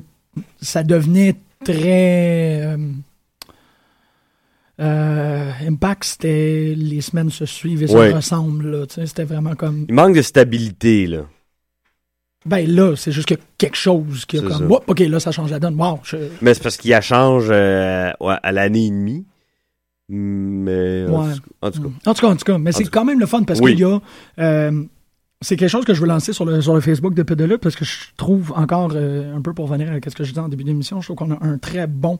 ça 0.61 0.83
devenait 0.83 1.35
très. 1.63 2.61
euh, 2.65 2.77
euh, 4.79 5.51
Impact, 5.67 6.03
c'était 6.03 6.73
les 6.77 7.01
semaines 7.01 7.29
se 7.29 7.45
suivent 7.45 7.83
et 7.83 7.87
se 7.87 7.95
Ouais. 7.97 8.11
ressemblent. 8.13 8.85
C'était 8.89 9.23
vraiment 9.25 9.55
comme. 9.55 9.85
il 9.89 9.93
manque 9.95 10.15
de 10.15 10.21
stabilité 10.21 11.07
là. 11.07 11.21
Ben 12.45 12.65
là, 12.73 12.95
c'est 12.95 13.11
juste 13.11 13.27
que 13.27 13.35
quelque 13.57 13.75
chose 13.75 14.25
qui 14.25 14.37
a 14.37 14.41
comme. 14.41 14.71
Whoop, 14.71 14.83
ok, 14.87 14.99
là, 15.01 15.19
ça 15.19 15.31
change 15.31 15.51
la 15.51 15.59
donne. 15.59 15.75
Wow! 15.79 15.99
je- 16.03 16.15
Mais 16.41 16.53
c'est 16.53 16.63
parce 16.63 16.77
qu'il 16.77 16.93
a 16.93 17.01
change 17.01 17.47
euh, 17.49 18.11
à 18.21 18.51
l'année 18.53 18.85
et 18.85 18.89
demie. 18.91 19.25
Mais 20.07 21.05
en, 21.07 21.27
Ouais. 21.27 21.33
tout, 21.35 21.41
en 21.61 21.71
tout 21.71 21.81
cas, 21.81 21.89
En 22.09 22.13
tout 22.13 22.21
cas, 22.21 22.27
en 22.29 22.35
tout 22.35 22.45
cas, 22.45 22.57
mais 22.57 22.71
c'est 22.71 22.85
quand 22.85 23.05
même 23.05 23.19
le 23.19 23.25
fun 23.25 23.43
parce 23.43 23.59
Oui. 23.59 23.71
qu'il 23.71 23.81
y 23.81 23.83
a. 23.83 23.99
euh, 24.39 24.83
c'est 25.41 25.55
quelque 25.55 25.69
chose 25.69 25.85
que 25.85 25.93
je 25.93 26.01
veux 26.01 26.07
lancer 26.07 26.33
sur 26.33 26.45
le, 26.45 26.61
sur 26.61 26.73
le 26.73 26.81
Facebook 26.81 27.13
de 27.13 27.23
Pédaleux 27.23 27.57
parce 27.57 27.75
que 27.75 27.85
je 27.85 27.95
trouve 28.17 28.51
encore, 28.55 28.91
euh, 28.95 29.35
un 29.35 29.41
peu 29.41 29.53
pour 29.53 29.67
venir 29.67 29.89
à 29.91 29.95
ce 30.09 30.15
que 30.15 30.23
je 30.23 30.29
disais 30.29 30.41
en 30.41 30.49
début 30.49 30.63
d'émission, 30.65 30.99
je 31.01 31.07
trouve 31.07 31.17
qu'on 31.17 31.31
a 31.31 31.37
un 31.45 31.57
très 31.57 31.87
bon 31.87 32.19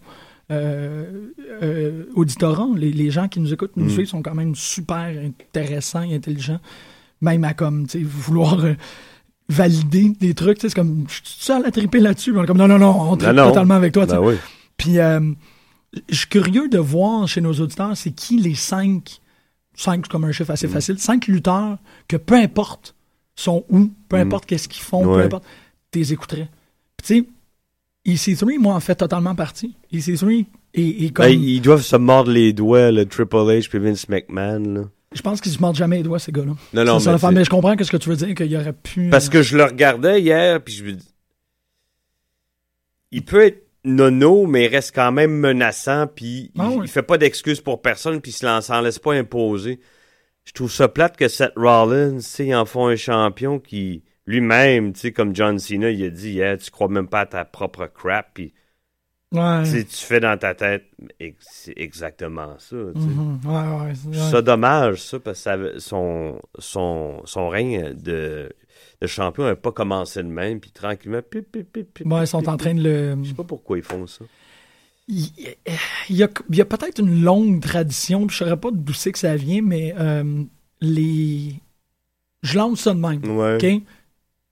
euh, 0.51 1.29
euh, 1.61 2.05
auditorat. 2.15 2.67
Les, 2.75 2.91
les 2.91 3.11
gens 3.11 3.27
qui 3.27 3.39
nous 3.39 3.53
écoutent, 3.53 3.75
nous 3.77 3.85
Mm. 3.85 3.89
suivent, 3.89 4.07
sont 4.07 4.21
quand 4.21 4.35
même 4.35 4.55
super 4.55 5.05
intéressants 5.23 6.01
et 6.03 6.15
intelligents. 6.15 6.59
Même 7.21 7.43
à 7.43 7.53
comme, 7.53 7.85
tu 7.87 7.99
sais, 7.99 8.03
vouloir 8.03 8.63
euh, 8.63 8.73
valider 9.49 10.09
des 10.19 10.33
trucs. 10.33 10.59
C'est 10.61 10.73
comme, 10.73 11.05
je 11.07 11.15
suis 11.15 11.23
seul 11.39 11.65
à 11.65 11.71
triper 11.71 11.99
là-dessus. 11.99 12.35
On 12.37 12.43
est 12.43 12.47
comme, 12.47 12.57
non, 12.57 12.67
non, 12.67 12.79
non, 12.79 13.11
on 13.11 13.17
tripe 13.17 13.33
non. 13.33 13.49
totalement 13.49 13.75
avec 13.75 13.93
toi. 13.93 14.05
tu 14.05 14.11
sais. 14.11 14.17
ben 14.17 14.23
oui. 14.25 14.35
Puis, 14.77 14.99
euh, 14.99 15.19
je 16.09 16.15
suis 16.15 16.27
curieux 16.27 16.69
de 16.69 16.77
voir 16.77 17.27
chez 17.27 17.41
nos 17.41 17.53
auditeurs, 17.53 17.97
c'est 17.97 18.11
qui 18.11 18.39
les 18.39 18.55
cinq, 18.55 19.19
cinq 19.75 20.07
comme 20.07 20.23
un 20.23 20.31
chiffre 20.31 20.51
assez 20.51 20.67
Mm. 20.67 20.71
facile, 20.71 20.99
cinq 20.99 21.27
lutteurs 21.27 21.77
que 22.07 22.15
peu 22.17 22.35
importe 22.35 22.95
sont 23.35 23.65
où, 23.69 23.89
peu 24.07 24.17
mm. 24.17 24.21
importe 24.21 24.45
qu'est-ce 24.45 24.67
qu'ils 24.69 24.83
font, 24.83 25.03
peu 25.03 25.21
importe, 25.21 25.43
tu 25.91 25.99
les 25.99 26.13
écouterais. 26.13 26.49
Tu 27.03 27.05
sais, 27.15 27.25
EC3, 28.05 28.57
moi, 28.59 28.75
en 28.75 28.79
fait 28.79 28.95
totalement 28.95 29.35
partie. 29.35 29.75
EC3 29.93 30.45
est, 30.73 31.13
comme... 31.13 31.25
Ben, 31.25 31.31
ils 31.31 31.61
doivent 31.61 31.81
se 31.81 31.95
mordre 31.95 32.31
les 32.31 32.53
doigts, 32.53 32.91
le 32.91 33.05
Triple 33.05 33.35
H 33.35 33.69
puis 33.69 33.79
Vince 33.79 34.07
McMahon, 34.09 34.73
là. 34.73 34.81
Je 35.11 35.21
pense 35.23 35.41
qu'ils 35.41 35.51
se 35.51 35.59
mordent 35.59 35.75
jamais 35.75 35.97
les 35.97 36.03
doigts, 36.03 36.19
ces 36.19 36.31
gars-là. 36.31 36.53
Non, 36.73 36.85
non, 36.85 36.99
mais, 36.99 37.31
mais, 37.31 37.43
je 37.43 37.49
comprends 37.49 37.75
ce 37.79 37.89
que 37.89 37.97
tu 37.97 38.09
veux 38.09 38.15
dire, 38.15 38.35
qu'il 38.35 38.45
y 38.45 38.55
aurait 38.55 38.73
pu... 38.73 39.09
Parce 39.09 39.27
que 39.27 39.41
je 39.41 39.57
le 39.57 39.63
regardais 39.63 40.21
hier, 40.21 40.63
puis 40.63 40.73
je 40.73 40.83
me 40.83 40.91
dis... 40.93 41.15
Il 43.11 43.25
peut 43.25 43.43
être 43.43 43.67
nono, 43.83 44.45
mais 44.45 44.65
il 44.65 44.67
reste 44.67 44.93
quand 44.93 45.11
même 45.11 45.31
menaçant, 45.31 46.05
puis 46.05 46.51
il, 46.53 46.61
ah 46.61 46.69
fait 46.85 47.01
pas 47.01 47.17
d'excuses 47.17 47.59
pour 47.59 47.81
personne, 47.81 48.21
puis 48.21 48.31
il 48.31 48.61
s'en 48.61 48.81
laisse 48.81 48.99
pas 48.99 49.13
imposer. 49.13 49.79
Je 50.45 50.51
trouve 50.51 50.71
ça 50.71 50.87
plate 50.87 51.17
que 51.17 51.27
Seth 51.27 51.53
Rollins, 51.55 52.19
tu 52.19 52.53
en 52.53 52.65
font 52.65 52.87
un 52.87 52.95
champion 52.95 53.59
qui, 53.59 54.03
lui-même, 54.25 54.93
tu 54.93 54.99
sais, 54.99 55.11
comme 55.11 55.35
John 55.35 55.59
Cena, 55.59 55.89
il 55.89 56.03
a 56.03 56.09
dit, 56.09 56.33
yeah, 56.33 56.57
tu 56.57 56.71
crois 56.71 56.87
même 56.87 57.07
pas 57.07 57.21
à 57.21 57.25
ta 57.25 57.45
propre 57.45 57.87
crap, 57.87 58.31
puis 58.33 58.53
tu 59.31 59.85
fais 59.91 60.19
dans 60.19 60.37
ta 60.37 60.55
tête, 60.55 60.85
c'est 61.39 61.73
exactement 61.77 62.55
ça. 62.57 62.75
Mm-hmm. 62.75 63.45
ouais, 63.45 63.87
ouais, 63.87 64.17
ça 64.29 64.41
dommage, 64.41 65.01
ça, 65.01 65.19
parce 65.19 65.43
que 65.43 65.79
son, 65.79 66.39
son, 66.57 67.21
son 67.25 67.49
règne 67.49 67.93
de 67.93 68.49
le 69.01 69.07
champion 69.07 69.45
n'a 69.45 69.55
pas 69.55 69.71
commencé 69.71 70.21
de 70.21 70.27
même, 70.27 70.59
puis 70.59 70.71
tranquillement, 70.71 71.21
ils 71.33 72.27
sont 72.27 72.49
en 72.49 72.57
train 72.57 72.73
de 72.73 72.83
le. 72.83 73.17
Je 73.23 73.29
sais 73.29 73.35
pas 73.35 73.43
pourquoi 73.43 73.77
ils 73.77 73.83
font 73.83 74.07
ça. 74.07 74.25
Il, 75.07 75.31
y 76.09 76.23
a, 76.23 76.65
peut-être 76.65 76.99
une 76.99 77.23
longue 77.23 77.61
tradition, 77.61 78.27
puis 78.27 78.35
je 78.35 78.43
ne 78.43 78.49
saurais 78.49 78.59
pas 78.59 78.69
d'où 78.71 78.93
c'est 78.93 79.11
que 79.11 79.19
ça 79.19 79.35
vient, 79.35 79.61
mais 79.61 79.95
euh, 79.97 80.43
les. 80.81 81.55
Je 82.43 82.57
lance 82.57 82.81
ça 82.81 82.93
de 82.93 82.99
même. 82.99 83.21
OK? 83.23 83.83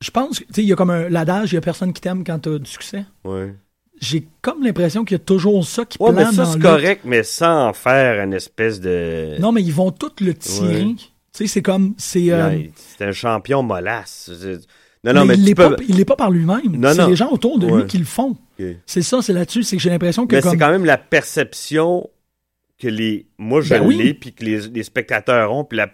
Je 0.02 0.12
pense, 0.12 0.38
tu 0.38 0.46
sais, 0.54 0.62
il 0.62 0.68
y 0.68 0.74
a 0.74 0.76
comme 0.76 0.92
un 0.92 1.10
l'adage, 1.10 1.52
il 1.52 1.56
n'y 1.56 1.60
a 1.60 1.62
personne 1.62 1.92
qui 1.94 2.02
t'aime 2.02 2.24
quand 2.24 2.40
tu 2.40 2.50
as 2.50 2.60
du 2.60 2.70
succès. 2.70 3.06
Ouais. 3.24 3.54
J'ai 4.00 4.28
comme 4.42 4.64
l'impression 4.64 5.04
qu'il 5.04 5.16
y 5.16 5.22
a 5.22 5.24
toujours 5.24 5.66
ça 5.66 5.84
qui 5.84 5.98
ouais, 6.00 6.14
plane 6.14 6.28
mais 6.30 6.36
ça, 6.36 6.46
c'est 6.46 6.60
correct, 6.60 7.02
mais 7.04 7.24
sans 7.24 7.74
faire 7.74 8.24
une 8.24 8.34
espèce 8.34 8.80
de. 8.80 9.38
Non, 9.40 9.52
mais 9.52 9.64
ils 9.64 9.74
vont 9.74 9.92
tous 9.92 10.24
le 10.24 10.36
tirer 10.36 10.96
c'est 11.46 11.62
comme. 11.62 11.94
C'est 11.98 12.32
euh, 12.32 12.64
c'est 12.76 13.06
un 13.06 13.12
champion 13.12 13.62
molasse. 13.62 14.32
Non, 15.04 15.14
non, 15.14 15.26
mais, 15.26 15.36
il 15.36 15.46
n'est 15.46 16.06
pas, 16.06 16.16
par 16.16 16.32
lui-même. 16.32 16.82
C'est 16.94 17.08
les 17.08 17.16
gens 17.16 17.30
autour 17.30 17.60
de 17.60 17.68
lui 17.68 17.86
qui 17.86 18.00
le 18.00 18.06
font. 18.06 18.36
C'est 18.88 19.04
ça, 19.04 19.22
c'est 19.22 19.34
là-dessus. 19.34 19.62
C'est 19.62 19.76
que 19.76 19.82
j'ai 19.82 19.92
l'impression 19.92 20.26
que. 20.26 20.36
Mais 20.36 20.42
c'est 20.42 20.58
quand 20.58 20.72
même 20.72 20.86
la 20.86 20.98
perception 20.98 22.10
que 22.80 22.88
les. 22.88 23.28
Moi, 23.38 23.62
je 23.62 23.70
ben 23.70 23.88
l'ai, 23.88 24.14
puis 24.16 24.34
que 24.34 24.44
les, 24.44 24.84
spectateurs 24.84 25.54
ont, 25.54 25.64
puis 25.64 25.78
la 25.78 25.88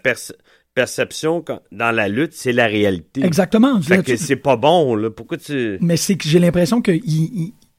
perception 0.74 1.44
dans 1.72 1.90
la 1.92 2.08
lutte, 2.08 2.32
c'est 2.34 2.52
la 2.52 2.66
réalité. 2.66 3.24
Exactement. 3.24 3.80
Fait 3.80 4.02
que 4.02 4.16
c'est 4.16 4.36
pas 4.36 4.56
bon, 4.56 4.94
là. 4.96 5.10
Pourquoi 5.10 5.38
tu. 5.38 5.78
Mais 5.80 5.96
c'est 5.96 6.16
que 6.16 6.28
j'ai 6.28 6.38
l'impression 6.38 6.82
que 6.82 6.92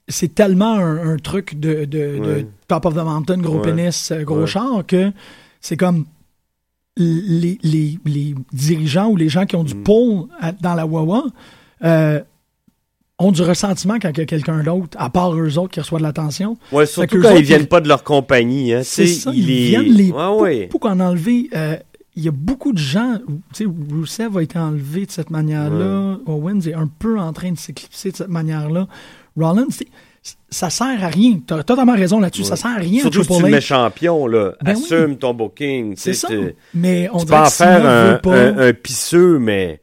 c'est 0.07 0.33
tellement 0.33 0.75
un, 0.75 1.17
truc 1.17 1.59
de, 1.59 2.45
top 2.67 2.85
of 2.85 2.93
the 2.93 3.03
mountain, 3.03 3.37
gros 3.37 3.59
pénis, 3.59 4.11
euh, 4.11 4.23
gros 4.23 4.45
char, 4.45 4.85
que 4.87 5.11
c'est 5.61 5.77
comme 5.77 6.05
les, 6.97 7.57
les, 7.63 7.99
les, 8.05 8.35
dirigeants 8.53 9.09
ou 9.09 9.17
les 9.17 9.29
gens 9.29 9.45
qui 9.45 9.55
ont 9.55 9.63
du 9.63 9.75
mm. 9.75 9.83
pull 9.83 10.27
dans 10.61 10.75
la 10.75 10.85
Wawa 10.85 11.25
euh, 11.83 12.21
ont 13.17 13.31
du 13.31 13.41
ressentiment 13.41 13.95
quand 14.01 14.09
il 14.09 14.17
y 14.19 14.21
a 14.21 14.25
quelqu'un 14.25 14.63
d'autre, 14.63 14.97
à 14.97 15.09
part 15.09 15.33
eux 15.35 15.57
autres 15.57 15.71
qui 15.73 15.79
reçoivent 15.79 16.01
de 16.01 16.05
l'attention. 16.05 16.57
Ouais, 16.71 16.85
surtout 16.85 17.19
quand 17.21 17.35
ils 17.35 17.43
viennent 17.43 17.67
pas 17.67 17.81
de 17.81 17.87
leur 17.87 18.03
compagnie. 18.03 18.73
Hein. 18.73 18.81
C'est 18.83 19.07
ça, 19.07 19.31
ils 19.33 19.45
viennent 19.45 19.93
les... 19.93 20.11
Ouais, 20.11 20.67
pour, 20.67 20.79
qu'on 20.79 20.99
enlever... 20.99 21.49
Euh, 21.55 21.77
il 22.15 22.23
y 22.23 22.27
a 22.27 22.31
beaucoup 22.31 22.71
de 22.71 22.77
gens... 22.77 23.19
Tu 23.53 23.65
sais, 23.65 23.65
Rousseff 23.65 24.35
a 24.35 24.41
été 24.41 24.57
enlevé 24.57 25.05
de 25.05 25.11
cette 25.11 25.29
manière-là. 25.29 26.17
Owens 26.25 26.61
est 26.61 26.73
un 26.73 26.87
peu 26.87 27.19
en 27.19 27.33
train 27.33 27.51
de 27.51 27.57
s'éclipser 27.57 28.11
de 28.11 28.15
cette 28.15 28.29
manière-là. 28.29 28.87
Rollins, 29.37 29.67
ça 30.49 30.69
sert 30.69 31.03
à 31.03 31.07
rien. 31.07 31.39
Tu 31.45 31.53
as 31.53 31.63
totalement 31.63 31.95
raison 31.95 32.19
là-dessus. 32.19 32.45
Ça 32.45 32.55
sert 32.55 32.71
à 32.71 32.75
rien. 32.75 33.01
Surtout 33.01 33.23
si 33.23 33.37
tu 33.37 33.43
mets 33.43 33.61
champion, 33.61 34.27
là. 34.27 34.53
Ben 34.63 34.71
Assume 34.71 35.17
ton 35.17 35.33
booking. 35.33 35.95
C'est 35.97 36.13
ça. 36.13 36.29
Mais 36.73 37.09
on 37.11 37.19
tu 37.19 37.25
peux 37.25 37.35
en 37.35 37.45
faire 37.45 37.85
un, 37.85 38.57
un, 38.57 38.73
pisseux, 38.73 39.37
mais 39.39 39.81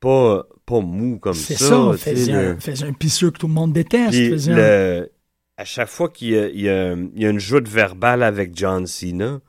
pas, 0.00 0.44
pas 0.66 0.80
mou 0.80 1.18
comme 1.18 1.34
ça. 1.34 1.54
C'est 1.54 1.64
ça. 1.64 1.92
Fais 1.96 2.32
un, 2.32 2.88
un, 2.88 2.92
pisseux 2.92 3.30
que 3.30 3.38
tout 3.38 3.48
le 3.48 3.54
monde 3.54 3.72
déteste. 3.72 4.48
Le, 4.48 5.10
à 5.56 5.64
chaque 5.64 5.88
fois 5.88 6.08
qu'il 6.08 6.28
y, 6.28 6.60
y, 6.60 6.64
y, 6.64 6.68
a 6.68 7.30
une 7.30 7.40
joute 7.40 7.68
verbale 7.68 8.22
avec 8.22 8.52
John 8.54 8.86
Cena, 8.86 9.40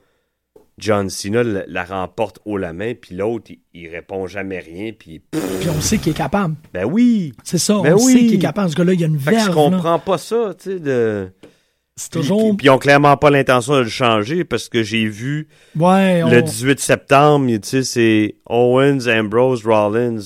John 0.77 1.09
Cena 1.09 1.43
la, 1.43 1.83
remporte 1.83 2.39
haut 2.45 2.57
la 2.57 2.73
main, 2.73 2.93
puis 2.99 3.15
l'autre, 3.15 3.51
il, 3.73 3.87
répond 3.89 4.27
jamais 4.27 4.59
rien, 4.59 4.91
puis... 4.97 5.19
Puis 5.19 5.69
on 5.69 5.81
sait 5.81 5.97
qu'il 5.97 6.11
est 6.11 6.15
capable. 6.15 6.55
Ben 6.73 6.85
oui! 6.85 7.33
C'est 7.43 7.57
ça, 7.57 7.79
ben 7.81 7.93
on 7.95 7.99
sait 7.99 8.19
qu'il 8.19 8.35
est 8.35 8.39
capable. 8.39 8.69
Ce 8.71 8.75
gars-là, 8.75 8.93
il 8.93 9.01
y 9.01 9.03
a 9.03 9.07
une 9.07 9.17
verve. 9.17 9.47
je 9.47 9.51
comprends 9.51 9.99
pas 9.99 10.17
ça, 10.17 10.53
tu 10.57 10.71
sais, 10.71 10.79
de... 10.79 11.29
C'est 11.95 12.09
toujours... 12.09 12.55
Puis, 12.57 12.67
ils 12.67 12.69
ont 12.69 12.79
clairement 12.79 13.15
pas 13.17 13.29
l'intention 13.29 13.73
de 13.73 13.81
le 13.81 13.89
changer, 13.89 14.43
parce 14.43 14.69
que 14.69 14.81
j'ai 14.81 15.05
vu 15.05 15.49
ouais, 15.75 16.21
le 16.27 16.41
18 16.41 16.79
septembre, 16.79 17.47
tu 17.47 17.59
sais, 17.63 17.83
c'est 17.83 18.35
Owens, 18.47 19.07
Ambrose, 19.07 19.63
Rollins, 19.65 20.19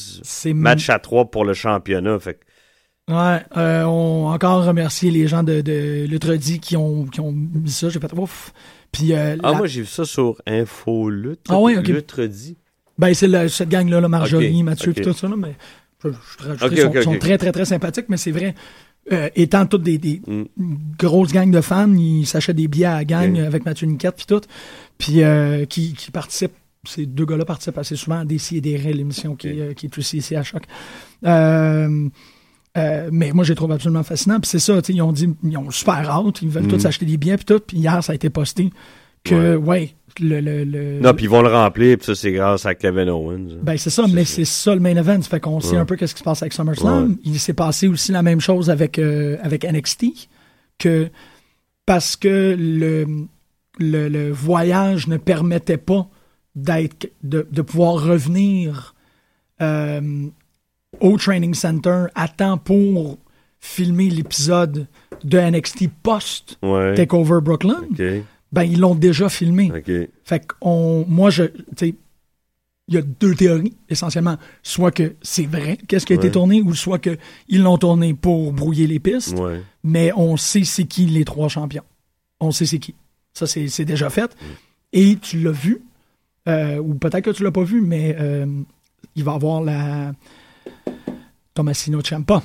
match 0.53 0.89
à 0.89 0.99
trois 0.99 1.25
pour 1.25 1.43
le 1.43 1.53
championnat, 1.53 2.19
fait 2.19 2.39
Ouais, 3.07 3.39
euh, 3.55 3.83
on 3.83 4.27
encore 4.27 4.65
remercier 4.65 5.11
les 5.11 5.27
gens 5.27 5.43
de, 5.43 5.61
de 5.61 6.57
qui 6.57 6.75
ont, 6.75 7.05
qui 7.05 7.19
ont 7.19 7.31
mis 7.31 7.69
ça. 7.69 7.89
J'ai 7.89 7.99
fait 7.99 8.11
ouf. 8.13 8.51
Euh, 9.11 9.37
ah, 9.43 9.53
moi, 9.53 9.67
j'ai 9.67 9.81
vu 9.81 9.87
ça 9.87 10.05
sur 10.05 10.41
Infolut. 10.45 11.37
Ah 11.49 11.59
oui, 11.59 11.77
ok. 11.77 11.91
Ben, 12.97 13.13
c'est 13.13 13.49
cette 13.49 13.69
gang-là, 13.69 14.07
Marjorie, 14.07 14.63
Mathieu, 14.63 14.93
et 14.95 15.01
tout 15.01 15.13
ça, 15.13 15.27
là, 15.27 15.35
mais 15.37 15.55
je, 16.03 16.09
je, 16.11 17.01
sont, 17.01 17.17
très, 17.17 17.37
très, 17.37 17.51
très 17.51 17.65
sympathiques, 17.65 18.05
mais 18.09 18.17
c'est 18.17 18.31
vrai. 18.31 18.55
Euh, 19.11 19.29
étant 19.35 19.67
toutes 19.67 19.83
des, 19.83 20.21
mm. 20.25 20.43
grosses 20.97 21.31
gangs 21.31 21.51
de 21.51 21.61
fans, 21.61 21.93
ils 21.93 22.25
s'achètent 22.25 22.55
des 22.55 22.67
billets 22.67 22.85
à 22.85 22.95
la 22.95 23.05
gang 23.05 23.37
avec 23.39 23.63
Mathieu 23.63 23.85
Niquette 23.85 24.15
puis 24.15 24.25
tout, 24.25 24.41
puis 24.97 25.21
euh, 25.21 25.65
qui, 25.65 25.93
qui 25.93 26.09
participent 26.09 26.55
ces 26.87 27.05
deux 27.05 27.25
gars-là 27.25 27.45
participent 27.45 27.77
assez 27.77 27.95
souvent 27.95 28.19
à 28.19 28.25
des 28.25 28.39
et 28.53 28.61
des 28.61 28.77
l'émission 28.77 29.35
qui, 29.35 29.59
qui 29.75 29.85
est 29.87 29.97
aussi 29.97 30.17
ici 30.17 30.35
à 30.35 30.43
choc. 30.43 30.63
Euh, 31.25 32.09
euh, 32.77 33.09
mais 33.11 33.31
moi, 33.31 33.45
j'ai 33.45 33.55
trouvé 33.55 33.73
absolument 33.73 34.03
fascinant. 34.03 34.39
Puis 34.39 34.49
c'est 34.49 34.59
ça, 34.59 34.79
ils 34.89 35.01
ont 35.01 35.11
dit, 35.11 35.29
ils 35.43 35.57
ont 35.57 35.71
super 35.71 36.09
hâte, 36.09 36.41
ils 36.41 36.49
veulent 36.49 36.67
tous 36.67 36.83
mm. 36.83 36.87
acheter 36.87 37.05
des 37.05 37.17
billets, 37.17 37.37
puis 37.37 37.45
tout. 37.45 37.59
Puis 37.59 37.77
hier, 37.77 38.03
ça 38.03 38.11
a 38.11 38.15
été 38.15 38.29
posté 38.29 38.69
que, 39.23 39.55
ouais, 39.55 39.95
le, 40.19 40.39
le, 40.39 40.99
Non, 40.99 41.13
puis 41.13 41.25
ils 41.25 41.29
vont 41.29 41.41
le 41.41 41.49
remplir, 41.49 41.97
puis 41.97 42.05
ça, 42.05 42.15
c'est 42.15 42.31
grâce 42.31 42.65
à 42.65 42.75
Kevin 42.75 43.09
Owens. 43.09 43.57
Ben, 43.61 43.77
c'est 43.77 43.89
ça, 43.89 44.05
mais 44.11 44.25
c'est 44.25 44.45
ça 44.45 44.73
le 44.73 44.81
main 44.81 44.95
event. 44.95 45.21
Fait 45.21 45.39
qu'on 45.39 45.59
sait 45.59 45.77
un 45.77 45.85
peu 45.85 45.95
qu'est-ce 45.95 46.13
qui 46.13 46.19
se 46.19 46.23
passe 46.23 46.41
avec 46.41 46.53
SummerSlam. 46.53 47.17
Il 47.23 47.39
s'est 47.39 47.53
passé 47.53 47.87
aussi 47.87 48.11
la 48.11 48.21
même 48.21 48.39
chose 48.39 48.69
avec, 48.69 48.99
euh, 48.99 49.37
avec 49.41 49.65
NXT, 49.65 50.29
que 50.77 51.09
parce 51.85 52.15
que 52.15 52.55
le, 52.57 53.27
le, 53.79 54.31
voyage 54.31 55.07
ne 55.07 55.17
permettait 55.17 55.77
pas 55.77 56.07
d'être, 56.55 57.11
de, 57.23 57.47
de 57.51 57.61
pouvoir 57.61 58.03
revenir 58.03 58.95
euh, 59.61 60.27
au 60.99 61.17
Training 61.17 61.53
Center 61.53 62.05
à 62.15 62.27
temps 62.27 62.57
pour 62.57 63.17
filmer 63.59 64.09
l'épisode 64.09 64.87
de 65.23 65.39
NXT 65.39 65.89
post 66.03 66.59
Takeover 66.61 67.39
Brooklyn, 67.41 67.83
ben 68.51 68.63
ils 68.63 68.79
l'ont 68.79 68.95
déjà 68.95 69.29
filmé. 69.29 69.71
Fait 70.23 70.39
que 70.39 70.55
on, 70.61 71.05
moi 71.07 71.29
je, 71.29 71.43
il 72.87 72.93
y 72.93 72.97
a 72.97 73.01
deux 73.01 73.33
théories 73.33 73.73
essentiellement, 73.89 74.37
soit 74.61 74.91
que 74.91 75.15
c'est 75.21 75.47
vrai 75.47 75.77
qu'est-ce 75.87 76.05
qui 76.05 76.13
a 76.13 76.15
été 76.15 76.31
tourné, 76.31 76.61
ou 76.61 76.73
soit 76.75 76.99
que 76.99 77.17
ils 77.47 77.61
l'ont 77.61 77.77
tourné 77.77 78.13
pour 78.13 78.53
brouiller 78.53 78.87
les 78.87 78.99
pistes. 78.99 79.35
Mais 79.83 80.11
on 80.15 80.37
sait 80.37 80.63
c'est 80.63 80.85
qui 80.85 81.05
les 81.05 81.25
trois 81.25 81.49
champions. 81.49 81.83
On 82.39 82.51
sait 82.51 82.65
c'est 82.65 82.79
qui. 82.79 82.95
Ça 83.33 83.47
c'est 83.47 83.85
déjà 83.85 84.09
fait. 84.09 84.31
Mm. 84.33 84.45
Et 84.93 85.15
tu 85.17 85.39
l'as 85.39 85.51
vu, 85.51 85.81
euh, 86.47 86.77
ou 86.77 86.93
peut-être 86.93 87.25
que 87.25 87.31
tu 87.31 87.43
l'as 87.43 87.51
pas 87.51 87.63
vu, 87.63 87.81
mais 87.81 88.15
euh, 88.19 88.45
il 89.15 89.23
va 89.23 89.33
avoir 89.33 89.61
la 89.61 90.13
Tomasino 91.55 92.01
Ciampa. 92.01 92.43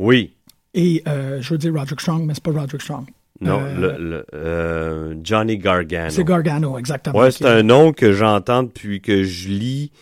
Oui. 0.00 0.32
Et 0.74 1.02
euh, 1.06 1.40
je 1.40 1.50
veux 1.50 1.58
dire 1.58 1.72
Roderick 1.72 2.00
Strong, 2.00 2.24
mais 2.24 2.34
c'est 2.34 2.42
pas 2.42 2.50
Roderick 2.50 2.82
Strong. 2.82 3.04
Non, 3.40 3.60
euh, 3.60 3.96
le, 3.98 4.26
euh, 4.34 5.14
Johnny 5.22 5.56
Gargano. 5.56 6.10
C'est 6.10 6.24
Gargano, 6.24 6.76
exactement. 6.78 7.18
Ouais, 7.18 7.30
c'est 7.30 7.46
un 7.46 7.62
nom 7.62 7.92
que 7.92 8.12
j'entends 8.12 8.64
depuis 8.64 9.00
que 9.00 9.22
je 9.22 9.48
lis 9.48 9.92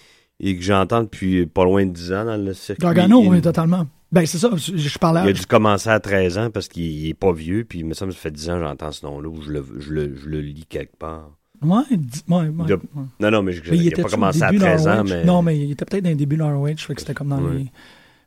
et 0.41 0.57
que 0.57 0.63
j'entends 0.63 1.03
depuis 1.03 1.47
pas 1.47 1.65
loin 1.65 1.85
de 1.85 1.93
10 1.93 2.13
ans 2.13 2.25
dans 2.25 2.37
le 2.37 2.55
circuit. 2.55 2.83
Gargano, 2.83 3.23
oui, 3.25 3.41
totalement. 3.41 3.87
Ben, 4.11 4.25
c'est 4.25 4.39
ça, 4.39 4.51
je, 4.57 4.99
parlais... 4.99 5.21
Il 5.25 5.29
a 5.29 5.33
dû 5.33 5.45
commencer 5.45 5.91
à 5.91 6.01
13 6.01 6.39
ans 6.39 6.51
parce 6.51 6.67
qu'il 6.67 7.07
est 7.07 7.15
pas 7.15 7.33
vieux, 7.33 7.65
puis 7.69 7.85
me 7.85 7.91
que 7.91 7.97
ça 7.97 8.11
fait 8.11 8.31
10 8.31 8.51
ans 8.51 8.55
que 8.55 8.65
j'entends 8.65 8.93
ce 8.93 9.05
nom-là, 9.05 9.29
ou 9.29 9.43
je 9.43 9.51
le, 9.51 9.65
je, 9.79 9.93
le, 9.93 10.17
je 10.17 10.29
le 10.29 10.41
lis 10.41 10.65
quelque 10.67 10.97
part. 10.97 11.31
Ouais, 11.61 11.83
ouais, 11.91 12.49
ouais, 12.49 12.77
Non, 13.21 13.31
non, 13.31 13.43
mais, 13.43 13.53
je, 13.53 13.75
il, 13.75 13.91
n'a 13.91 14.03
pas 14.03 14.09
commencé 14.09 14.43
à 14.43 14.53
13 14.53 14.89
ans, 14.89 15.05
mais... 15.05 15.25
Non, 15.25 15.43
mais 15.43 15.59
il 15.59 15.73
était 15.73 15.85
peut-être 15.85 16.05
dans 16.05 16.11
les 16.11 16.17
débuts 16.17 16.37
de 16.37 16.43
ROH, 16.43 16.77
fait 16.79 16.95
que 16.95 17.01
c'était 17.01 17.15
comme 17.15 17.29
dans 17.29 17.41
les... 17.41 17.67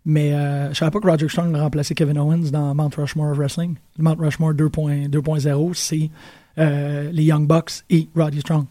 Mais 0.05 0.33
euh, 0.33 0.69
je 0.73 0.77
savais 0.77 0.91
pas 0.91 0.99
que 0.99 1.07
Roger 1.07 1.29
Strong 1.29 1.55
a 1.55 1.61
remplacé 1.61 1.93
Kevin 1.93 2.17
Owens 2.17 2.49
dans 2.51 2.73
Mount 2.73 2.89
Rushmore 2.97 3.31
of 3.31 3.37
Wrestling. 3.37 3.75
Le 3.97 4.03
Mount 4.03 4.17
Rushmore 4.19 4.53
2.0, 4.53 5.73
c'est 5.75 6.09
euh, 6.57 7.11
les 7.11 7.23
Young 7.23 7.47
Bucks 7.47 7.83
et 7.89 8.07
Roddy 8.15 8.39
Strong. 8.39 8.65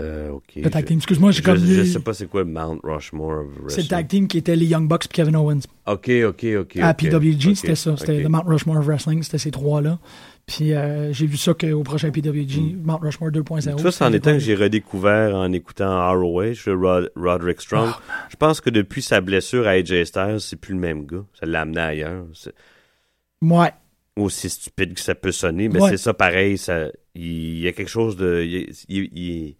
Euh, 0.00 0.30
ok. 0.30 0.52
Le 0.56 0.70
tag 0.70 0.86
team. 0.86 0.96
Excuse-moi, 0.96 1.30
j'ai 1.30 1.42
comme. 1.42 1.58
Je, 1.58 1.84
sais 1.84 2.00
pas 2.00 2.14
c'est 2.14 2.26
quoi 2.26 2.40
le 2.40 2.50
Mount 2.50 2.78
Rushmore 2.82 3.40
of 3.40 3.46
C'est 3.68 3.82
le 3.82 3.88
tag 3.88 4.08
team 4.08 4.26
qui 4.26 4.38
était 4.38 4.56
les 4.56 4.64
Young 4.64 4.88
Bucks 4.88 5.04
et 5.04 5.08
Kevin 5.08 5.36
Owens. 5.36 5.60
Ok, 5.86 6.10
ok, 6.26 6.46
ok. 6.60 6.76
À 6.80 6.94
PWG, 6.94 7.54
c'était 7.54 7.74
ça. 7.74 7.96
C'était 7.98 8.22
le 8.22 8.28
Mount 8.30 8.44
Rushmore 8.46 8.78
of 8.78 8.86
Wrestling, 8.86 9.22
c'était 9.22 9.38
ces 9.38 9.50
trois-là. 9.50 9.98
Puis 10.46 10.74
euh, 10.74 11.12
j'ai 11.12 11.26
vu 11.26 11.36
ça 11.36 11.54
qu'au 11.54 11.82
prochain 11.82 12.10
PWG, 12.10 12.60
mm. 12.60 12.82
Mount 12.82 12.98
Rushmore 13.00 13.30
2.0. 13.30 13.78
Ça, 13.78 13.90
c'est 13.92 14.04
en 14.04 14.12
étant 14.12 14.32
que 14.32 14.40
j'ai 14.40 14.54
redécouvert 14.54 15.34
en 15.36 15.52
écoutant 15.52 16.10
ROH, 16.12 16.54
Rod, 16.66 17.12
Roderick 17.14 17.60
Strong. 17.60 17.90
Oh, 17.92 18.00
je 18.28 18.36
pense 18.36 18.60
que 18.60 18.70
depuis 18.70 19.02
sa 19.02 19.20
blessure 19.20 19.66
à 19.66 19.72
AJ 19.72 20.04
Styles, 20.04 20.40
c'est 20.40 20.56
plus 20.56 20.74
le 20.74 20.80
même 20.80 21.06
gars. 21.06 21.24
Ça 21.38 21.46
l'a 21.46 21.60
amené 21.62 21.80
ailleurs. 21.80 22.24
Ouais. 23.42 23.70
Aussi 24.16 24.50
stupide 24.50 24.94
que 24.94 25.00
ça 25.00 25.14
peut 25.14 25.32
sonner, 25.32 25.68
mais 25.68 25.80
c'est 25.88 25.96
ça 25.96 26.14
pareil. 26.14 26.56
Il 27.14 27.60
y 27.60 27.68
a 27.68 27.72
quelque 27.72 27.88
chose 27.88 28.16
de. 28.16 28.44
Il, 28.88 29.56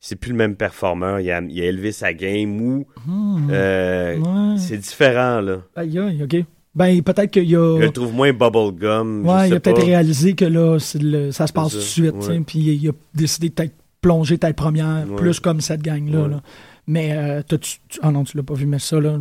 c'est 0.00 0.16
plus 0.16 0.30
le 0.30 0.36
même 0.38 0.56
performeur. 0.56 1.20
Il 1.20 1.30
a, 1.30 1.40
élevé 1.40 1.92
sa 1.92 2.14
game 2.14 2.60
ou. 2.60 2.86
Hmm. 3.06 3.48
Euh, 3.50 4.56
c'est 4.56 4.78
différent, 4.78 5.40
là. 5.42 5.62
Aïe, 5.76 5.98
aïe, 5.98 6.22
ok. 6.24 6.44
Ben, 6.74 7.02
peut-être 7.02 7.32
qu'il 7.32 7.50
y 7.50 7.56
a. 7.56 7.78
Je 7.80 7.86
le 7.86 7.90
trouve 7.90 8.12
moins 8.12 8.32
bubblegum. 8.32 9.26
Ouais, 9.26 9.48
il 9.48 9.54
a 9.54 9.60
peut-être 9.60 9.82
réalisé 9.82 10.34
que 10.34 10.44
là, 10.44 10.78
ça 10.78 11.46
se 11.46 11.52
passe 11.52 11.72
tout 11.72 11.78
de 11.78 11.82
suite, 11.82 12.14
puis 12.46 12.58
il 12.58 12.88
a 12.88 12.92
décidé 13.14 13.48
de 13.48 13.54
peut-être 13.54 13.74
plonger 14.00 14.38
tête 14.38 14.56
première, 14.56 15.06
plus 15.16 15.40
comme 15.40 15.60
cette 15.60 15.82
gang-là. 15.82 16.40
Mais, 16.86 17.12
euh, 17.12 17.42
tu, 17.46 17.78
ah 18.02 18.10
non, 18.10 18.24
tu 18.24 18.36
l'as 18.36 18.42
pas 18.42 18.54
vu, 18.54 18.66
mais 18.66 18.80
ça, 18.80 18.98
là, 18.98 19.18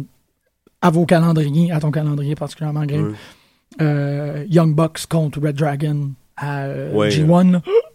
à 0.82 0.90
vos 0.90 1.06
calendriers, 1.06 1.72
à 1.72 1.80
ton 1.80 1.92
calendrier 1.92 2.34
particulièrement, 2.34 2.86
Greg, 2.86 3.14
euh, 3.82 4.46
Young 4.50 4.74
Bucks 4.74 5.06
contre 5.08 5.40
Red 5.40 5.56
Dragon 5.56 6.12
à 6.36 6.64
euh, 6.64 7.10
G1. 7.10 7.62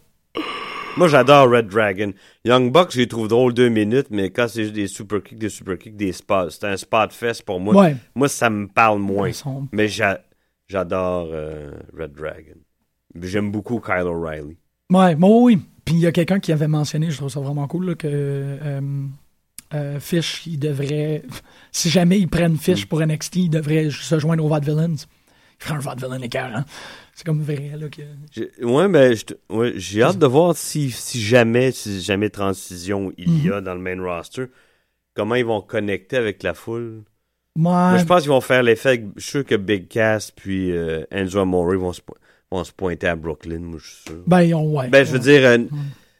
Moi, 0.97 1.09
j'adore 1.09 1.51
Red 1.51 1.67
Dragon. 1.67 2.13
Young 2.45 2.71
Bucks, 2.71 2.93
je 2.93 3.01
les 3.01 3.09
trouve 3.09 3.27
drôles 3.27 3.53
deux 3.53 3.69
minutes, 3.69 4.07
mais 4.11 4.31
quand 4.31 4.47
c'est 4.47 4.63
juste 4.63 4.75
des 4.75 4.87
super 4.87 5.23
kicks, 5.23 5.39
des 5.39 5.49
super 5.49 5.77
kicks, 5.77 5.97
des 5.97 6.13
spots, 6.13 6.51
c'est 6.51 6.65
un 6.65 6.77
spot 6.77 7.13
fest 7.13 7.43
pour 7.43 7.59
moi. 7.59 7.91
Moi, 8.15 8.29
ça 8.29 8.49
me 8.49 8.69
parle 8.69 9.01
moins. 9.01 9.31
Mais 9.73 9.89
j'adore 9.89 11.29
euh, 11.33 11.73
Red 11.99 12.13
Dragon. 12.13 12.59
J'aime 13.21 13.51
beaucoup 13.51 13.81
Kyle 13.81 14.07
O'Reilly. 14.07 14.57
Ouais, 14.91 15.17
moi, 15.17 15.31
oui. 15.41 15.59
Puis 15.85 15.97
il 15.97 16.01
y 16.01 16.07
a 16.07 16.13
quelqu'un 16.13 16.39
qui 16.39 16.53
avait 16.53 16.69
mentionné, 16.69 17.11
je 17.11 17.17
trouve 17.17 17.29
ça 17.29 17.41
vraiment 17.41 17.67
cool, 17.67 17.97
que 17.97 18.07
euh, 18.09 18.81
euh, 19.75 20.01
Fish, 20.01 20.47
il 20.47 20.59
devrait, 20.59 21.23
si 21.73 21.91
jamais 21.91 22.19
ils 22.19 22.29
prennent 22.29 22.57
Fish 22.57 22.85
mm. 22.85 22.89
pour 22.89 23.05
NXT, 23.05 23.37
il 23.37 23.51
devrait 23.51 23.91
se 23.91 24.19
joindre 24.19 24.45
au 24.45 24.61
Villains. 24.61 24.97
Un 25.71 25.79
Vaudevillain 25.79 26.21
écœurant. 26.21 26.65
C'est 27.15 27.25
comme 27.25 27.43
vrai, 27.43 27.73
là. 27.79 27.87
Que... 27.89 28.65
Ouais, 28.65 28.89
ben, 28.89 29.17
j'ai 29.77 30.03
hâte 30.03 30.19
de 30.19 30.27
voir 30.27 30.57
si, 30.57 30.91
si 30.91 31.21
jamais, 31.21 31.71
si 31.71 32.01
jamais 32.01 32.29
transition 32.29 33.13
il 33.17 33.45
y 33.45 33.51
a 33.51 33.61
mhm. 33.61 33.65
dans 33.65 33.75
le 33.75 33.81
main 33.81 34.03
roster, 34.03 34.47
comment 35.15 35.37
ils 35.37 35.45
vont 35.45 35.61
connecter 35.61 36.17
avec 36.17 36.43
la 36.43 36.55
foule. 36.55 37.05
Moi, 37.57 37.99
je 37.99 38.05
pense 38.05 38.23
qu'ils 38.23 38.31
vont 38.31 38.41
faire 38.41 38.65
l'effet. 38.65 39.05
Je 39.15 39.23
suis 39.23 39.31
sûr 39.31 39.45
que 39.45 39.55
Big 39.55 39.87
Cass 39.87 40.33
puis 40.33 40.73
euh, 40.73 41.05
Enzo 41.13 41.39
Amore 41.39 41.77
vont 41.77 41.93
se, 41.93 42.01
vont 42.51 42.65
se 42.65 42.73
pointer 42.73 43.07
à 43.07 43.15
Brooklyn, 43.15 43.61
moi, 43.61 43.79
je 43.81 43.89
suis 43.89 44.03
sûr. 44.07 44.23
Ben, 44.27 44.53
ouais. 44.53 44.89
Ben, 44.89 45.07
je 45.07 45.13
veux 45.13 45.21
dire, 45.21 45.45
euh, 45.45 45.59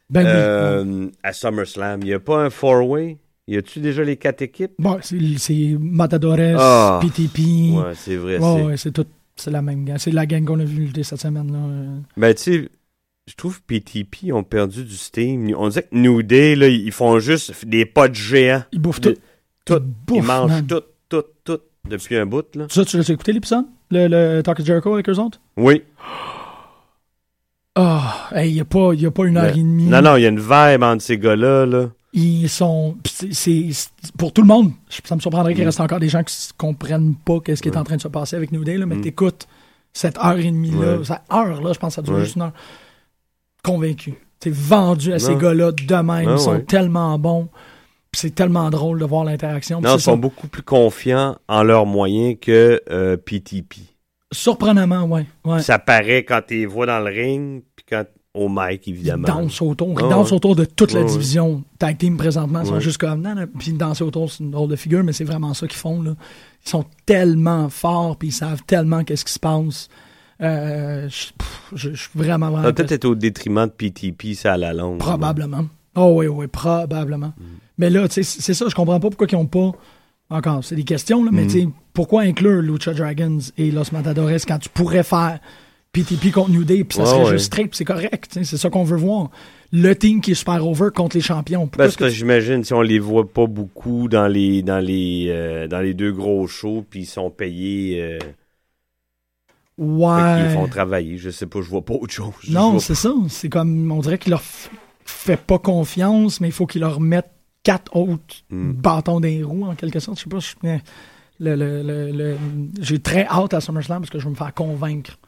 ben, 0.09 0.27
euh, 0.27 1.11
à 1.25 1.33
SummerSlam, 1.33 2.03
il 2.03 2.07
n'y 2.07 2.15
a 2.15 2.21
pas 2.21 2.45
un 2.45 2.51
four-way? 2.51 3.19
Y 3.49 3.57
a-tu 3.59 3.81
déjà 3.81 4.05
les 4.05 4.17
quatre 4.17 4.43
équipes? 4.43 4.73
Bon, 4.79 4.99
c'est 5.03 5.77
Matadores, 5.79 6.57
ah. 6.59 7.01
PTP. 7.03 7.75
Ouais, 7.75 7.93
c'est 7.95 8.17
vrai. 8.17 8.39
Ouais, 8.39 8.77
c'est 8.77 8.93
tout 8.93 9.07
c'est 9.37 9.51
la 9.51 9.63
même 9.63 9.85
gang. 9.85 9.99
C'est 9.99 10.11
la 10.11 10.27
gang 10.27 10.45
qu'on 10.45 10.61
a 10.61 10.65
vu 10.65 10.91
cette 11.03 11.21
semaine-là. 11.21 12.03
Ben, 12.17 12.35
tu 12.35 12.43
sais, 12.43 12.69
je 13.27 13.35
trouve 13.35 13.61
que 13.61 13.67
PTP 13.67 14.33
ont 14.33 14.45
perdu 14.45 14.85
du 14.85 14.97
steam. 14.97 15.55
On 15.57 15.69
dirait 15.69 15.85
que 15.85 15.97
New 15.97 16.23
Day, 16.23 16.57
là, 16.57 16.69
ils 16.69 16.93
font 16.93 17.19
juste 17.19 17.67
des 17.67 17.87
potes 17.87 18.15
géants. 18.15 18.65
Ils 18.73 18.81
bouffent 18.81 19.01
tout. 19.01 19.15
Tout. 19.65 19.83
Ils, 20.13 20.23
mangent 20.23 20.67
tout, 20.67 20.83
tout, 21.09 21.25
tout, 21.43 21.61
depuis 21.89 22.17
un 22.17 22.27
bout, 22.27 22.45
là. 22.55 22.67
Ça, 22.69 22.85
tu 22.85 22.99
l'as 22.99 23.09
écouté 23.09 23.33
l'épisode? 23.33 23.65
Le, 23.91 24.09
le 24.09 24.43
Talk 24.43 24.61
of 24.61 24.67
Jericho 24.67 24.93
avec 24.93 25.09
eux 25.09 25.19
autres? 25.19 25.41
Oui. 25.57 25.83
Ah, 27.75 28.31
il 28.37 28.53
n'y 28.53 28.61
a, 28.61 28.65
pas, 28.65 28.93
a 28.93 29.11
pas 29.11 29.25
une 29.25 29.37
heure 29.37 29.47
et 29.47 29.53
demie. 29.59 29.87
Non, 29.87 30.03
non, 30.03 30.17
il 30.17 30.23
y 30.23 30.27
a 30.27 30.29
une 30.29 30.39
vibe 30.39 30.83
entre 30.83 31.03
ces 31.03 31.19
gars-là, 31.19 31.67
là 31.67 31.91
ils 32.15 32.49
sont. 32.49 32.97
C'est 33.05 33.69
pour 34.17 34.33
tout 34.33 34.41
le 34.41 34.47
monde. 34.47 34.73
Ça 34.89 35.17
me 35.17 35.21
surprendrait 35.21 35.55
qu'il 35.55 35.65
mm. 35.65 35.67
reste 35.67 35.81
encore 35.81 36.01
des 36.01 36.09
gens 36.09 36.23
qui 36.23 36.35
ne 36.35 36.57
comprennent 36.57 37.15
pas 37.17 37.39
ce 37.47 37.61
qui 37.61 37.69
est 37.69 37.77
en 37.77 37.85
train 37.85 37.97
de 37.97 38.01
se 38.01 38.09
passer 38.09 38.37
avec 38.37 38.53
New 38.53 38.65
Day, 38.65 38.79
là, 38.79 38.87
mais 38.87 38.97
mm. 38.97 39.01
t'écoutes 39.03 39.49
cette 39.93 40.19
heure 40.19 40.39
et 40.39 40.45
demie-là, 40.45 40.99
cette 41.05 41.23
heure-là, 41.33 41.73
je 41.73 41.79
pense 41.79 41.91
que 41.91 41.95
ça 41.95 42.03
dure 42.03 42.19
juste 42.21 42.37
une 42.37 42.43
heure. 42.43 42.53
Convaincu. 43.63 44.15
T'es 44.41 44.51
vendu 44.51 45.13
à 45.13 45.19
ces 45.19 45.37
gars-là 45.37 45.73
de 45.73 45.95
même. 45.95 46.31
ils 46.31 46.39
sont 46.39 46.61
tellement 46.61 47.19
bons. 47.19 47.49
C'est 48.13 48.35
tellement 48.35 48.71
drôle 48.71 49.01
de 49.01 49.05
voir 49.05 49.25
l'interaction. 49.25 49.81
Non, 49.81 49.97
ils 49.97 50.01
sont 50.01 50.17
beaucoup 50.17 50.47
plus 50.47 50.63
confiants 50.63 51.37
en 51.49 51.65
leurs 51.65 51.87
moyens 51.87 52.37
que 52.41 52.81
PTP. 53.17 53.79
Euh, 53.79 53.83
Surprenamment, 54.31 55.05
oui. 55.05 55.23
Ouais. 55.45 55.63
Ça 55.63 55.79
paraît 55.81 56.25
quand 56.25 56.43
tu 56.47 56.55
les 56.55 56.67
vois 56.67 56.87
dans 56.87 57.01
le 57.01 57.11
ring, 57.11 57.63
puis 57.75 57.87
quand 57.89 58.05
au 58.35 58.49
mic, 58.49 58.87
évidemment. 58.89 59.29
Ils 59.29 59.33
dansent 59.33 59.63
autour. 59.63 60.01
Ils 60.01 60.09
dansent 60.09 60.33
autour 60.33 60.57
de 60.57 60.65
toute 60.65 60.93
la 60.93 61.05
division 61.05 61.63
tag 61.79 61.97
team 61.97 62.17
présentement. 62.17 62.61
Ils 62.63 62.67
sont 62.67 62.81
juste 62.81 62.99
comme, 62.99 63.23
non. 63.23 63.47
Puis 63.59 63.73
danser 63.73 64.03
autour, 64.03 64.31
c'est 64.31 64.43
une 64.43 64.51
drôle 64.51 64.69
de 64.69 64.77
figure, 64.77 65.05
mais 65.05 65.13
c'est 65.13 65.25
vraiment 65.25 65.55
ça 65.55 65.67
qu'ils 65.69 65.79
font, 65.79 66.03
là. 66.03 66.15
Ils 66.67 66.69
sont 66.69 66.85
tellement 67.07 67.69
forts, 67.69 68.17
puis 68.17 68.29
ils 68.29 68.33
savent 68.33 68.63
tellement 68.67 69.05
qu'est-ce 69.05 69.25
qui 69.25 69.33
se 69.33 69.39
passe. 69.39 69.89
Euh, 70.41 71.09
je, 71.75 71.95
suis 71.95 72.11
vraiment, 72.15 72.51
vraiment. 72.51 72.67
Ça 72.67 72.73
peut-être 72.73 72.93
être 72.93 73.05
au 73.05 73.15
détriment 73.15 73.67
de 73.67 73.71
PTP, 73.71 74.35
ça 74.35 74.55
à 74.55 74.57
la 74.57 74.73
longue. 74.73 74.99
Probablement. 74.99 75.67
Oh 75.95 76.15
oui, 76.17 76.27
oui, 76.27 76.47
probablement. 76.49 77.35
Mm. 77.39 77.45
Mais 77.79 77.91
là, 77.91 78.09
tu 78.09 78.23
sais, 78.23 78.41
c'est 78.41 78.55
ça, 78.55 78.67
je 78.69 78.75
comprends 78.75 78.99
pas 78.99 79.11
pourquoi 79.11 79.29
ils 79.31 79.37
n'ont 79.37 79.47
pas. 79.47 79.73
Encore, 80.31 80.65
c'est 80.65 80.75
des 80.75 80.85
questions, 80.85 81.23
là, 81.23 81.31
mais 81.33 81.45
mm. 81.45 81.49
tu 81.49 81.61
sais, 81.61 81.69
pourquoi 81.93 82.23
inclure 82.23 82.63
Lucha 82.63 82.95
Dragons 82.95 83.39
et 83.59 83.71
Los 83.71 83.93
Matadores 83.93 84.45
quand 84.49 84.59
tu 84.59 84.71
pourrais 84.71 85.05
faire 85.05 85.39
PTP 85.95 86.33
contre 86.33 86.51
New 86.51 86.65
Day, 86.65 86.83
puis 86.83 86.99
ça 86.99 87.07
serait 87.07 87.31
juste 87.31 87.47
straight, 87.47 87.73
c'est 87.75 87.85
correct. 87.85 88.41
C'est 88.43 88.57
ça 88.57 88.69
qu'on 88.69 88.83
veut 88.83 88.97
voir. 88.97 89.31
Le 89.73 89.95
team 89.95 90.21
qui 90.21 90.33
est 90.33 90.35
super 90.35 90.67
over 90.67 90.89
contre 90.95 91.17
les 91.17 91.23
champions. 91.23 91.69
Parce 91.69 91.97
que, 91.97 92.09
j'imagine, 92.09 92.65
si 92.65 92.75
on 92.75 92.83
les 92.83 92.99
voit 92.99 93.29
pas 93.33 93.47
beaucoup 93.47 94.09
dans 94.09 94.27
les 94.27 94.63
dans 94.63 94.81
les 94.81 95.27
euh, 95.29 95.69
dans 95.69 95.81
les 95.81 95.95
deux 95.95 96.13
gros 96.13 96.47
shows, 96.49 96.85
puis 96.89 97.01
ils 97.01 97.07
sont 97.07 97.31
payés. 97.31 98.03
Euh, 98.03 98.19
ouais. 99.79 100.45
Ils 100.45 100.51
font 100.51 100.67
travailler. 100.67 101.17
Je 101.17 101.31
sais 101.31 101.47
pas, 101.47 101.61
je 101.63 101.69
vois 101.69 101.85
pas 101.85 101.95
autre 101.95 102.13
chose. 102.13 102.35
non, 102.51 102.81
c'est 102.81 102.97
ça. 102.97 103.13
C'est 103.29 103.49
comme 103.49 103.91
on 103.93 104.01
dirait 104.01 104.19
qu'il 104.19 104.31
leur 104.31 104.43
fait 105.05 105.41
pas 105.41 105.61
confiance, 105.61 106.41
mais 106.41 106.49
il 106.49 106.53
faut 106.53 106.67
qu'il 106.67 106.81
leur 106.81 107.01
mette 107.01 107.31
quatre 107.63 107.95
autres 107.97 108.43
hmm. 108.51 108.73
bâtons 108.73 109.21
des 109.21 109.45
roues 109.45 109.65
en 109.65 109.77
quelque 109.77 110.01
sorte. 110.01 110.19
Je 110.19 110.25
sais 110.25 110.59
pas. 110.59 110.79
le, 111.39 111.55
le, 111.55 112.11
le, 112.11 112.37
j'ai 112.81 112.99
très 112.99 113.27
hâte 113.27 113.55
à 113.55 113.61
SummerSlam 113.61 114.01
parce 114.01 114.11
que 114.11 114.19
je 114.19 114.25
veux 114.25 114.31
me 114.31 114.37
faire 114.37 114.53
convaincre 114.55 115.19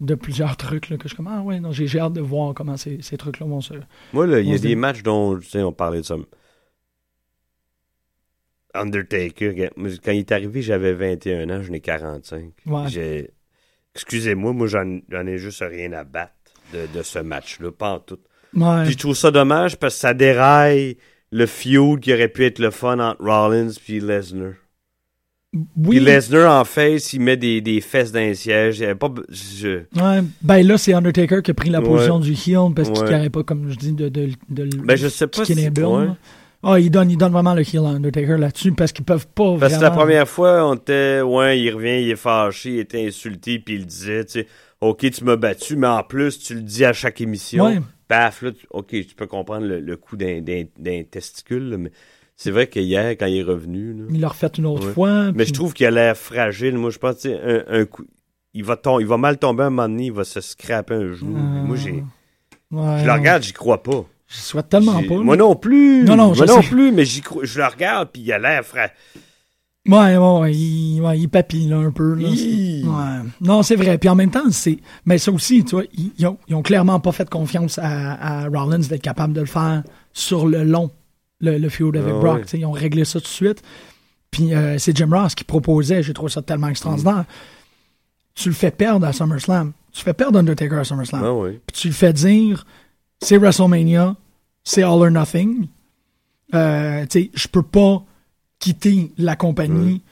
de 0.00 0.14
plusieurs 0.14 0.56
trucs 0.64 0.90
là, 0.90 0.96
que 0.96 1.08
je 1.08 1.14
comme 1.14 1.26
ah 1.26 1.42
ouais 1.42 1.60
non 1.60 1.72
j'ai 1.72 1.98
hâte 1.98 2.12
de 2.12 2.20
voir 2.20 2.54
comment 2.54 2.76
ces, 2.76 3.02
ces 3.02 3.16
trucs 3.16 3.40
là 3.40 3.46
vont 3.46 3.60
se 3.60 3.74
moi 4.12 4.26
là 4.26 4.40
il 4.40 4.48
y 4.48 4.54
a 4.54 4.58
des 4.58 4.76
matchs 4.76 5.02
dont 5.02 5.36
tu 5.38 5.48
sais 5.48 5.62
on 5.62 5.72
parlait 5.72 5.98
de 6.00 6.04
ça. 6.04 6.16
Undertaker 8.74 9.70
quand 10.04 10.12
il 10.12 10.18
est 10.18 10.32
arrivé 10.32 10.62
j'avais 10.62 10.92
21 10.92 11.48
ans 11.50 11.62
je 11.62 11.70
n'ai 11.70 11.80
45 11.80 12.52
j'ai 12.86 13.30
excusez-moi 13.94 14.52
moi 14.52 14.66
j'en 14.68 15.26
ai 15.26 15.38
juste 15.38 15.64
rien 15.66 15.92
à 15.92 16.04
battre 16.04 16.34
de, 16.72 16.86
de 16.94 17.02
ce 17.02 17.18
match 17.18 17.60
là 17.60 17.72
pas 17.72 17.92
en 17.94 17.98
tout. 18.00 18.18
Ouais. 18.54 18.84
puis 18.84 18.92
je 18.92 18.98
trouve 18.98 19.16
ça 19.16 19.30
dommage 19.30 19.78
parce 19.78 19.94
que 19.94 20.00
ça 20.00 20.14
déraille 20.14 20.96
le 21.32 21.46
feud 21.46 22.00
qui 22.00 22.12
aurait 22.12 22.28
pu 22.28 22.44
être 22.44 22.58
le 22.58 22.70
fun 22.70 22.98
entre 22.98 23.22
Rollins 23.22 23.70
puis 23.84 24.00
Lesnar 24.00 24.52
oui. 25.54 25.96
Puis 25.96 26.00
Lesnar 26.00 26.60
en 26.60 26.64
face, 26.64 27.12
il 27.14 27.20
met 27.20 27.36
des, 27.36 27.60
des 27.60 27.80
fesses 27.80 28.12
dans 28.12 28.20
les 28.20 28.34
sièges. 28.34 28.80
Il 28.80 28.94
pas. 28.94 29.12
Je... 29.30 29.78
Ouais, 29.96 30.22
ben 30.42 30.66
là, 30.66 30.76
c'est 30.76 30.92
Undertaker 30.92 31.42
qui 31.42 31.50
a 31.50 31.54
pris 31.54 31.70
la 31.70 31.80
position 31.80 32.18
du 32.18 32.32
heel 32.32 32.74
parce 32.74 32.90
qu'il 32.90 33.04
n'arrête 33.04 33.32
pas, 33.32 33.42
comme 33.42 33.70
je 33.70 33.76
dis, 33.76 33.92
de, 33.92 34.08
de, 34.08 34.28
de, 34.50 34.68
ben, 34.84 34.96
je 34.96 35.08
sais 35.08 35.26
pas 35.26 35.44
si... 35.44 35.54
Ah, 36.60 36.80
il 36.80 36.90
donne, 36.90 37.08
il 37.08 37.16
donne 37.16 37.30
vraiment 37.30 37.54
le 37.54 37.62
heel 37.62 37.86
à 37.86 37.90
Undertaker 37.90 38.36
là-dessus 38.36 38.72
parce 38.72 38.90
qu'ils 38.90 39.04
peuvent 39.04 39.28
pas 39.28 39.56
Parce 39.58 39.76
que 39.76 39.82
la 39.82 39.92
première 39.92 40.28
fois, 40.28 40.68
on 40.68 40.74
était, 40.74 41.20
ouais, 41.20 41.60
il 41.60 41.70
revient, 41.70 42.02
il 42.02 42.10
est 42.10 42.16
fâché, 42.16 42.70
il 42.70 42.78
était 42.80 43.06
insulté, 43.06 43.60
puis 43.60 43.76
il 43.76 43.86
disait, 43.86 44.24
tu 44.24 44.40
sais, 44.40 44.46
OK, 44.80 45.08
tu 45.08 45.24
m'as 45.24 45.36
battu, 45.36 45.76
mais 45.76 45.86
en 45.86 46.02
plus, 46.02 46.38
tu 46.40 46.54
le 46.54 46.62
dis 46.62 46.84
à 46.84 46.92
chaque 46.92 47.20
émission. 47.20 47.66
Ouais. 47.66 47.80
Paf, 48.08 48.42
là, 48.42 48.50
OK, 48.70 48.88
tu 48.90 49.14
peux 49.16 49.26
comprendre 49.26 49.66
le, 49.66 49.78
le 49.80 49.96
coup 49.96 50.16
d'un 50.16 50.42
testicule, 51.08 51.76
mais 51.78 51.92
c'est 52.40 52.52
vrai 52.52 52.68
qu'hier, 52.68 53.10
quand 53.10 53.26
il 53.26 53.38
est 53.38 53.42
revenu. 53.42 53.92
Là, 53.94 54.04
il 54.10 54.20
l'a 54.20 54.28
refait 54.28 54.46
une 54.56 54.66
autre 54.66 54.92
fois. 54.92 55.32
Mais 55.32 55.44
je 55.44 55.52
trouve 55.52 55.74
qu'il 55.74 55.86
a 55.86 55.90
l'air 55.90 56.16
fragile. 56.16 56.78
Moi, 56.78 56.90
je 56.90 56.98
pense 56.98 57.26
un, 57.26 57.64
un 57.68 57.84
coup. 57.84 58.04
Il 58.54 58.62
va, 58.64 58.80
il 59.00 59.06
va 59.06 59.16
mal 59.16 59.38
tomber 59.38 59.64
un 59.64 59.70
moment 59.70 59.88
donné, 59.88 60.06
il 60.06 60.12
va 60.12 60.22
se 60.22 60.40
scraper 60.40 60.94
un 60.94 61.12
genou. 61.14 61.36
Ah. 61.36 61.66
Moi, 61.66 61.76
j'ai. 61.76 62.04
Je 62.70 63.04
le 63.04 63.12
regarde, 63.12 63.42
j'y 63.42 63.52
crois 63.52 63.82
pas. 63.82 64.04
Je 64.28 64.36
souhaite 64.36 64.68
tellement 64.68 65.02
pas. 65.02 65.16
Moi 65.16 65.36
non 65.36 65.56
plus. 65.56 66.04
Non, 66.04 66.14
non, 66.14 66.32
Moi 66.32 66.46
non 66.46 66.62
plus, 66.62 66.92
mais 66.92 67.04
j'y 67.04 67.22
crois. 67.22 67.44
Je 67.44 67.58
le 67.58 67.66
regarde, 67.66 68.10
puis 68.12 68.22
il 68.22 68.32
a 68.32 68.38
l'air 68.38 68.64
fragile. 68.64 68.94
Ouais, 69.88 70.16
ouais, 70.16 70.54
il, 70.54 71.00
ouais, 71.00 71.18
il 71.18 71.28
papille 71.28 71.66
là, 71.66 71.78
un 71.78 71.90
peu. 71.90 72.14
Là, 72.14 72.28
ouais. 72.28 73.28
Non, 73.40 73.62
c'est 73.64 73.74
vrai. 73.74 73.98
Puis 73.98 74.08
en 74.08 74.14
même 74.14 74.30
temps, 74.30 74.50
c'est. 74.50 74.78
Mais 75.06 75.18
ça 75.18 75.32
aussi, 75.32 75.64
tu 75.64 75.74
vois, 75.74 75.84
ils, 75.92 76.26
ont, 76.26 76.36
ils 76.46 76.54
ont 76.54 76.62
clairement 76.62 77.00
pas 77.00 77.10
fait 77.10 77.28
confiance 77.28 77.78
à, 77.78 78.44
à 78.44 78.48
Rollins 78.48 78.78
d'être 78.78 79.02
capable 79.02 79.32
de 79.32 79.40
le 79.40 79.46
faire 79.46 79.82
sur 80.12 80.46
le 80.46 80.62
long, 80.62 80.90
le, 81.40 81.58
le 81.58 81.68
feud 81.68 81.96
avec 81.96 82.14
Ah 82.16 82.20
Brock. 82.20 82.38
ouais. 82.52 82.58
Ils 82.60 82.66
ont 82.66 82.72
réglé 82.72 83.04
ça 83.04 83.20
tout 83.20 83.24
de 83.24 83.28
suite. 83.28 83.62
Puis 84.30 84.54
euh, 84.54 84.76
c'est 84.78 84.96
Jim 84.96 85.08
Ross 85.10 85.34
qui 85.34 85.44
proposait, 85.44 86.02
j'ai 86.02 86.12
trouvé 86.12 86.30
ça 86.30 86.42
tellement 86.42 86.68
extraordinaire. 86.68 87.24
Tu 88.34 88.48
le 88.50 88.54
fais 88.54 88.70
perdre 88.70 89.06
à 89.06 89.12
SummerSlam. 89.12 89.72
Tu 89.92 90.02
fais 90.02 90.12
perdre 90.14 90.38
Undertaker 90.38 90.76
à 90.78 90.84
SummerSlam. 90.84 91.24
Ah. 91.24 91.48
Puis 91.66 91.80
tu 91.80 91.88
le 91.88 91.94
fais 91.94 92.12
dire, 92.12 92.64
c'est 93.20 93.36
WrestleMania, 93.38 94.14
c'est 94.64 94.82
All 94.82 94.90
or 95.02 95.10
Nothing. 95.10 95.68
Euh, 96.54 97.04
je 97.12 97.48
peux 97.48 97.62
pas 97.62 98.04
quitter 98.58 99.12
la 99.18 99.34
compagnie 99.36 100.02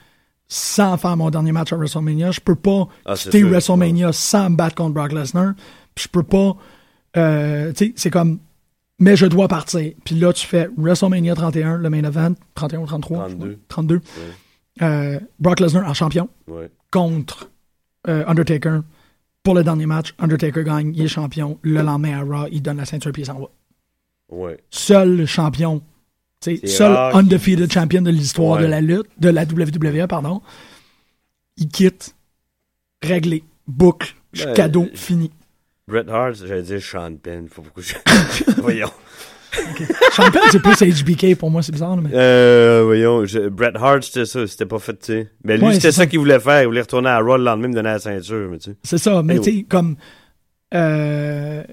sans 0.47 0.97
faire 0.97 1.15
mon 1.17 1.29
dernier 1.29 1.51
match 1.51 1.73
à 1.73 1.75
WrestleMania. 1.77 2.31
Je 2.31 2.39
peux 2.39 2.55
pas 2.55 2.87
Ah, 3.05 3.13
quitter 3.15 3.39
sûr. 3.39 3.49
WrestleMania 3.49 4.11
sans 4.13 4.49
me 4.49 4.55
battre 4.55 4.75
contre 4.75 4.93
Brock 4.93 5.11
Lesnar. 5.11 5.53
Puis 5.93 6.05
je 6.05 6.09
peux 6.09 6.23
pas, 6.23 6.55
euh, 7.17 7.71
c'est 7.95 8.09
comme, 8.09 8.39
mais 8.99 9.15
je 9.15 9.25
dois 9.25 9.47
partir. 9.47 9.93
Puis 10.03 10.15
là, 10.15 10.33
tu 10.33 10.45
fais 10.45 10.69
WrestleMania 10.77 11.35
31, 11.35 11.77
le 11.77 11.89
main 11.89 12.03
event, 12.03 12.33
31 12.55 12.79
ou 12.79 12.85
33? 12.85 13.27
32. 13.29 13.59
32. 13.67 14.01
Euh, 14.81 15.19
Brock 15.39 15.59
Lesnar 15.59 15.87
en 15.89 15.93
champion 15.93 16.29
Ouais. 16.47 16.69
contre 16.91 17.49
euh, 18.07 18.23
Undertaker 18.27 18.81
pour 19.43 19.55
le 19.55 19.63
dernier 19.63 19.85
match. 19.85 20.13
Undertaker 20.19 20.63
gagne, 20.63 20.93
il 20.95 21.03
est 21.03 21.07
champion. 21.07 21.57
Le 21.61 21.81
lendemain 21.81 22.19
à 22.19 22.23
Raw, 22.23 22.47
il 22.51 22.61
donne 22.61 22.77
la 22.77 22.85
ceinture 22.85 23.11
puis 23.11 23.23
il 23.23 23.25
s'en 23.25 23.39
va. 23.39 23.47
Ouais. 24.29 24.59
Seul 24.69 25.25
champion, 25.25 25.81
seul 26.41 26.91
undefeated 27.13 27.71
champion 27.71 28.01
de 28.01 28.11
l'histoire 28.11 28.59
de 28.59 28.65
la 28.65 28.81
lutte, 28.81 29.07
de 29.19 29.29
la 29.29 29.43
WWE, 29.45 30.05
pardon. 30.07 30.41
Il 31.55 31.69
quitte, 31.69 32.13
réglé, 33.01 33.43
boucle, 33.67 34.15
Ben, 34.33 34.53
cadeau, 34.53 34.87
fini. 34.93 35.31
Bret 35.89 36.09
Hart, 36.09 36.35
j'allais 36.45 36.63
dire 36.63 36.81
Sean 36.81 37.15
Penn. 37.15 37.47
Faut 37.49 37.61
beaucoup. 37.61 37.81
voyons. 38.61 38.91
Champion, 40.13 40.41
c'est 40.51 40.59
plus 40.61 40.75
HBK 41.03 41.37
pour 41.37 41.49
moi, 41.49 41.61
c'est 41.63 41.71
bizarre, 41.71 41.95
mais. 41.95 42.09
Euh, 42.13 42.81
voyons. 42.85 43.25
je- 43.25 43.47
Bret 43.47 43.71
Hart, 43.75 44.03
c'était 44.03 44.25
ça. 44.25 44.45
C'était 44.45 44.65
pas 44.65 44.79
fait, 44.79 44.93
tu 44.99 45.05
sais. 45.05 45.31
Mais 45.45 45.57
lui, 45.57 45.65
Ouais, 45.67 45.73
c'était 45.75 45.91
ça 45.93 46.01
ça. 46.01 46.07
qu'il 46.07 46.19
voulait 46.19 46.39
faire. 46.41 46.61
Il 46.63 46.65
voulait 46.67 46.81
retourner 46.81 47.07
à 47.09 47.19
Raw 47.19 47.37
le 47.37 47.43
lendemain, 47.45 47.69
me 47.69 47.73
donner 47.73 47.89
la 47.89 47.99
ceinture, 47.99 48.49
mais 48.51 48.57
tu 48.57 48.71
sais. 48.71 48.77
C'est 48.83 48.97
ça, 48.97 49.23
mais 49.23 49.35
Anyway. 49.35 49.45
tu 49.51 49.57
sais, 49.59 49.63
comme. 49.63 49.95
euh, 50.73 51.63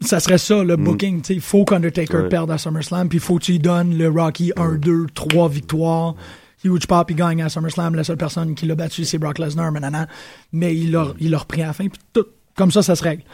ça 0.00 0.18
serait 0.18 0.38
ça, 0.38 0.64
le 0.64 0.76
booking. 0.76 1.20
tu 1.20 1.26
sais, 1.28 1.34
Il 1.34 1.40
faut 1.42 1.64
qu'Undertaker 1.66 2.16
Mm. 2.16 2.22
Ouais. 2.22 2.28
perde 2.30 2.50
à 2.50 2.56
SummerSlam, 2.58 3.08
puis 3.10 3.18
il 3.18 3.22
faut 3.22 3.38
que 3.38 3.44
tu 3.44 3.52
lui 3.52 3.58
donnes 3.58 3.96
le 3.98 4.08
Rocky 4.08 4.52
1, 4.56 4.76
2, 4.76 5.06
3 5.14 5.48
victoires. 5.50 6.14
Huge 6.64 6.86
Pop, 6.86 7.10
il 7.10 7.16
gagne 7.16 7.42
à 7.42 7.48
SummerSlam. 7.50 7.94
La 7.96 8.04
seule 8.04 8.16
personne 8.16 8.54
qui 8.54 8.64
l'a 8.66 8.74
battu, 8.76 9.04
c'est 9.04 9.18
Brock 9.18 9.38
Lesnar, 9.38 9.70
mais 9.72 9.80
nanana. 9.80 10.08
Mais 10.52 10.74
il 10.74 10.90
l'a 10.92 11.08
il 11.20 11.30
l'a 11.30 11.38
repris 11.38 11.62
à 11.62 11.66
la 11.66 11.72
fin, 11.74 11.86
puis 11.88 12.00
tout. 12.14 12.24
Comme 12.56 12.70
ça, 12.70 12.82
ça 12.82 12.94
se 12.96 13.02
règle. 13.02 13.24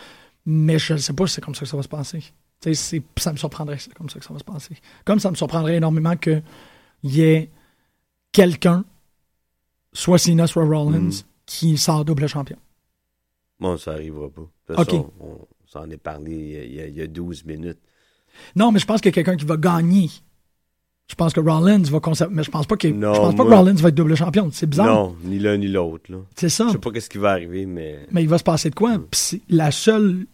Mais 0.47 0.79
je 0.79 0.95
ne 0.95 0.99
sais 0.99 1.13
pas 1.13 1.27
si 1.27 1.35
c'est 1.35 1.41
comme 1.45 1.55
ça 1.55 1.61
que 1.61 1.67
ça 1.67 1.77
va 1.77 1.83
se 1.83 1.89
passer. 1.89 2.21
Tu 2.21 2.31
sais, 2.61 2.75
c'est- 2.75 3.03
ça 3.21 3.33
me 3.33 3.37
surprendrait 3.37 3.77
que 3.77 3.83
c'est 3.83 3.95
comme 3.95 4.09
ça 4.09 4.19
que 4.19 4.25
ça 4.25 4.33
va 4.33 4.39
se 4.39 4.45
passer. 4.45 4.77
Comme 5.05 5.21
ça 5.21 5.31
me 5.31 5.37
surprendrait 5.37 5.77
énormément 5.77 6.17
qu'il 6.17 6.43
y 7.05 7.21
ait 7.23 7.51
quelqu'un, 8.33 8.85
soit 9.93 10.19
Cena, 10.19 10.47
soit 10.47 10.65
Rollins, 10.65 11.01
Mm. 11.01 11.13
qui 11.47 11.77
sort 11.79 12.05
double 12.05 12.27
champion. 12.29 12.57
Bon, 13.61 13.77
ça 13.77 13.93
arrivera 13.93 14.29
pas. 14.29 14.43
De 14.69 14.75
toute 14.85 15.13
on 15.21 15.47
s'en 15.67 15.89
est 15.91 15.97
parlé 15.97 16.33
il 16.33 16.51
y 16.51 16.57
a- 16.59 16.65
il 16.65 16.75
y, 16.75 16.81
a, 16.81 16.87
il 16.87 16.95
y 16.97 17.01
a 17.03 17.07
12 17.07 17.45
minutes. 17.45 17.79
Non, 18.55 18.71
mais 18.73 18.79
je 18.79 18.87
pense 18.87 19.01
qu'il 19.01 19.09
y 19.11 19.13
a 19.13 19.15
quelqu'un 19.15 19.37
qui 19.37 19.45
va 19.45 19.57
gagner. 19.57 20.09
Je 21.11 21.15
pense 21.15 21.33
que 21.33 21.41
Rollins 21.41 21.83
va 21.83 22.01
conserver. 22.01 22.35
Mais 22.35 22.43
je 22.43 22.51
pense 22.51 22.67
pas, 22.67 22.77
Non, 22.91 23.15
je 23.15 23.19
pense 23.21 23.35
pas 23.35 23.45
moi- 23.45 23.53
que 23.53 23.59
Rollins 23.59 23.75
va 23.75 23.89
être 23.89 23.95
double 23.95 24.15
champion. 24.15 24.51
C'est 24.53 24.67
bizarre. 24.69 24.87
Non, 24.87 25.17
ni 25.25 25.39
l'un 25.39 25.57
ni 25.57 25.67
l'autre. 25.69 26.11
C'est 26.37 26.49
ça. 26.51 26.67
Je 26.69 26.73
sais 26.73 26.79
pas 26.79 26.91
qu'est-ce 26.91 27.09
qui 27.09 27.19
va 27.19 27.31
arriver, 27.31 27.65
mais. 27.67 28.07
Mais 28.13 28.23
il 28.23 28.29
va 28.29 28.37
se 28.39 28.45
passer 28.45 28.69
de 28.71 28.75
quoi? 28.75 28.99
Mm. 28.99 29.05
Puis 29.11 29.43
la 29.49 29.71
seule. 29.71 30.27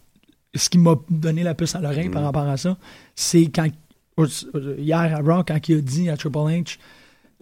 Ce 0.53 0.69
qui 0.69 0.77
m'a 0.77 0.95
donné 1.09 1.43
la 1.43 1.53
puce 1.53 1.75
à 1.75 1.81
l'oreille 1.81 2.07
Mm. 2.09 2.11
par 2.11 2.23
rapport 2.23 2.47
à 2.47 2.57
ça, 2.57 2.77
c'est 3.15 3.45
quand. 3.47 3.67
Hier 4.77 4.97
à 4.97 5.19
Raw, 5.21 5.43
quand 5.45 5.67
il 5.67 5.77
a 5.77 5.81
dit 5.81 6.09
à 6.09 6.15
Triple 6.17 6.37
H 6.37 6.77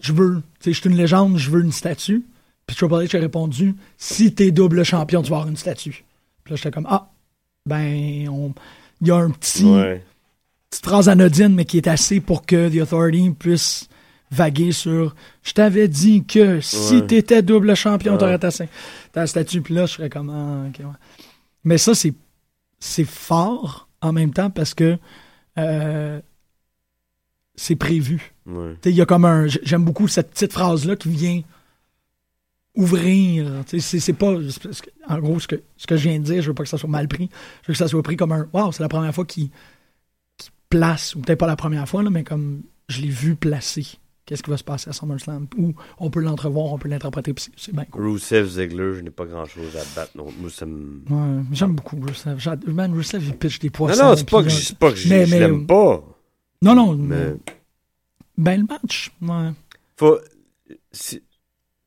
Je 0.01 0.11
veux. 0.13 0.41
Tu 0.59 0.65
sais, 0.69 0.73
je 0.73 0.79
suis 0.81 0.89
une 0.89 0.95
légende, 0.97 1.37
je 1.37 1.49
veux 1.51 1.61
une 1.61 1.71
statue. 1.71 2.23
Puis 2.65 2.75
Triple 2.75 2.93
H 2.95 3.15
a 3.17 3.19
répondu 3.19 3.75
Si 3.97 4.33
t'es 4.33 4.51
double 4.51 4.83
champion, 4.83 5.21
tu 5.21 5.29
vas 5.29 5.37
avoir 5.37 5.49
une 5.49 5.57
statue. 5.57 6.03
Puis 6.43 6.51
là, 6.51 6.55
j'étais 6.55 6.71
comme 6.71 6.87
Ah, 6.89 7.09
ben, 7.67 8.27
on- 8.29 8.53
il 9.01 9.07
y 9.07 9.11
a 9.11 9.15
un 9.17 9.29
petit. 9.31 9.65
Ouais. 9.65 10.03
Petite 10.73 10.85
phrase 10.85 11.07
anodine, 11.09 11.53
mais 11.53 11.65
qui 11.65 11.77
est 11.77 11.87
assez 11.87 12.19
pour 12.19 12.45
que 12.45 12.69
The 12.69 12.81
Authority 12.81 13.29
puisse 13.37 13.87
vaguer 14.31 14.71
sur 14.71 15.15
Je 15.43 15.53
t'avais 15.53 15.87
dit 15.87 16.23
que 16.25 16.59
si 16.61 16.95
Ouais. 16.95 17.07
t'étais 17.07 17.41
double 17.43 17.75
champion, 17.75 18.13
Ouais. 18.13 18.17
t'aurais 18.17 18.39
ta, 18.39 18.49
ta 19.11 19.27
statue. 19.27 19.61
Puis 19.61 19.73
là, 19.75 19.85
je 19.85 19.93
serais 19.93 20.09
comme 20.09 20.29
Ah, 20.29 20.67
ouais. 20.79 20.85
Mais 21.63 21.77
ça, 21.77 21.93
c'est, 21.93 22.13
c'est 22.79 23.03
fort 23.05 23.87
en 24.01 24.11
même 24.11 24.33
temps 24.33 24.49
parce 24.49 24.73
que 24.73 24.97
euh, 25.59 26.19
c'est 27.55 27.75
prévu. 27.75 28.33
Il 28.85 28.91
y 28.91 29.01
a 29.01 29.05
comme 29.05 29.25
un. 29.25 29.45
J'aime 29.47 29.85
beaucoup 29.85 30.07
cette 30.07 30.31
petite 30.31 30.51
phrase-là 30.53 30.95
qui 30.95 31.09
vient 31.09 31.41
ouvrir. 32.75 33.63
C'est, 33.67 34.13
pas. 34.13 34.33
en 35.09 35.19
gros, 35.19 35.39
ce 35.39 35.47
que, 35.47 35.61
ce 35.77 35.85
que 35.87 35.95
je 35.95 36.09
viens 36.09 36.19
de 36.19 36.23
dire, 36.25 36.41
je 36.41 36.47
veux 36.47 36.53
pas 36.55 36.63
que 36.63 36.69
ça 36.69 36.77
soit 36.77 36.89
mal 36.89 37.07
pris. 37.07 37.29
Je 37.61 37.67
veux 37.67 37.73
que 37.73 37.77
ça 37.77 37.87
soit 37.87 38.01
pris 38.03 38.15
comme 38.17 38.31
un. 38.31 38.47
Waouh, 38.51 38.71
c'est 38.71 38.81
la 38.83 38.89
première 38.89 39.13
fois 39.13 39.25
qu'il 39.25 39.49
place, 40.77 41.15
ou 41.15 41.19
peut-être 41.21 41.39
pas 41.39 41.47
la 41.47 41.55
première 41.55 41.87
fois, 41.87 42.03
là, 42.03 42.09
mais 42.09 42.23
comme 42.23 42.63
je 42.89 43.01
l'ai 43.01 43.09
vu 43.09 43.35
placer. 43.35 43.85
Qu'est-ce 44.25 44.41
qui 44.41 44.49
va 44.49 44.55
se 44.57 44.63
passer 44.63 44.89
à 44.89 44.93
SummerSlam? 44.93 45.47
Ou 45.57 45.73
on 45.99 46.09
peut 46.09 46.21
l'entrevoir, 46.21 46.67
on 46.71 46.77
peut 46.77 46.87
l'interpréter, 46.87 47.33
puis 47.33 47.45
c'est, 47.57 47.73
bien 47.75 47.83
cool. 47.85 48.07
Rusev 48.09 48.47
Ziggler, 48.47 48.93
je 48.95 49.01
n'ai 49.01 49.09
pas 49.09 49.25
grand 49.25 49.45
chose 49.45 49.75
à 49.75 49.83
battre. 49.99 50.11
Non, 50.15 50.27
moi, 50.39 50.49
ça 50.49 50.65
me. 50.65 51.01
Ouais, 51.09 51.43
j'aime 51.51 51.75
beaucoup. 51.75 51.99
J'a- 52.37 52.55
Man, 52.67 52.93
Rusev, 52.93 53.21
il 53.27 53.35
pitch 53.35 53.59
des 53.59 53.67
Non, 53.67 53.71
poissons. 53.73 54.03
non, 54.05 54.15
c'est 54.15 54.29
pas 54.29 54.37
puis 54.41 54.47
que 54.47 54.53
là- 54.53 54.59
je 54.59 54.65
c'est 54.65 54.77
pas 54.77 54.89
que 54.91 54.95
je 54.97 55.09
Mais- 55.09 55.25
je 55.25 55.31
mais- 55.31 55.39
l'aime 55.39 55.67
pas. 55.67 56.03
Non, 56.61 56.73
non, 56.73 56.95
Mais. 56.95 57.33
Ben, 58.37 58.61
le 58.61 58.65
match, 58.67 59.11
ouais. 59.21 59.49
Faut. 59.97 60.17
Si, 60.91 61.21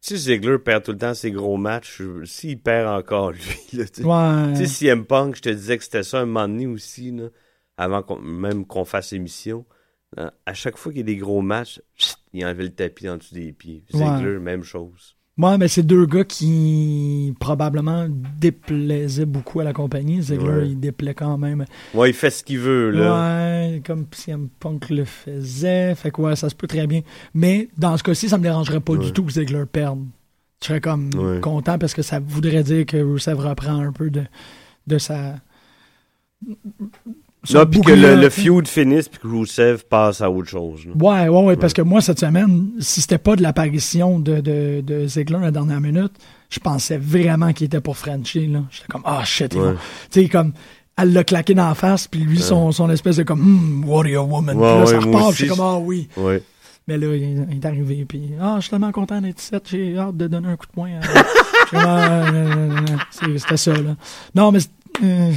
si 0.00 0.16
Ziggler 0.18 0.58
perd 0.58 0.84
tout 0.84 0.92
le 0.92 0.98
temps 0.98 1.14
ses 1.14 1.30
gros 1.30 1.56
matchs, 1.56 2.02
s'il 2.24 2.58
perd 2.60 2.86
encore, 2.88 3.32
lui, 3.32 3.40
là, 3.72 3.84
tu 3.86 4.02
sais. 4.02 4.04
Ouais. 4.04 4.54
Sais, 4.56 4.66
CM 4.66 5.06
Punk, 5.06 5.36
je 5.36 5.42
te 5.42 5.48
disais 5.48 5.78
que 5.78 5.84
c'était 5.84 6.02
ça 6.02 6.20
un 6.20 6.26
moment 6.26 6.46
donné 6.48 6.66
aussi, 6.66 7.10
là, 7.12 7.28
avant 7.76 8.04
même 8.22 8.64
qu'on 8.66 8.84
fasse 8.84 9.12
l'émission. 9.12 9.64
Hein, 10.16 10.30
À 10.46 10.54
chaque 10.54 10.76
fois 10.76 10.92
qu'il 10.92 11.00
y 11.00 11.02
a 11.02 11.06
des 11.06 11.16
gros 11.16 11.42
matchs, 11.42 11.80
pssst, 11.98 12.18
il 12.32 12.44
enlevait 12.46 12.64
le 12.64 12.70
tapis 12.70 13.08
en 13.08 13.16
dessous 13.16 13.34
des 13.34 13.52
pieds. 13.52 13.84
Ziggler, 13.92 14.38
même 14.38 14.62
chose. 14.62 15.14
Ouais, 15.38 15.58
mais 15.58 15.68
c'est 15.68 15.82
deux 15.82 16.06
gars 16.06 16.24
qui 16.24 17.34
probablement 17.38 18.06
déplaisaient 18.08 19.26
beaucoup 19.26 19.60
à 19.60 19.64
la 19.64 19.74
compagnie. 19.74 20.22
Ziggler, 20.22 20.48
Ouais. 20.48 20.68
il 20.70 20.80
déplaît 20.80 21.12
quand 21.12 21.36
même. 21.36 21.66
Ouais, 21.92 22.08
il 22.08 22.14
fait 22.14 22.30
ce 22.30 22.42
qu'il 22.42 22.58
veut, 22.58 22.90
là. 22.90 23.12
Ouais, 23.68 23.82
comme 23.86 24.06
CM 24.12 24.48
Punk 24.60 24.88
le 24.88 25.04
faisait. 25.04 25.94
Fait 25.94 26.10
que 26.10 26.22
ouais, 26.22 26.36
ça 26.36 26.48
se 26.48 26.54
peut 26.54 26.66
très 26.66 26.86
bien. 26.86 27.02
Mais 27.34 27.68
dans 27.76 27.94
ce 27.98 28.02
cas-ci, 28.02 28.30
ça 28.30 28.38
me 28.38 28.44
dérangerait 28.44 28.80
pas 28.80 28.96
du 28.96 29.12
tout 29.12 29.24
que 29.24 29.32
Ziggler 29.32 29.64
perde. 29.70 30.06
Je 30.62 30.68
serais 30.68 30.80
comme 30.80 31.10
content 31.42 31.78
parce 31.78 31.92
que 31.92 32.00
ça 32.00 32.18
voudrait 32.18 32.62
dire 32.62 32.86
que 32.86 32.96
Rusev 32.96 33.38
reprend 33.38 33.78
un 33.78 33.92
peu 33.92 34.08
de, 34.08 34.22
de 34.86 34.96
sa. 34.96 35.34
Non, 37.54 37.64
puis 37.66 37.80
que 37.80 37.92
le, 37.92 38.28
feud 38.28 38.66
finisse, 38.66 39.08
puis 39.08 39.20
que 39.20 39.28
Rusev 39.28 39.84
passe 39.88 40.20
à 40.20 40.28
autre 40.30 40.48
chose. 40.48 40.84
là. 40.86 40.92
Ouais, 40.98 41.28
ouais, 41.28 41.44
ouais, 41.44 41.56
parce 41.56 41.72
que 41.72 41.82
moi, 41.82 42.00
cette 42.00 42.18
semaine, 42.18 42.70
si 42.80 43.00
c'était 43.00 43.18
pas 43.18 43.36
de 43.36 43.42
l'apparition 43.42 44.18
de, 44.18 44.40
de, 44.40 44.80
de 44.80 45.06
Ziggler 45.06 45.36
à 45.36 45.40
la 45.40 45.50
dernière 45.52 45.80
minute, 45.80 46.12
je 46.50 46.58
pensais 46.58 46.98
vraiment 46.98 47.52
qu'il 47.52 47.66
était 47.66 47.80
pour 47.80 47.96
Frenchie, 47.96 48.48
là. 48.48 48.62
J'étais 48.70 48.88
comme, 48.88 49.02
ah, 49.04 49.22
shit, 49.24 49.54
Ouais. 49.54 49.60
vont- 49.60 49.76
Tu 50.10 50.22
sais, 50.22 50.28
comme, 50.28 50.54
elle 50.98 51.12
l'a 51.12 51.22
claqué 51.22 51.54
dans 51.54 51.68
la 51.68 51.74
face, 51.74 52.08
puis 52.08 52.20
lui, 52.20 52.38
son, 52.40 52.72
son 52.72 52.90
espèce 52.90 53.16
de 53.16 53.22
comme, 53.22 53.40
hmm, 53.40 53.84
warrior 53.86 54.28
woman? 54.28 54.56
Ouais, 54.56 54.68
puis 54.72 54.80
là, 54.80 54.86
ça 54.86 54.98
repart, 54.98 55.34
j'étais 55.36 55.50
comme, 55.50 55.60
ah 55.60 55.78
oui. 55.78 56.08
Mais 56.88 56.98
là, 56.98 57.14
il, 57.14 57.46
il 57.50 57.56
est 57.58 57.64
arrivé, 57.66 58.04
puis, 58.08 58.30
ah, 58.40 58.54
je 58.56 58.62
suis 58.62 58.70
tellement 58.70 58.92
content 58.92 59.20
d'être 59.20 59.40
ici, 59.40 59.52
j'ai 59.70 59.98
hâte 59.98 60.16
de 60.16 60.26
donner 60.26 60.48
un 60.48 60.56
coup 60.56 60.66
de 60.66 60.72
poing. 60.72 60.90
à- 61.72 62.22
C'était 63.10 63.56
ça, 63.56 63.72
là. 63.74 63.96
Non, 64.34 64.50
mais, 64.52 64.60
euh, 65.04 65.30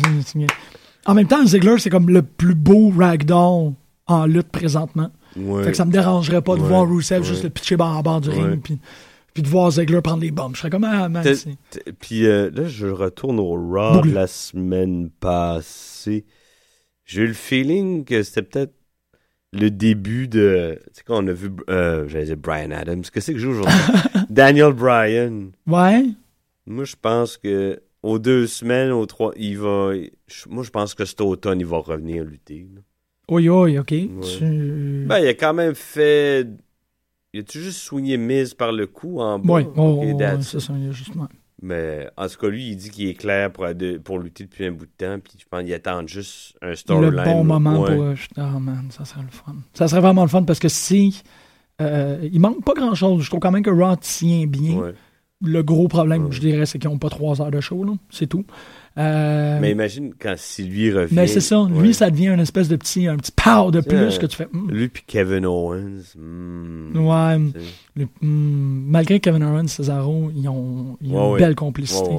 en 1.05 1.13
même 1.13 1.27
temps, 1.27 1.45
Ziggler, 1.45 1.79
c'est 1.79 1.89
comme 1.89 2.09
le 2.09 2.21
plus 2.21 2.55
beau 2.55 2.91
ragdoll 2.97 3.73
en 4.07 4.25
lutte 4.25 4.49
présentement. 4.49 5.11
Ouais. 5.35 5.63
Fait 5.63 5.71
que 5.71 5.77
ça 5.77 5.85
me 5.85 5.91
dérangerait 5.91 6.41
pas 6.41 6.55
de 6.55 6.61
Ouais, 6.61 6.67
voir 6.67 6.89
Rusev 6.89 7.19
ouais. 7.21 7.23
juste 7.27 7.43
le 7.43 7.49
pitcher 7.49 7.75
en 7.79 8.01
bord 8.01 8.21
du 8.21 8.29
ring, 8.29 8.61
puis, 8.61 8.79
puis 9.33 9.43
de 9.43 9.47
voir 9.47 9.71
Ziggler 9.71 10.01
prendre 10.01 10.21
les 10.21 10.31
bombes. 10.31 10.55
Je 10.55 10.59
serais 10.61 10.69
comme, 10.69 10.83
ah, 10.83 11.07
man, 11.09 11.23
Puis 11.99 12.25
euh, 12.25 12.49
là, 12.53 12.67
je 12.67 12.87
retourne 12.87 13.39
au 13.39 13.51
Raw 13.51 13.93
Boucle. 13.93 14.09
de 14.09 14.15
la 14.15 14.27
semaine 14.27 15.09
passée. 15.19 16.25
J'ai 17.05 17.21
eu 17.23 17.27
le 17.27 17.33
feeling 17.33 18.03
que 18.05 18.21
c'était 18.23 18.41
peut-être 18.43 18.73
le 19.53 19.71
début 19.71 20.27
de. 20.27 20.79
Tu 20.87 20.89
sais, 20.93 21.03
quand 21.05 21.23
on 21.23 21.27
a 21.27 21.33
vu. 21.33 21.49
Euh, 21.69 22.07
J'allais 22.07 22.25
dire 22.25 22.37
Brian 22.37 22.69
Adams. 22.71 23.01
Qu'est-ce 23.01 23.11
que 23.11 23.19
c'est 23.21 23.33
que 23.33 23.39
je 23.39 23.45
joue 23.45 23.51
aujourd'hui? 23.61 23.75
Daniel 24.29 24.73
Bryan. 24.73 25.51
Ouais, 25.65 26.05
Moi, 26.67 26.83
je 26.85 26.95
pense 27.01 27.37
que 27.37 27.81
aux 28.03 28.19
deux 28.19 28.47
semaines, 28.47 28.91
aux 28.91 29.05
trois, 29.05 29.31
il 29.35 29.57
va. 29.57 29.91
Moi, 30.49 30.63
je 30.63 30.69
pense 30.69 30.93
que 30.93 31.05
cet 31.05 31.21
automne, 31.21 31.59
il 31.59 31.65
va 31.65 31.77
revenir 31.77 32.23
lutter. 32.23 32.67
là. 32.73 32.81
oui, 33.29 33.49
oui, 33.49 33.77
ok. 33.79 33.87
Tu... 33.87 35.05
Ben, 35.07 35.19
il 35.19 35.27
a 35.27 35.33
quand 35.33 35.53
même 35.53 35.75
fait. 35.75 36.47
Il 37.33 37.41
a-tu 37.41 37.61
juste 37.61 37.79
soigné 37.79 38.17
Miz 38.17 38.53
par 38.55 38.71
le 38.71 38.87
cou 38.87 39.19
en 39.21 39.37
bas? 39.37 39.53
ouais, 39.53 39.67
oh, 39.75 39.99
Ok, 40.01 40.03
ouais, 40.03 40.17
that's 40.17 40.47
c'est 40.47 40.57
it. 40.57 40.63
ça, 40.63 40.73
il 40.75 40.85
y 40.85 40.89
a 40.89 40.91
juste- 40.91 41.15
ouais. 41.15 41.27
Mais 41.61 42.09
en 42.15 42.27
tout 42.27 42.37
cas, 42.37 42.47
lui, 42.47 42.69
il 42.69 42.77
dit 42.77 42.89
qu'il 42.89 43.07
est 43.09 43.13
clair 43.15 43.51
pour, 43.51 43.65
pour 44.03 44.19
lutter 44.19 44.45
depuis 44.45 44.65
un 44.65 44.71
bout 44.71 44.85
de 44.85 44.91
temps. 44.97 45.19
Puis 45.19 45.33
je 45.37 45.45
pense 45.45 45.61
qu'il 45.61 45.73
attend 45.73 46.07
juste 46.07 46.57
un 46.61 46.73
storyline. 46.73 47.11
Le 47.17 47.23
bon 47.25 47.43
moment 47.43 47.83
pour. 47.85 47.95
oh 48.37 48.59
man, 48.59 48.87
ça 48.91 49.03
serait 49.03 49.21
le 49.21 49.27
fun. 49.29 49.55
Ça 49.73 49.87
serait 49.89 49.99
vraiment 50.01 50.23
le 50.23 50.29
fun 50.29 50.43
parce 50.43 50.59
que 50.59 50.69
si. 50.69 51.21
Euh, 51.81 52.27
il 52.31 52.39
manque 52.41 52.63
pas 52.63 52.73
grand 52.73 52.93
chose. 52.95 53.23
Je 53.23 53.29
trouve 53.29 53.39
quand 53.39 53.51
même 53.51 53.63
que 53.63 53.69
Raw 53.69 53.95
tient 53.97 54.45
bien. 54.47 54.93
Le 55.41 55.63
gros 55.63 55.87
problème, 55.87 56.31
je 56.31 56.41
dirais, 56.41 56.65
c'est 56.65 56.79
qu'ils 56.79 56.89
n'ont 56.89 56.97
pas 56.97 57.09
trois 57.09 57.41
heures 57.41 57.51
de 57.51 57.61
show. 57.61 57.85
C'est 58.09 58.27
tout. 58.27 58.45
Euh, 58.97 59.57
mais 59.61 59.71
imagine 59.71 60.13
quand 60.19 60.33
si 60.35 60.65
lui 60.65 60.91
revient. 60.91 61.15
Mais 61.15 61.27
c'est 61.27 61.39
ça. 61.39 61.65
Lui, 61.69 61.93
ça 61.93 62.09
devient 62.11 62.27
une 62.27 62.41
espèce 62.41 62.67
de 62.67 62.75
petit, 62.75 63.07
un 63.07 63.15
petit 63.15 63.31
power 63.31 63.71
de 63.71 63.79
plus 63.79 64.17
que 64.17 64.25
tu 64.25 64.35
fais. 64.35 64.47
Hmm. 64.51 64.69
Lui 64.69 64.89
puis 64.89 65.03
Kevin 65.07 65.45
Owens. 65.45 66.15
Hmm, 66.17 66.97
ouais. 66.97 67.37
Hmm, 68.21 68.83
malgré 68.89 69.21
Kevin 69.21 69.43
Owens, 69.43 69.67
Cesaro, 69.67 70.29
ils 70.35 70.49
ont, 70.49 70.97
ils 71.01 71.15
ont 71.15 71.35
une 71.35 71.39
belle 71.39 71.55
complicité. 71.55 72.17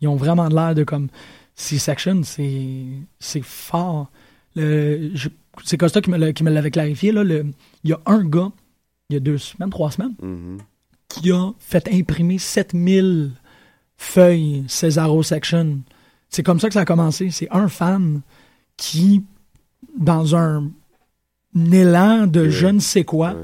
Ils 0.00 0.08
ont 0.08 0.16
vraiment 0.16 0.48
l'air 0.48 0.74
de 0.74 0.84
comme. 0.84 1.08
C-Section, 1.54 2.22
c'est 2.24 3.42
fort. 3.42 4.10
C'est 4.56 5.76
Costa 5.76 6.00
qui 6.00 6.10
me 6.10 6.50
l'avait 6.50 6.70
clarifié. 6.70 7.12
Là, 7.12 7.22
le, 7.22 7.44
il 7.84 7.90
y 7.90 7.92
a 7.92 8.00
un 8.06 8.24
gars, 8.24 8.50
il 9.10 9.14
y 9.14 9.16
a 9.18 9.20
deux 9.20 9.36
semaines, 9.36 9.68
trois 9.68 9.90
semaines, 9.90 10.14
mm-hmm. 10.22 10.58
Qui 11.12 11.30
a 11.30 11.52
fait 11.58 11.88
imprimer 11.92 12.38
7000 12.38 13.32
feuilles 13.96 14.64
Cesaro 14.68 15.22
Section 15.22 15.80
c'est 16.32 16.42
comme 16.42 16.58
ça 16.58 16.68
que 16.68 16.74
ça 16.74 16.80
a 16.80 16.84
commencé. 16.84 17.30
C'est 17.30 17.48
un 17.50 17.68
fan 17.68 18.22
qui, 18.76 19.22
dans 19.98 20.34
un, 20.34 20.70
élan 21.54 22.26
de 22.26 22.48
je 22.48 22.66
ne 22.66 22.80
sais 22.80 23.04
quoi, 23.04 23.36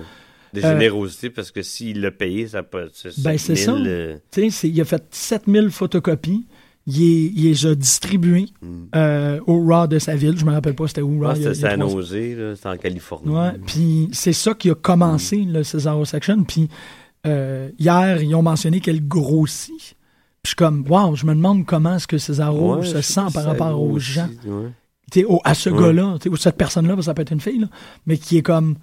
De 0.55 0.63
générosité, 0.63 1.29
parce 1.29 1.51
que 1.51 1.61
s'il 1.61 2.01
l'a 2.01 2.11
payé, 2.11 2.49
ça 2.49 2.63
peut 2.63 2.87
être. 2.87 3.09
Ben, 3.19 3.37
c'est 3.37 3.57
ça. 3.57 3.73
Euh, 3.73 4.17
il 4.37 4.81
a 4.81 4.85
fait 4.85 5.05
7000 5.11 5.71
photocopies. 5.71 6.47
Il, 6.87 7.35
les 7.35 7.67
a 7.67 7.75
distribuées 7.75 8.47
hmm. 8.63 8.85
euh, 8.95 9.41
au 9.47 9.63
Raw 9.63 9.87
de 9.87 9.99
sa 9.99 10.17
ville. 10.17 10.39
Je 10.39 10.47
me 10.47 10.53
rappelle 10.53 10.75
pas 10.75 10.89
c'était 10.89 11.03
où 11.03 11.21
Raw. 11.21 11.35
C'était 11.35 11.53
San 11.53 11.83
Jose, 11.83 12.09
c'était 12.09 12.67
en 12.67 12.79
Californie. 12.79 13.29
Ouais, 13.29 13.53
puis 13.67 14.09
c'est 14.13 14.33
ça 14.33 14.55
qui 14.55 14.71
a 14.71 14.75
commencé, 14.75 15.37
hmm. 15.37 15.53
le 15.53 15.63
Cesaro 15.65 16.07
Section. 16.07 16.43
Puis 16.45 16.71
euh, 17.27 17.71
hier, 17.79 18.23
ils 18.23 18.35
ont 18.35 18.43
mentionné 18.43 18.81
qu'elle 18.81 19.07
grossit 19.07 19.97
je 20.45 20.51
suis 20.51 20.57
comme, 20.57 20.85
wow, 20.89 21.15
je 21.15 21.27
me 21.27 21.35
demande 21.35 21.67
comment 21.67 21.97
est-ce 21.97 22.07
que 22.07 22.17
César 22.17 22.55
se 22.83 23.01
sent 23.03 23.21
par 23.35 23.45
rapport 23.45 23.81
aux 23.83 23.99
gens. 23.99 24.29
à 25.45 25.55
ce 25.55 25.69
gars-là, 25.69 26.17
ou 26.31 26.37
cette 26.37 26.57
personne-là, 26.57 27.01
ça 27.03 27.13
peut 27.13 27.23
être 27.23 27.33
une 27.33 27.41
fille, 27.41 27.67
mais 28.07 28.17
qui 28.17 28.39
est 28.39 28.43
comme, 28.43 28.77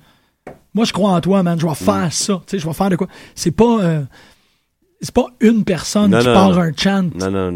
moi, 0.73 0.85
je 0.85 0.93
crois 0.93 1.11
en 1.11 1.21
toi, 1.21 1.41
man, 1.41 1.59
je 1.59 1.65
vais 1.65 1.73
faire 1.75 2.11
ça. 2.11 2.41
Je 2.51 2.57
vais 2.57 2.73
faire 2.73 2.89
de 2.89 2.95
quoi. 2.97 3.07
C'est 3.33 3.51
pas. 3.51 3.81
Euh, 3.81 4.03
c'est 5.01 5.13
pas 5.13 5.27
une 5.39 5.63
personne 5.63 6.17
qui 6.17 6.25
part 6.25 6.57
un 6.57 6.71
chant. 6.75 7.09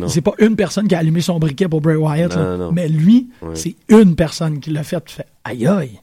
C'est 0.07 0.21
pas 0.21 0.33
une 0.39 0.55
personne 0.55 0.87
qui 0.87 0.95
a 0.95 0.99
allumé 0.99 1.21
son 1.21 1.39
briquet 1.39 1.67
pour 1.67 1.81
Bray 1.81 1.95
Wyatt. 1.95 2.35
Mais 2.71 2.87
lui, 2.89 3.29
c'est 3.53 3.75
une 3.89 4.15
personne 4.15 4.59
qui 4.59 4.71
l'a 4.71 4.83
fait. 4.83 5.03
Tu 5.05 5.15
fais 5.15 5.25
aïe 5.43 5.67
aïe. 5.67 5.99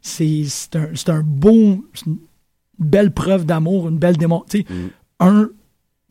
C'est 0.00 0.44
un, 0.74 1.12
un 1.12 1.22
beau. 1.22 1.84
Une 2.80 2.86
belle 2.86 3.12
preuve 3.12 3.44
d'amour, 3.44 3.88
une 3.88 3.98
belle 3.98 4.16
démon. 4.16 4.44
Mm. 4.54 4.86
Un, 5.20 5.48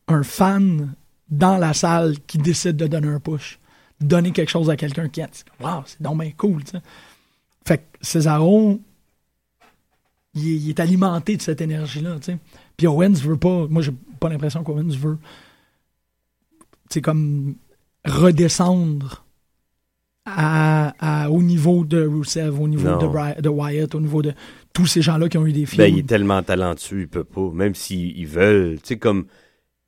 un 0.07 0.23
fan 0.23 0.93
dans 1.29 1.57
la 1.57 1.73
salle 1.73 2.19
qui 2.27 2.37
décide 2.37 2.77
de 2.77 2.87
donner 2.87 3.07
un 3.07 3.19
push. 3.19 3.59
Donner 3.99 4.31
quelque 4.31 4.49
chose 4.49 4.69
à 4.69 4.75
quelqu'un 4.75 5.09
qui 5.09 5.21
est. 5.21 5.45
Waouh, 5.59 5.83
c'est 5.85 6.01
donc 6.01 6.19
bien 6.21 6.31
cool, 6.37 6.63
tu 6.63 6.71
sais. 6.71 6.81
Fait 7.65 7.79
que 7.79 8.77
il, 10.33 10.69
est 10.69 10.79
alimenté 10.79 11.35
de 11.35 11.41
cette 11.41 11.61
énergie-là. 11.61 12.17
Puis 12.77 12.87
Owens 12.87 13.13
veut 13.13 13.37
pas. 13.37 13.67
Moi, 13.67 13.81
j'ai 13.81 13.93
pas 14.19 14.29
l'impression 14.29 14.63
qu'Owens 14.63 14.95
veut. 14.95 15.17
C'est 16.89 17.01
comme 17.01 17.55
redescendre 18.05 19.25
à, 20.27 21.29
au 21.31 21.41
niveau 21.41 21.85
de 21.85 22.05
Rusev, 22.05 22.59
au 22.59 22.67
niveau 22.67 22.97
de, 22.97 23.41
de, 23.41 23.49
Wyatt, 23.49 23.95
au 23.95 23.99
niveau 23.99 24.21
de 24.21 24.33
tous 24.73 24.85
ces 24.85 25.01
gens-là 25.01 25.29
qui 25.29 25.37
ont 25.37 25.45
eu 25.45 25.53
des 25.53 25.65
films. 25.65 25.85
Ben, 25.85 25.93
il 25.93 25.99
est 25.99 26.07
tellement 26.07 26.43
talentueux, 26.43 27.01
il 27.01 27.07
peut 27.07 27.23
pas. 27.23 27.49
Même 27.53 27.75
s'ils 27.75 28.27
veulent. 28.27 28.75
Tu 28.75 28.89
sais, 28.89 28.97
comme 28.97 29.27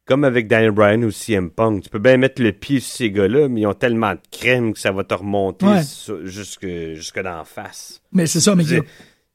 comme 0.10 0.24
avec 0.24 0.48
Daniel 0.48 0.72
Bryan 0.72 1.06
ou 1.06 1.12
CM 1.12 1.52
Punk, 1.52 1.84
tu 1.84 1.90
peux 1.90 2.00
bien 2.00 2.18
mettre 2.18 2.42
le 2.42 2.52
pied 2.52 2.80
sur 2.80 2.98
ces 2.98 3.12
gars-là, 3.12 3.48
mais 3.48 3.62
ils 3.62 3.68
ont 3.68 3.76
tellement 3.76 4.14
de 4.14 4.20
crème 4.32 4.74
que 4.74 4.80
ça 4.80 4.92
va 4.92 5.04
te 5.04 5.14
remonter 5.14 5.68
jusque, 6.24 6.66
jusque 6.96 7.22
dans 7.22 7.38
la 7.38 7.44
face. 7.44 8.02
Mais 8.12 8.26
c'est 8.26 8.40
ça, 8.40 8.56
mais 8.56 8.64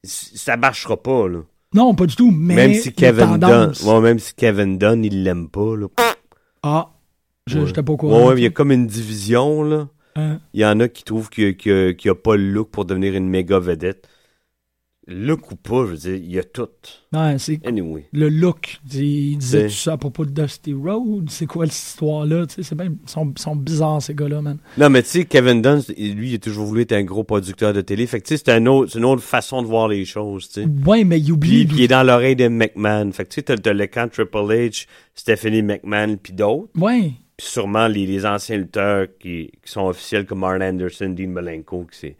ça 0.02 0.56
marchera 0.56 1.00
pas, 1.00 1.28
là. 1.28 1.38
Non, 1.74 1.94
pas 1.94 2.06
du 2.06 2.16
tout, 2.16 2.32
mais 2.32 2.56
même 2.56 2.74
si 2.74 2.92
Kevin 2.92 3.36
Dunn, 3.36 3.72
même 4.02 4.18
si 4.18 4.34
Kevin 4.34 4.76
Dunn, 4.76 5.04
il 5.04 5.22
l'aime 5.22 5.48
pas, 5.48 5.76
là. 5.76 5.86
Ah, 6.64 6.90
je 7.46 7.64
j'étais 7.66 7.84
pas 7.84 7.92
au 7.92 7.96
courant. 7.96 8.28
Ouais, 8.28 8.34
il 8.36 8.42
y 8.42 8.46
a 8.46 8.50
comme 8.50 8.72
une 8.72 8.88
division, 8.88 9.62
là. 9.62 9.88
Il 10.16 10.60
y 10.60 10.64
en 10.64 10.80
a 10.80 10.88
qui 10.88 11.04
trouvent 11.04 11.30
qu'il 11.30 11.56
n'y 11.66 12.10
a 12.10 12.14
pas 12.14 12.36
le 12.36 12.50
look 12.50 12.70
pour 12.70 12.84
devenir 12.84 13.14
une 13.14 13.28
méga 13.28 13.58
vedette. 13.58 14.08
Look 15.06 15.52
ou 15.52 15.56
pas, 15.56 15.84
je 15.84 15.90
veux 15.90 15.96
dire, 15.98 16.14
il 16.14 16.32
y 16.32 16.38
a 16.38 16.44
tout. 16.44 16.66
Ouais, 17.12 17.36
anyway. 17.66 18.08
Le 18.14 18.30
look, 18.30 18.78
il 18.90 19.36
disait 19.36 19.66
tout 19.66 19.74
ça 19.74 19.92
à 19.92 19.96
propos 19.98 20.24
de 20.24 20.30
Dusty 20.30 20.72
Road, 20.72 21.28
c'est 21.28 21.44
quoi 21.44 21.66
cette 21.66 21.74
histoire-là, 21.74 22.46
c'est 22.48 22.62
ils 22.62 22.96
sont, 23.04 23.34
sont, 23.36 23.54
bizarres 23.54 24.00
ces 24.00 24.14
gars-là, 24.14 24.40
man. 24.40 24.56
Non, 24.78 24.88
mais 24.88 25.02
tu 25.02 25.10
sais, 25.10 25.24
Kevin 25.26 25.60
Dunn, 25.60 25.82
lui, 25.98 26.30
il 26.30 26.34
a 26.36 26.38
toujours 26.38 26.64
voulu 26.64 26.82
être 26.82 26.92
un 26.92 27.04
gros 27.04 27.22
producteur 27.22 27.74
de 27.74 27.82
télé, 27.82 28.06
fait 28.06 28.20
que 28.20 28.28
tu 28.28 28.36
sais, 28.38 28.42
c'est 28.46 28.56
une 28.56 28.68
autre 29.04 29.22
façon 29.22 29.60
de 29.60 29.66
voir 29.66 29.88
les 29.88 30.06
choses, 30.06 30.48
tu 30.48 30.62
sais. 30.62 30.68
Ouais, 30.86 31.04
mais 31.04 31.20
il 31.20 31.32
oublie... 31.32 31.66
Puis, 31.66 31.76
il 31.76 31.82
est 31.82 31.88
dans 31.88 32.02
l'oreille 32.02 32.36
de 32.36 32.48
McMahon, 32.48 33.12
fait 33.12 33.24
que 33.24 33.34
tu 33.34 33.42
sais, 33.46 33.56
t'as, 33.56 33.72
le 33.74 33.86
camp 33.86 34.10
Triple 34.10 34.38
H, 34.38 34.86
Stephanie 35.14 35.62
McMahon, 35.62 36.16
puis 36.16 36.32
d'autres. 36.32 36.70
Ouais. 36.76 37.12
Puis 37.36 37.46
sûrement 37.46 37.88
les, 37.88 38.06
les 38.06 38.26
anciens 38.26 38.58
lutteurs 38.58 39.08
qui, 39.18 39.50
qui, 39.62 39.72
sont 39.72 39.86
officiels 39.86 40.24
comme 40.24 40.44
Arn 40.44 40.62
Anderson, 40.62 41.08
Dean 41.10 41.28
Malenko, 41.28 41.86
qui 41.90 41.98
c'est 41.98 42.16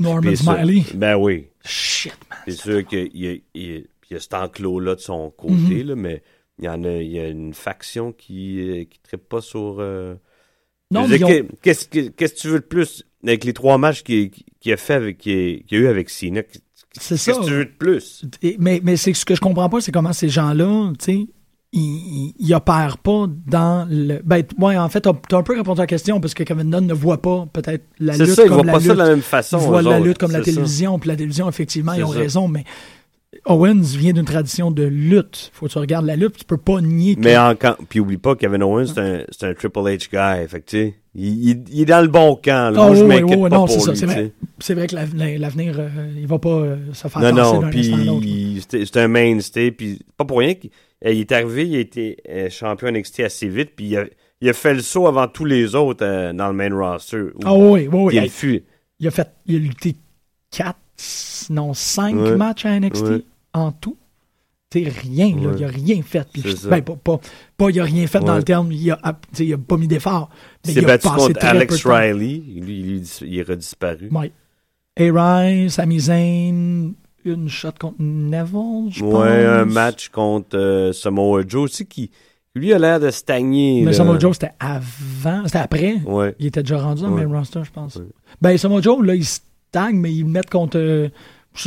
Norman 0.00 0.34
Smiley. 0.34 0.82
Ben 0.94 1.16
oui. 1.16 1.46
Shit, 1.64 2.14
man. 2.28 2.38
C'est 2.46 2.52
sûr 2.52 2.86
qu'il 2.86 3.10
y, 3.14 3.42
y 3.54 4.14
a 4.14 4.20
cet 4.20 4.34
enclos-là 4.34 4.96
de 4.96 5.00
son 5.00 5.30
côté, 5.30 5.54
mm-hmm. 5.54 5.86
là, 5.86 5.96
mais 5.96 6.22
il 6.58 6.64
y 6.64 6.68
en 6.68 6.82
a, 6.84 6.92
il 6.92 7.10
y 7.10 7.18
a 7.18 7.28
une 7.28 7.54
faction 7.54 8.12
qui 8.12 8.56
ne 8.56 8.80
euh, 8.82 8.84
tripe 9.02 9.28
pas 9.28 9.40
sur. 9.40 9.76
Euh, 9.80 10.14
non, 10.90 11.08
mais 11.08 11.18
qu'est-ce, 11.62 11.88
que, 11.88 12.08
qu'est-ce 12.08 12.34
que 12.34 12.40
tu 12.40 12.48
veux 12.48 12.60
de 12.60 12.64
plus 12.64 13.04
avec 13.24 13.44
les 13.44 13.52
trois 13.52 13.78
matchs 13.78 14.02
qu'il, 14.02 14.30
a 14.66 14.76
fait 14.76 14.94
avec, 14.94 15.18
qu'il, 15.18 15.64
a 15.70 15.76
eu 15.76 15.86
avec 15.88 16.10
Cena? 16.10 16.42
C'est 16.92 17.16
ça. 17.16 17.32
Qu'est-ce 17.32 17.40
que 17.40 17.46
tu 17.46 17.52
veux 17.52 17.64
de 17.64 17.70
plus? 17.70 18.24
mais, 18.58 18.80
mais 18.84 18.96
c'est 18.96 19.12
ce 19.14 19.24
que 19.24 19.34
je 19.34 19.40
comprends 19.40 19.68
pas, 19.68 19.80
c'est 19.80 19.90
comment 19.90 20.12
ces 20.12 20.28
gens-là, 20.28 20.92
tu 20.98 21.04
sais, 21.04 21.26
il, 21.74 22.32
il, 22.38 22.54
opère 22.54 22.98
pas 22.98 23.26
dans 23.46 23.86
le. 23.90 24.20
Ben, 24.24 24.44
ouais, 24.58 24.76
en 24.76 24.88
fait, 24.88 25.00
tu 25.00 25.08
as, 25.08 25.36
un 25.36 25.42
peu 25.42 25.56
répondu 25.56 25.80
à 25.80 25.82
la 25.82 25.86
question 25.86 26.20
parce 26.20 26.32
que 26.32 26.44
Kevin 26.44 26.70
Dunn 26.70 26.86
ne 26.86 26.94
voit 26.94 27.20
pas 27.20 27.46
peut-être 27.52 27.84
la 27.98 28.16
lutte 28.16 28.30
ça, 28.30 28.46
comme 28.46 28.66
la 28.66 28.74
lutte. 28.74 28.86
ça 28.86 28.94
de 28.94 28.98
la 28.98 29.08
même 29.08 29.22
façon. 29.22 29.58
Il 29.60 29.66
voit 29.66 29.82
la 29.82 29.98
lutte 29.98 30.18
comme 30.18 30.32
la 30.32 30.40
télévision, 30.40 30.98
puis 30.98 31.08
la 31.08 31.16
télévision, 31.16 31.48
effectivement, 31.48 31.92
ils 31.94 32.04
ont 32.04 32.08
raison, 32.08 32.46
mais 32.48 32.64
Owens 33.46 33.96
vient 33.96 34.12
d'une 34.12 34.24
tradition 34.24 34.70
de 34.70 34.84
lutte. 34.84 35.50
Faut 35.52 35.66
que 35.66 35.72
tu 35.72 35.78
regardes 35.78 36.06
la 36.06 36.16
lutte, 36.16 36.38
tu 36.38 36.44
peux 36.44 36.56
pas 36.56 36.80
nier. 36.80 37.16
Mais 37.18 37.36
encore, 37.36 37.76
puis 37.88 38.00
oublie 38.00 38.18
pas, 38.18 38.36
Kevin 38.36 38.62
Owens, 38.62 38.86
c'est 38.94 39.00
un, 39.00 39.50
un, 39.50 39.54
Triple 39.54 39.80
H 39.80 40.08
guy. 40.10 40.48
Fait 40.48 40.60
que, 40.60 40.76
il, 41.16 41.64
il, 41.70 41.80
est 41.80 41.84
dans 41.84 42.00
le 42.00 42.08
bon 42.08 42.36
camp. 42.36 42.74
Là. 42.74 42.88
Oh, 42.88 42.94
je 42.94 43.04
oui, 43.04 43.22
oui, 43.22 43.50
non, 43.50 43.66
c'est 43.66 43.80
ça. 43.80 43.94
C'est 43.94 44.06
vrai, 44.06 44.32
vrai, 44.70 44.86
que 44.86 44.94
l'avenir, 45.40 45.76
euh, 45.78 45.88
il 46.16 46.26
va 46.26 46.38
pas 46.38 46.48
euh, 46.48 46.76
se 46.92 47.08
faire 47.08 47.20
Non, 47.20 47.32
non, 47.32 47.70
puis 47.70 47.92
c'est 48.70 48.96
un 48.96 49.08
mainstay. 49.08 49.70
Puis 49.70 50.00
pas 50.16 50.24
pour 50.24 50.38
rien 50.38 50.54
qu'il 50.54 50.70
il 51.12 51.20
est 51.20 51.32
arrivé, 51.32 51.66
il 51.66 51.76
a 51.76 51.80
été 51.80 52.16
euh, 52.28 52.50
champion 52.50 52.90
NXT 52.90 53.20
assez 53.20 53.48
vite, 53.48 53.72
puis 53.76 53.86
il 53.86 53.96
a, 53.96 54.04
il 54.40 54.48
a, 54.48 54.52
fait 54.52 54.74
le 54.74 54.80
saut 54.80 55.06
avant 55.06 55.28
tous 55.28 55.44
les 55.44 55.74
autres 55.74 56.04
euh, 56.04 56.32
dans 56.32 56.48
le 56.48 56.54
main 56.54 56.74
roster. 56.74 57.24
Ah 57.44 57.54
oui, 57.54 57.88
oui, 57.88 57.88
oui. 57.92 58.30
Il, 58.42 58.62
il, 59.00 59.08
a 59.08 59.10
fait, 59.10 59.28
il 59.46 59.56
a 59.56 59.58
lutté 59.58 59.96
4, 60.50 60.76
non 61.50 61.74
5 61.74 62.14
matchs 62.14 62.64
à 62.64 62.78
NXT 62.78 63.24
en 63.52 63.72
tout. 63.72 63.96
C'est 64.72 64.88
rien, 64.88 65.28
là, 65.36 65.52
il 65.56 65.64
a 65.64 65.68
rien 65.68 66.02
fait. 66.02 66.26
Puis, 66.32 66.42
ben, 66.64 66.82
pas, 66.82 66.96
pas, 66.96 67.20
pas, 67.56 67.70
il 67.70 67.78
a 67.78 67.84
rien 67.84 68.08
fait 68.08 68.18
dans 68.18 68.36
le 68.36 68.42
terme, 68.42 68.72
il 68.72 68.90
a, 68.90 68.98
il 69.38 69.52
a 69.52 69.58
pas 69.58 69.76
mis 69.76 69.86
d'effort. 69.86 70.30
Il 70.64 70.72
s'est 70.74 70.80
battu 70.80 71.06
contre 71.06 71.44
Alex 71.44 71.86
Riley, 71.86 72.42
lui, 72.60 72.80
il, 72.80 73.04
il 73.20 73.38
est 73.38 73.42
redisparu. 73.42 74.08
Oui. 74.10 74.32
A-Rise, 74.96 75.74
Sami 75.74 76.00
Zayn, 76.00 76.94
une 77.24 77.48
shot 77.48 77.72
contre 77.78 77.96
Neville, 77.98 78.90
je 78.90 79.00
pense. 79.00 79.14
Ouais, 79.14 79.44
un 79.44 79.64
match 79.64 80.08
contre 80.08 80.56
euh, 80.56 80.92
Samoa 80.92 81.42
Joe 81.46 81.64
aussi 81.64 81.86
qui, 81.86 82.10
lui, 82.54 82.72
a 82.72 82.78
l'air 82.78 83.00
de 83.00 83.10
stagner. 83.10 83.82
Mais 83.84 83.92
Samoa 83.92 84.18
Joe, 84.18 84.34
c'était 84.34 84.52
avant, 84.60 85.42
c'était 85.46 85.58
après. 85.58 85.96
Ouais. 86.06 86.34
Il 86.38 86.46
était 86.46 86.62
déjà 86.62 86.78
rendu 86.78 87.02
dans 87.02 87.14
le 87.14 87.26
main 87.26 87.38
roster, 87.38 87.60
je 87.64 87.70
pense. 87.70 88.00
Ben, 88.40 88.56
Samoa 88.56 88.80
Joe, 88.80 89.04
là, 89.04 89.14
il 89.14 89.24
stagne, 89.24 89.96
mais 89.96 90.12
il 90.12 90.24
met 90.24 90.42
contre. 90.42 90.78
Euh, 90.78 91.08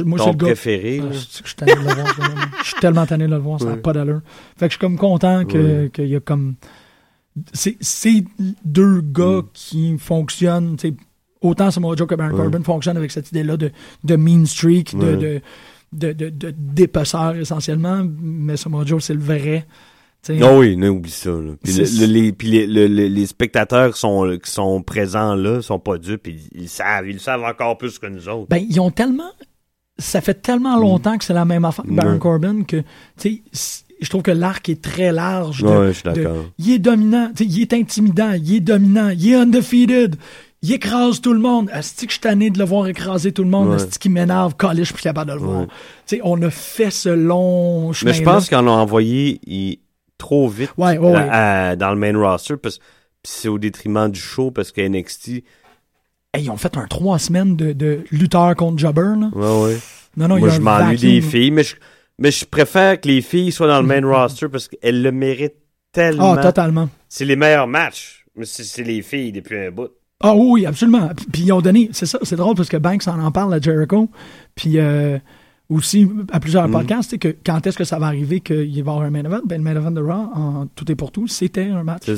moi, 0.05 0.19
c'est 0.19 0.31
le 0.31 0.37
gars. 0.37 0.47
préféré. 0.47 1.01
Ah, 1.01 1.11
je, 1.11 2.63
suis 2.63 2.79
tellement 2.81 3.05
tanné 3.05 3.25
de 3.25 3.31
le 3.31 3.37
voir, 3.37 3.59
ça 3.59 3.67
n'a 3.67 3.77
pas 3.77 3.93
d'allure. 3.93 4.21
Fait 4.57 4.67
que 4.67 4.73
je 4.73 4.77
suis 4.77 4.79
comme 4.79 4.97
content 4.97 5.45
qu'il 5.45 5.91
y 5.97 6.15
a 6.15 6.19
comme. 6.19 6.55
C'est 7.53 8.23
deux 8.65 9.01
gars 9.01 9.41
mm. 9.41 9.49
qui 9.53 9.97
fonctionnent, 9.97 10.75
tu 10.75 10.89
sais, 10.89 10.95
autant 11.41 11.71
Samoa 11.71 11.95
Joe 11.95 12.07
que 12.07 12.15
Baron 12.15 12.35
Corbin 12.35 12.63
fonctionnent 12.63 12.97
avec 12.97 13.11
cette 13.11 13.29
idée-là 13.29 13.57
de, 13.57 13.71
de 14.03 14.15
mean 14.15 14.45
streak, 14.45 14.97
de, 14.97 15.41
de, 15.93 16.13
de, 16.13 16.29
de, 16.29 16.53
d'épaisseur 16.55 17.35
essentiellement, 17.35 18.03
mais 18.21 18.57
Samoa 18.57 18.85
Joe, 18.85 19.03
c'est 19.03 19.13
le 19.13 19.21
vrai. 19.21 19.65
Non, 20.29 20.57
oui, 20.59 20.75
non, 20.75 20.89
oublie 20.89 21.09
ça. 21.09 21.31
Puis, 21.63 21.73
les, 21.73 22.33
puis 22.33 22.67
les, 22.67 22.87
les, 22.87 23.25
spectateurs 23.25 23.93
qui 23.93 23.99
sont, 23.99 24.37
qui 24.43 24.51
sont 24.51 24.81
présents 24.81 25.35
là 25.35 25.61
sont 25.61 25.79
pas 25.79 25.97
dupes, 25.97 26.27
ils, 26.27 26.41
ils 26.53 26.67
savent, 26.67 27.07
ils 27.07 27.19
savent 27.21 27.43
encore 27.43 27.77
plus 27.77 27.97
que 27.97 28.07
nous 28.07 28.27
autres. 28.27 28.49
Ben, 28.49 28.57
ils 28.57 28.79
ont 28.81 28.91
tellement 28.91 29.31
ça 29.99 30.21
fait 30.21 30.35
tellement 30.35 30.77
longtemps 30.79 31.17
que 31.17 31.23
c'est 31.23 31.33
la 31.33 31.45
même 31.45 31.65
affaire 31.65 31.85
que 31.85 31.91
Baron 31.91 32.19
Corbin 32.19 32.63
que, 32.63 32.83
tu 33.17 33.43
sais, 33.53 33.81
je 33.99 34.09
trouve 34.09 34.21
que 34.21 34.31
l'arc 34.31 34.69
est 34.69 34.81
très 34.81 35.11
large. 35.11 35.63
De, 35.63 35.87
je 35.87 35.91
suis 35.91 36.03
d'accord. 36.03 36.45
Il 36.59 36.71
est 36.71 36.79
dominant, 36.79 37.31
il 37.39 37.61
est 37.61 37.73
intimidant, 37.73 38.31
il 38.33 38.55
est 38.55 38.59
dominant, 38.59 39.09
il 39.09 39.31
est 39.31 39.35
undefeated. 39.35 40.15
Il 40.63 40.71
écrase 40.73 41.21
tout 41.21 41.33
le 41.33 41.39
monde. 41.39 41.69
Est-ce 41.73 41.93
que 41.95 42.07
je 42.07 42.13
suis 42.13 42.19
tanné 42.19 42.49
de 42.49 42.57
le 42.57 42.65
voir 42.65 42.87
écraser 42.87 43.31
tout 43.31 43.43
le 43.43 43.49
monde? 43.49 43.75
Est-ce 43.75 43.99
qu'il 43.99 44.11
m'énerve? 44.11 44.55
Calé, 44.55 44.79
je 44.79 44.85
suis 44.85 44.93
plus 44.93 45.03
capable 45.03 45.29
de 45.31 45.35
le 45.35 45.41
voir. 45.41 45.65
sais 46.05 46.19
on 46.23 46.41
a 46.41 46.49
fait 46.49 46.91
ce 46.91 47.09
long 47.09 47.93
chemin. 47.93 48.11
Mais 48.11 48.17
je 48.17 48.23
pense 48.23 48.49
qu'on 48.49 48.67
a 48.67 48.71
envoyé 48.71 49.39
trop 50.17 50.47
vite 50.47 50.71
dans 50.77 51.91
le 51.91 51.95
main 51.95 52.17
roster 52.17 52.57
parce 52.57 52.79
c'est 53.23 53.49
au 53.49 53.59
détriment 53.59 54.09
du 54.09 54.19
show 54.19 54.51
parce 54.51 54.71
que 54.71 54.81
NXT 54.81 55.43
ils 56.37 56.49
ont 56.49 56.57
fait 56.57 56.77
un 56.77 56.85
trois 56.85 57.19
semaines 57.19 57.55
de, 57.55 57.73
de 57.73 58.03
lutteur 58.11 58.55
contre 58.55 58.77
jobber. 58.77 59.13
Là. 59.19 59.29
Ouais, 59.33 59.63
ouais. 59.71 59.77
Non, 60.15 60.27
non, 60.27 60.39
Moi, 60.39 60.49
je 60.49 60.59
m'ennuie 60.59 60.97
des 60.97 61.21
filles, 61.21 61.51
mais 61.51 61.63
je, 61.63 61.75
mais 62.19 62.31
je 62.31 62.45
préfère 62.45 62.99
que 62.99 63.07
les 63.07 63.21
filles 63.21 63.51
soient 63.51 63.67
dans 63.67 63.81
le 63.81 63.87
main 63.87 64.01
roster 64.05 64.47
parce 64.49 64.67
qu'elles 64.67 65.01
le 65.01 65.11
méritent 65.11 65.57
tellement. 65.91 66.33
Ah, 66.33 66.41
totalement. 66.41 66.89
C'est 67.07 67.25
les 67.25 67.35
meilleurs 67.35 67.67
matchs. 67.67 68.25
C'est 68.43 68.83
les 68.83 69.01
filles 69.01 69.31
depuis 69.31 69.57
un 69.57 69.71
bout. 69.71 69.89
Ah 70.19 70.33
oui, 70.35 70.65
absolument. 70.65 71.09
Puis 71.31 71.43
ils 71.43 71.51
ont 71.51 71.61
donné, 71.61 71.89
c'est 71.93 72.07
ça, 72.07 72.17
c'est 72.23 72.35
drôle 72.35 72.55
parce 72.55 72.69
que 72.69 72.77
Banks 72.77 73.07
en 73.07 73.19
en 73.19 73.31
parle 73.31 73.53
à 73.53 73.59
Jericho. 73.59 74.09
Puis 74.55 74.79
euh, 74.79 75.19
aussi 75.69 76.07
à 76.31 76.39
plusieurs 76.39 76.67
mm. 76.67 76.71
podcasts, 76.71 77.17
que 77.19 77.35
quand 77.45 77.65
est-ce 77.67 77.77
que 77.77 77.83
ça 77.83 77.99
va 77.99 78.07
arriver 78.07 78.39
qu'il 78.39 78.55
va 78.57 78.63
y 78.63 78.79
avoir 78.79 79.01
un 79.01 79.11
main 79.11 79.23
event? 79.23 79.41
Ben, 79.45 79.57
le 79.57 79.63
main 79.63 79.75
event 79.75 79.91
de 79.91 80.01
Raw, 80.01 80.29
en 80.33 80.67
tout 80.75 80.91
est 80.91 80.95
pour 80.95 81.11
tout, 81.11 81.27
c'était 81.27 81.65
un 81.65 81.83
match 81.83 82.09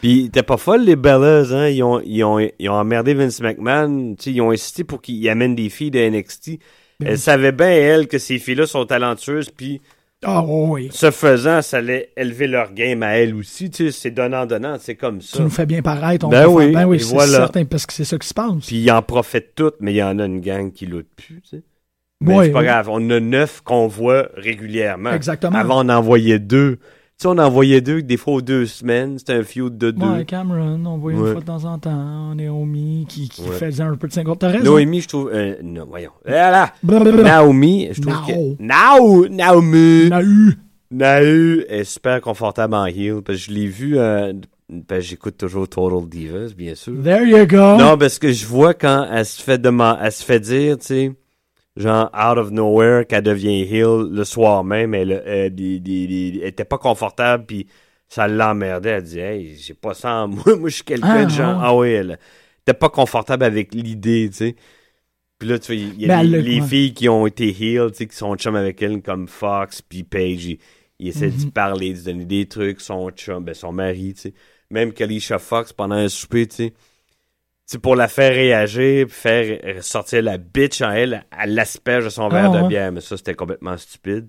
Puis 0.00 0.30
t'es 0.32 0.42
pas 0.42 0.56
folle, 0.56 0.82
les 0.82 0.96
Bellas, 0.96 1.52
hein? 1.52 1.68
Ils 1.68 1.82
ont, 1.82 2.00
ils 2.04 2.24
ont, 2.24 2.38
ils 2.40 2.68
ont 2.68 2.74
emmerdé 2.74 3.14
Vince 3.14 3.40
McMahon. 3.40 4.16
sais 4.18 4.32
ils 4.32 4.40
ont 4.40 4.50
insisté 4.50 4.82
pour 4.82 5.00
qu'il 5.00 5.28
amène 5.28 5.54
des 5.54 5.68
filles 5.68 5.92
de 5.92 6.00
NXT. 6.00 6.58
Ben 7.00 7.10
elle 7.10 7.18
savait 7.18 7.52
bien, 7.52 7.68
elle, 7.68 8.08
que 8.08 8.18
ces 8.18 8.38
filles-là 8.38 8.66
sont 8.66 8.84
talentueuses, 8.84 9.50
puis... 9.50 9.80
Ah 10.24 10.42
oui. 10.44 10.88
Ce 10.90 11.10
faisant, 11.10 11.62
ça 11.62 11.76
allait 11.76 12.10
élever 12.16 12.48
leur 12.48 12.72
game 12.72 13.02
à 13.04 13.18
elle 13.18 13.34
aussi, 13.36 13.70
tu 13.70 13.86
sais, 13.86 13.92
c'est 13.92 14.10
donnant-donnant, 14.10 14.76
c'est 14.80 14.96
comme 14.96 15.20
ça. 15.20 15.36
Tu 15.36 15.42
nous 15.42 15.50
fais 15.50 15.66
bien 15.66 15.80
paraître, 15.80 16.26
on 16.26 16.28
ben 16.28 16.46
oui, 16.46 16.72
ben 16.72 16.86
oui, 16.86 16.98
c'est 16.98 17.18
certain, 17.18 17.64
parce 17.64 17.86
que 17.86 17.92
c'est 17.92 18.04
ça 18.04 18.18
qui 18.18 18.26
se 18.26 18.34
passe. 18.34 18.66
Puis 18.66 18.76
ils 18.76 18.90
en 18.90 19.02
profitent 19.02 19.54
toutes, 19.54 19.76
mais 19.80 19.92
il 19.92 19.96
y 19.96 20.02
en 20.02 20.18
a 20.18 20.26
une 20.26 20.40
gang 20.40 20.72
qui 20.72 20.86
l'autre 20.86 21.08
plus, 21.16 21.40
tu 21.42 21.56
sais. 21.56 21.62
Mais 22.20 22.46
c'est 22.46 22.50
pas 22.50 22.64
grave. 22.64 22.88
On 22.90 23.10
a 23.10 23.20
neuf 23.20 23.60
qu'on 23.60 23.86
voit 23.86 24.28
régulièrement. 24.34 25.12
Exactement. 25.12 25.56
Avant, 25.56 25.84
on 25.84 25.88
envoyait 25.88 26.40
deux. 26.40 26.78
Tu 27.18 27.24
sais, 27.24 27.34
on 27.34 27.38
envoyait 27.38 27.80
deux, 27.80 28.00
des 28.00 28.16
fois 28.16 28.34
aux 28.34 28.40
deux 28.40 28.64
semaines. 28.66 29.18
C'était 29.18 29.32
un 29.32 29.42
feud 29.42 29.76
de 29.76 29.90
deux. 29.90 30.06
Ouais, 30.06 30.24
Cameron, 30.24 30.80
on 30.86 30.98
voyait 30.98 31.18
une 31.18 31.32
fois 31.32 31.40
de 31.40 31.46
temps 31.46 31.64
en 31.64 31.76
temps. 31.76 32.32
Naomi 32.36 33.06
qui, 33.08 33.28
qui 33.28 33.42
faisait 33.42 33.82
un 33.82 33.96
peu 33.96 34.06
de 34.06 34.12
50. 34.12 34.38
T'as 34.38 34.50
raison. 34.50 34.76
Naomi, 34.76 35.00
je 35.00 35.08
trouve. 35.08 35.30
Euh, 35.34 35.56
non, 35.60 35.84
voyons. 35.88 36.12
Voilà. 36.24 36.72
Naomi, 36.84 37.88
je 37.90 38.02
trouve 38.02 38.24
que. 38.24 38.62
Nao. 38.62 39.26
Naomi. 39.26 40.08
Nau. 40.10 40.52
Nau 40.92 41.62
est 41.68 41.82
super 41.82 42.20
confortable 42.20 42.74
en 42.74 42.86
heel. 42.86 43.20
Parce 43.26 43.38
que 43.38 43.44
je 43.46 43.50
l'ai 43.50 43.66
vu. 43.66 43.98
Euh, 43.98 44.32
ben, 44.68 45.00
j'écoute 45.00 45.36
toujours 45.38 45.68
Total 45.68 46.08
Divas, 46.08 46.52
bien 46.56 46.76
sûr. 46.76 47.02
There 47.02 47.26
you 47.28 47.48
go. 47.48 47.78
Non, 47.78 47.98
parce 47.98 48.20
que 48.20 48.30
je 48.30 48.46
vois 48.46 48.74
quand 48.74 49.08
elle 49.10 49.26
se 49.26 49.42
fait, 49.42 49.58
demander, 49.58 49.98
elle 50.04 50.12
se 50.12 50.22
fait 50.22 50.38
dire, 50.38 50.78
tu 50.78 50.86
sais 50.86 51.12
genre 51.78 52.10
out 52.12 52.38
of 52.38 52.50
nowhere 52.50 53.06
qu'elle 53.06 53.22
devient 53.22 53.64
heel 53.64 54.08
le 54.10 54.24
soir 54.24 54.64
même 54.64 54.94
elle, 54.94 55.22
elle, 55.24 55.54
était 56.42 56.64
pas 56.64 56.78
confortable 56.78 57.46
puis 57.46 57.66
ça 58.08 58.26
l'emmerdait. 58.26 58.90
Elle 58.90 59.02
dit 59.02 59.20
hey 59.20 59.56
j'ai 59.56 59.74
pas 59.74 59.94
ça 59.94 60.24
en 60.24 60.28
moi. 60.28 60.56
Moi 60.56 60.68
je 60.68 60.76
suis 60.76 60.84
quelqu'un 60.84 61.24
de 61.24 61.32
ah, 61.32 61.36
genre 61.36 61.60
ah 61.62 61.76
oui 61.76 61.90
elle 61.90 62.18
était 62.62 62.74
pas 62.74 62.88
confortable 62.88 63.44
avec 63.44 63.74
l'idée 63.74 64.28
tu 64.30 64.36
sais. 64.36 64.56
Puis 65.38 65.48
là 65.48 65.58
tu 65.58 65.72
vois 65.72 65.82
il 65.82 66.00
y 66.00 66.10
a 66.10 66.22
les, 66.22 66.60
filles 66.60 66.94
qui 66.94 67.08
ont 67.08 67.26
été 67.26 67.48
heel 67.48 67.90
tu 67.92 67.98
sais 67.98 68.06
qui 68.06 68.16
sont 68.16 68.34
chum 68.36 68.56
avec 68.56 68.82
elle 68.82 69.00
comme 69.00 69.28
Fox 69.28 69.80
puis 69.82 70.02
Paige 70.02 70.58
ils, 70.98 71.08
essaient 71.08 71.30
de 71.30 71.36
mm-hmm. 71.36 71.52
parler 71.52 71.94
de 71.94 72.00
donner 72.00 72.24
des 72.24 72.46
trucs 72.46 72.80
son 72.80 73.10
chum 73.10 73.44
ben 73.44 73.54
son 73.54 73.72
mari 73.72 74.14
tu 74.14 74.22
sais. 74.22 74.34
Même 74.70 74.92
Kalisha 74.92 75.38
Fox 75.38 75.72
pendant 75.72 75.94
un 75.94 76.08
souper 76.08 76.46
tu 76.48 76.56
sais 76.56 76.74
c'est 77.70 77.78
pour 77.78 77.96
la 77.96 78.08
faire 78.08 78.32
réagir, 78.32 79.08
faire 79.10 79.58
sortir 79.82 80.22
la 80.22 80.38
bitch 80.38 80.80
en 80.80 80.90
elle, 80.90 81.26
à 81.30 81.46
l'asperge 81.46 82.06
de 82.06 82.08
son 82.08 82.30
verre 82.30 82.50
de 82.50 82.60
ah, 82.60 82.66
bière. 82.66 82.90
Mais 82.90 83.02
ça, 83.02 83.18
c'était 83.18 83.34
complètement 83.34 83.76
stupide. 83.76 84.28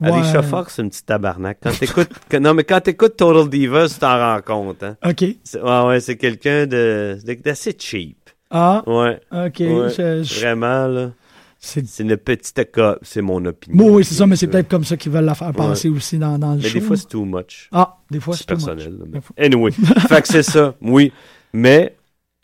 Ouais. 0.00 0.12
Alicia 0.12 0.42
Fox, 0.42 0.74
c'est 0.76 0.82
une 0.82 0.90
petite 0.90 1.06
tabarnak. 1.06 1.58
Quand 1.60 1.76
t'écoutes, 1.76 2.08
non, 2.40 2.54
mais 2.54 2.62
quand 2.62 2.80
t'écoutes 2.80 3.16
Total 3.16 3.48
Divas, 3.50 3.88
tu 3.88 3.98
t'en 3.98 4.16
rends 4.16 4.40
compte, 4.42 4.84
hein. 4.84 4.96
OK. 5.04 5.22
Ouais, 5.22 5.86
ouais, 5.88 5.98
c'est 5.98 6.16
quelqu'un 6.16 6.68
de, 6.68 7.18
d'assez 7.44 7.74
cheap. 7.76 8.30
Ah. 8.48 8.84
Ouais. 8.86 9.18
OK. 9.32 9.60
Vraiment, 9.60 10.86
là. 10.86 11.10
C'est 11.58 11.98
une 11.98 12.16
petite 12.16 12.70
cop, 12.70 13.00
c'est 13.02 13.22
mon 13.22 13.44
opinion. 13.44 13.76
Bon, 13.76 13.96
oui, 13.96 14.04
c'est 14.04 14.14
ça, 14.14 14.24
mais 14.28 14.36
c'est 14.36 14.46
peut-être 14.46 14.68
comme 14.68 14.84
ça 14.84 14.96
qu'ils 14.96 15.10
veulent 15.10 15.24
la 15.24 15.34
faire 15.34 15.52
passer 15.52 15.88
aussi 15.88 16.16
dans, 16.16 16.38
dans 16.38 16.52
le 16.52 16.58
mais 16.58 16.68
show. 16.68 16.74
Mais 16.74 16.80
des 16.80 16.86
fois, 16.86 16.96
c'est 16.96 17.08
too 17.08 17.24
much. 17.24 17.68
Ah, 17.72 17.96
des 18.08 18.20
fois, 18.20 18.36
c'est 18.36 18.46
personnel. 18.46 18.92
Much. 19.12 19.24
Anyway, 19.36 19.72
fait 19.72 20.22
que 20.22 20.28
c'est 20.28 20.44
ça, 20.44 20.76
oui. 20.80 21.12
Mais 21.52 21.96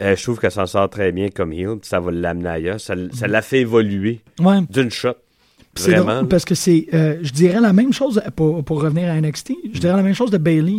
euh, 0.03 0.17
je 0.17 0.23
trouve 0.23 0.41
qu'elle 0.41 0.51
s'en 0.51 0.67
sort 0.67 0.91
très 0.91 1.13
bien 1.13 1.29
comme 1.29 1.53
heel, 1.53 1.79
ça 1.83 2.01
va 2.01 2.11
l'amener 2.11 2.49
ailleurs. 2.49 2.81
Ça, 2.81 2.95
ça 3.13 3.29
l'a 3.29 3.43
fait 3.43 3.61
évoluer 3.61 4.21
d'une 4.71 4.91
shot. 4.91 5.15
C'est 5.77 5.95
drôle 5.95 6.29
parce 6.29 6.45
que 6.45 6.55
c'est, 6.55 6.87
euh, 6.95 7.19
je 7.23 7.33
dirais 7.33 7.61
la 7.61 7.73
même 7.73 7.93
chose 7.93 8.23
pour, 8.37 8.65
pour, 8.65 8.83
revenir 8.83 9.11
à 9.11 9.21
NXT. 9.21 9.53
Je 9.73 9.81
dirais 9.81 9.97
la 9.97 10.03
même 10.03 10.15
chose 10.15 10.31
de 10.31 10.39
Bailey. 10.39 10.79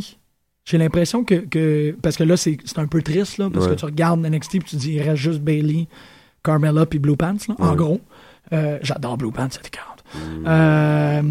J'ai 0.64 0.78
l'impression 0.78 1.24
que, 1.24 1.36
que, 1.36 1.96
parce 2.02 2.18
que 2.18 2.24
là 2.24 2.38
c'est 2.38 2.58
un 2.78 2.88
peu 2.88 3.02
triste 3.02 3.38
là, 3.38 3.50
parce 3.54 3.68
que 3.68 3.74
tu 3.74 3.86
regardes 3.86 4.26
NXT 4.26 4.56
et 4.56 4.60
tu 4.60 4.76
dis 4.78 4.94
il 4.94 5.02
reste 5.02 5.18
juste 5.18 5.40
Bailey, 5.40 5.88
Carmella 6.44 6.86
puis 6.86 6.98
Blue 6.98 7.16
Pants 7.16 7.36
là, 7.48 7.56
en 7.60 7.76
gros. 7.76 8.02
Euh, 8.54 8.80
j'adore 8.82 9.18
Blue 9.18 9.32
Pants, 9.32 9.48
c'était 9.52 9.70
40. 9.70 9.95
Euh. 10.48 11.22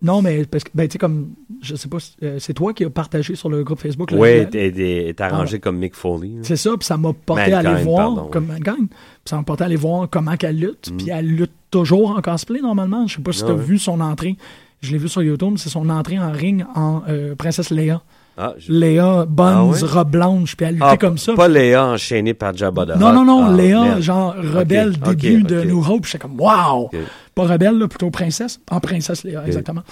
Non, 0.00 0.22
mais 0.22 0.44
parce 0.44 0.64
que, 0.64 0.70
ben, 0.74 0.88
tu 0.88 0.92
sais, 0.92 0.98
comme, 0.98 1.30
je 1.60 1.74
sais 1.76 1.88
pas, 1.88 1.98
euh, 2.22 2.38
c'est 2.38 2.54
toi 2.54 2.72
qui 2.72 2.84
as 2.84 2.90
partagé 2.90 3.34
sur 3.34 3.48
le 3.48 3.62
groupe 3.64 3.78
Facebook. 3.78 4.10
Oui, 4.12 4.48
t'es 4.50 5.14
arrangé 5.18 5.60
comme 5.60 5.78
Mick 5.78 5.94
Foley. 5.94 6.30
C'est 6.42 6.56
ça, 6.56 6.70
puis 6.78 6.86
ça 6.86 6.96
m'a 6.96 7.12
porté 7.12 7.52
à 7.52 7.58
aller 7.58 7.82
voir, 7.82 8.28
comme 8.30 8.46
Mankind, 8.46 8.88
puis 8.88 8.98
ça 9.26 9.36
m'a 9.36 9.42
porté 9.42 9.62
à 9.62 9.66
aller 9.66 9.76
voir 9.76 10.08
comment 10.10 10.36
qu'elle 10.36 10.58
lutte, 10.58 10.90
mm. 10.90 10.96
puis 10.96 11.10
elle 11.10 11.26
lutte 11.26 11.52
toujours 11.70 12.16
en 12.16 12.20
cosplay, 12.20 12.60
normalement. 12.60 13.06
Je 13.06 13.16
sais 13.16 13.22
pas 13.22 13.32
si 13.32 13.44
t'as 13.44 13.54
vu 13.54 13.78
son 13.78 14.00
entrée. 14.00 14.36
Je 14.80 14.90
l'ai 14.90 14.98
vu 14.98 15.08
sur 15.08 15.22
YouTube, 15.22 15.54
c'est 15.58 15.70
son 15.70 15.88
entrée 15.90 16.18
en 16.18 16.32
ring 16.32 16.64
en 16.74 17.02
Princesse 17.38 17.70
Leia. 17.70 18.02
Ah, 18.36 18.54
Léa, 18.66 19.26
Buns, 19.26 19.74
ah 19.82 19.86
robe 19.86 20.10
blanche, 20.10 20.56
puis 20.56 20.64
elle 20.64 20.74
luttait 20.76 20.86
ah, 20.88 20.96
comme 20.96 21.18
ça. 21.18 21.34
Pas 21.34 21.48
Léa 21.48 21.86
enchaînée 21.86 22.32
par 22.32 22.56
Jabba 22.56 22.86
the 22.86 22.98
Non, 22.98 23.12
non, 23.12 23.24
non, 23.24 23.44
ah, 23.44 23.52
Léa, 23.52 24.00
genre 24.00 24.34
rebelle, 24.34 24.98
début 24.98 25.42
de 25.42 25.62
New 25.64 25.84
Hope. 25.86 26.06
J'étais 26.06 26.18
comme, 26.18 26.40
wow! 26.40 26.90
Pas 27.34 27.42
rebelle, 27.44 27.78
là, 27.78 27.88
plutôt 27.88 28.10
princesse. 28.10 28.58
En 28.70 28.80
princesse 28.80 29.24
Léa, 29.24 29.46
exactement. 29.46 29.82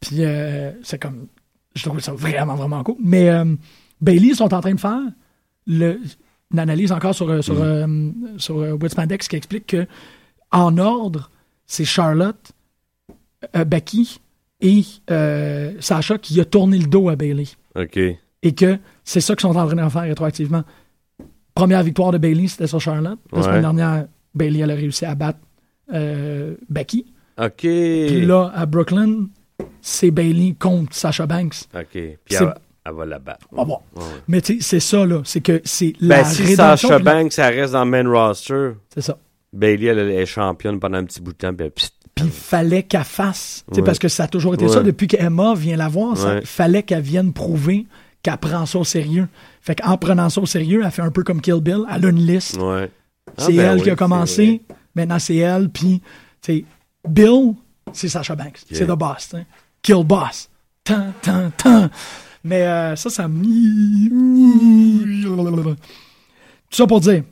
Puis 0.00 0.16
euh, 0.20 0.72
c'est 0.82 1.00
comme, 1.00 1.26
je 1.74 1.86
trouve 1.86 2.00
ça 2.00 2.12
vraiment, 2.12 2.54
vraiment 2.54 2.82
cool. 2.82 2.96
Mais 3.02 3.28
euh, 3.28 3.44
Bailey, 4.00 4.28
ils 4.28 4.36
sont 4.36 4.52
en 4.54 4.60
train 4.60 4.74
de 4.74 4.80
faire 4.80 5.00
le, 5.66 6.00
une 6.52 6.58
analyse 6.58 6.92
encore 6.92 7.14
sur, 7.14 7.28
euh, 7.28 7.42
sur, 7.42 7.62
mm. 7.62 8.38
sur 8.38 8.56
Witspandex 8.80 9.28
qui 9.28 9.36
explique 9.36 9.66
que, 9.66 9.86
en 10.52 10.78
ordre, 10.78 11.30
c'est 11.66 11.84
Charlotte, 11.84 12.52
Becky 13.66 14.20
et 14.62 14.84
Sacha 15.80 16.16
qui 16.18 16.40
a 16.40 16.44
tourné 16.46 16.78
le 16.78 16.86
dos 16.86 17.10
à 17.10 17.16
Bailey. 17.16 17.46
OK. 17.74 17.98
Et 18.42 18.54
que 18.54 18.78
c'est 19.04 19.20
ça 19.20 19.34
qu'ils 19.34 19.42
sont 19.42 19.56
en 19.56 19.66
train 19.66 19.84
de 19.84 19.90
faire 19.90 20.02
rétroactivement. 20.02 20.64
Première 21.54 21.82
victoire 21.82 22.12
de 22.12 22.18
Bailey, 22.18 22.48
c'était 22.48 22.66
sur 22.66 22.80
Charlotte. 22.80 23.18
La 23.32 23.42
semaine 23.42 23.60
dernière, 23.62 24.06
Bailey, 24.34 24.60
elle 24.60 24.70
a 24.70 24.74
réussi 24.74 25.04
à 25.04 25.14
battre 25.14 25.40
euh, 25.92 26.54
Becky. 26.68 27.06
OK. 27.38 27.60
Puis 27.60 28.24
là, 28.24 28.50
à 28.54 28.66
Brooklyn, 28.66 29.26
c'est 29.80 30.10
Bailey 30.10 30.54
contre 30.58 30.94
Sasha 30.94 31.26
Banks. 31.26 31.66
OK. 31.74 31.86
Puis 31.92 32.36
elle, 32.84 32.94
va 32.94 33.04
la 33.04 33.18
battre. 33.18 33.46
Ah 33.56 33.64
bon. 33.64 33.78
Mais 34.28 34.40
tu 34.40 34.54
sais, 34.54 34.62
c'est 34.62 34.80
ça, 34.80 35.04
là. 35.04 35.20
C'est 35.24 35.40
que 35.40 35.60
c'est 35.64 35.92
ben, 36.00 36.08
la 36.08 36.24
si 36.24 36.54
Sasha 36.54 36.98
Banks, 36.98 37.38
elle 37.38 37.60
reste 37.60 37.72
dans 37.72 37.84
le 37.84 37.90
main 37.90 38.08
roster. 38.08 38.72
C'est 38.94 39.02
ça. 39.02 39.18
Bailey, 39.52 39.86
elle, 39.86 39.98
est 39.98 40.26
championne 40.26 40.78
pendant 40.78 40.98
un 40.98 41.04
petit 41.04 41.20
bout 41.20 41.32
de 41.32 41.38
temps. 41.38 41.52
Puis 41.54 41.90
puis 42.20 42.28
il 42.28 42.30
fallait 42.30 42.82
qu'elle 42.82 43.04
fasse. 43.04 43.64
Parce 43.84 43.98
que 43.98 44.08
ça 44.08 44.24
a 44.24 44.28
toujours 44.28 44.54
été 44.54 44.68
ça. 44.68 44.82
Depuis 44.82 45.06
qu'Emma 45.06 45.54
vient 45.54 45.76
la 45.76 45.88
voir, 45.88 46.16
il 46.40 46.46
fallait 46.46 46.82
qu'elle 46.82 47.02
vienne 47.02 47.32
prouver 47.32 47.86
qu'elle 48.22 48.36
prend 48.38 48.66
ça 48.66 48.78
au 48.78 48.84
sérieux. 48.84 49.28
Fait 49.60 49.74
qu'en 49.74 49.96
prenant 49.96 50.28
ça 50.28 50.40
au 50.40 50.46
sérieux, 50.46 50.82
elle 50.84 50.90
fait 50.90 51.02
un 51.02 51.10
peu 51.10 51.22
comme 51.22 51.40
Kill 51.40 51.60
Bill. 51.60 51.84
Elle 51.90 52.04
a 52.04 52.08
une 52.08 52.26
liste. 52.26 52.52
c'est 52.52 52.60
ah, 52.60 53.46
ben 53.48 53.58
elle 53.58 53.82
qui 53.82 53.90
a 53.90 53.96
commencé. 53.96 54.62
Maintenant, 54.94 55.18
c'est 55.18 55.36
elle. 55.36 55.70
Puis, 55.70 56.02
Bill, 57.08 57.54
c'est 57.92 58.08
Sacha 58.08 58.34
Banks. 58.34 58.60
C'est 58.70 58.86
The 58.86 58.92
Boss. 58.92 59.34
Kill 59.82 60.04
Boss. 60.04 60.50
Mais 62.42 62.62
euh, 62.62 62.96
ça, 62.96 63.10
ça 63.10 63.28
Tout 63.28 63.36
ça 66.70 66.86
pour 66.86 67.00
dire, 67.00 67.22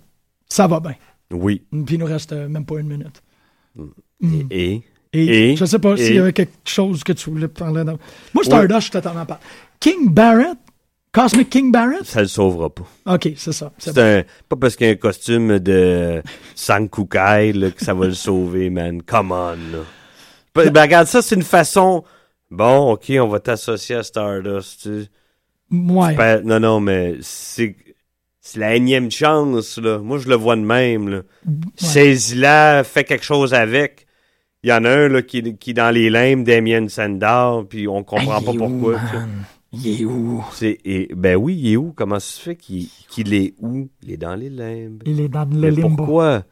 ça 0.48 0.66
va 0.66 0.80
bien. 0.80 0.94
Oui. 1.30 1.62
Puis 1.70 1.94
il 1.94 1.98
nous 1.98 2.06
reste 2.06 2.32
euh, 2.32 2.46
même 2.48 2.66
pas 2.66 2.78
une 2.78 2.88
minute. 2.88 3.22
Mm. 4.20 4.40
Et, 4.50 4.82
et, 5.12 5.52
Et, 5.52 5.56
je 5.56 5.64
sais 5.64 5.78
pas 5.78 5.96
s'il 5.96 6.14
y 6.14 6.18
avait 6.18 6.32
quelque 6.32 6.52
chose 6.64 7.02
que 7.02 7.12
tu 7.12 7.30
voulais 7.30 7.48
parler. 7.48 7.84
Moi, 8.34 8.44
Stardust, 8.44 8.78
je 8.78 8.82
suis 8.84 8.90
totalement 8.90 9.26
pas. 9.26 9.40
King 9.80 10.10
Barrett, 10.10 10.58
Cosmic 11.12 11.48
King 11.48 11.72
Barrett? 11.72 12.04
Ça 12.04 12.20
le 12.20 12.26
sauvera 12.28 12.68
pas. 12.68 12.86
OK, 13.06 13.30
c'est 13.36 13.52
ça. 13.52 13.72
C'est 13.78 14.26
pas 14.48 14.56
parce 14.56 14.76
qu'il 14.76 14.86
y 14.86 14.90
a 14.90 14.92
un 14.92 14.96
costume 14.96 15.58
de 15.58 16.22
Sankukai 16.54 17.52
là, 17.52 17.70
que 17.70 17.84
ça 17.84 17.94
va 17.94 18.06
le 18.06 18.14
sauver, 18.14 18.70
man. 18.70 19.02
Come 19.02 19.32
on, 19.32 19.52
là. 19.52 19.84
Ben, 20.54 20.82
regarde, 20.82 21.06
ça, 21.06 21.22
c'est 21.22 21.34
une 21.34 21.42
façon... 21.42 22.04
Bon, 22.50 22.92
OK, 22.92 23.12
on 23.20 23.28
va 23.28 23.40
t'associer 23.40 23.96
à 23.96 24.02
Stardust, 24.02 24.82
tu 24.82 25.06
Ouais. 25.70 26.42
Non, 26.42 26.60
non, 26.60 26.80
mais 26.80 27.16
c'est... 27.20 27.76
C'est 28.40 28.60
la 28.60 28.74
énième 28.74 29.10
chance, 29.10 29.76
là. 29.76 29.98
Moi, 29.98 30.18
je 30.18 30.26
le 30.26 30.34
vois 30.34 30.56
de 30.56 30.62
même, 30.62 31.08
là. 31.10 31.20
Saisis-la, 31.76 32.82
fais 32.82 33.04
quelque 33.04 33.24
chose 33.24 33.52
avec. 33.52 34.06
Il 34.68 34.72
y 34.72 34.74
en 34.74 34.84
a 34.84 34.90
un, 34.90 35.08
là, 35.08 35.22
qui, 35.22 35.56
qui 35.56 35.70
est 35.70 35.72
dans 35.72 35.90
les 35.90 36.10
limbes 36.10 36.44
Damien 36.44 36.88
Sandow, 36.88 37.64
puis 37.64 37.88
on 37.88 38.04
comprend 38.04 38.42
pas 38.42 38.52
pourquoi. 38.52 39.00
Il 39.72 40.02
est 40.02 40.04
où? 40.04 40.44
C'est, 40.52 40.78
et, 40.84 41.08
ben 41.16 41.36
oui, 41.36 41.56
il 41.56 41.72
est 41.72 41.76
où? 41.76 41.94
Comment 41.96 42.20
ça 42.20 42.36
se 42.36 42.40
fait 42.42 42.54
qu'il, 42.54 43.34
est 43.34 43.54
où? 43.62 43.88
Il 44.02 44.12
est 44.12 44.18
dans 44.18 44.34
les 44.34 44.50
limbes. 44.50 45.02
Il 45.06 45.20
est 45.20 45.28
dans 45.28 45.48
le 45.50 45.70
limbo. 45.70 45.96
Pourquoi? 45.96 46.42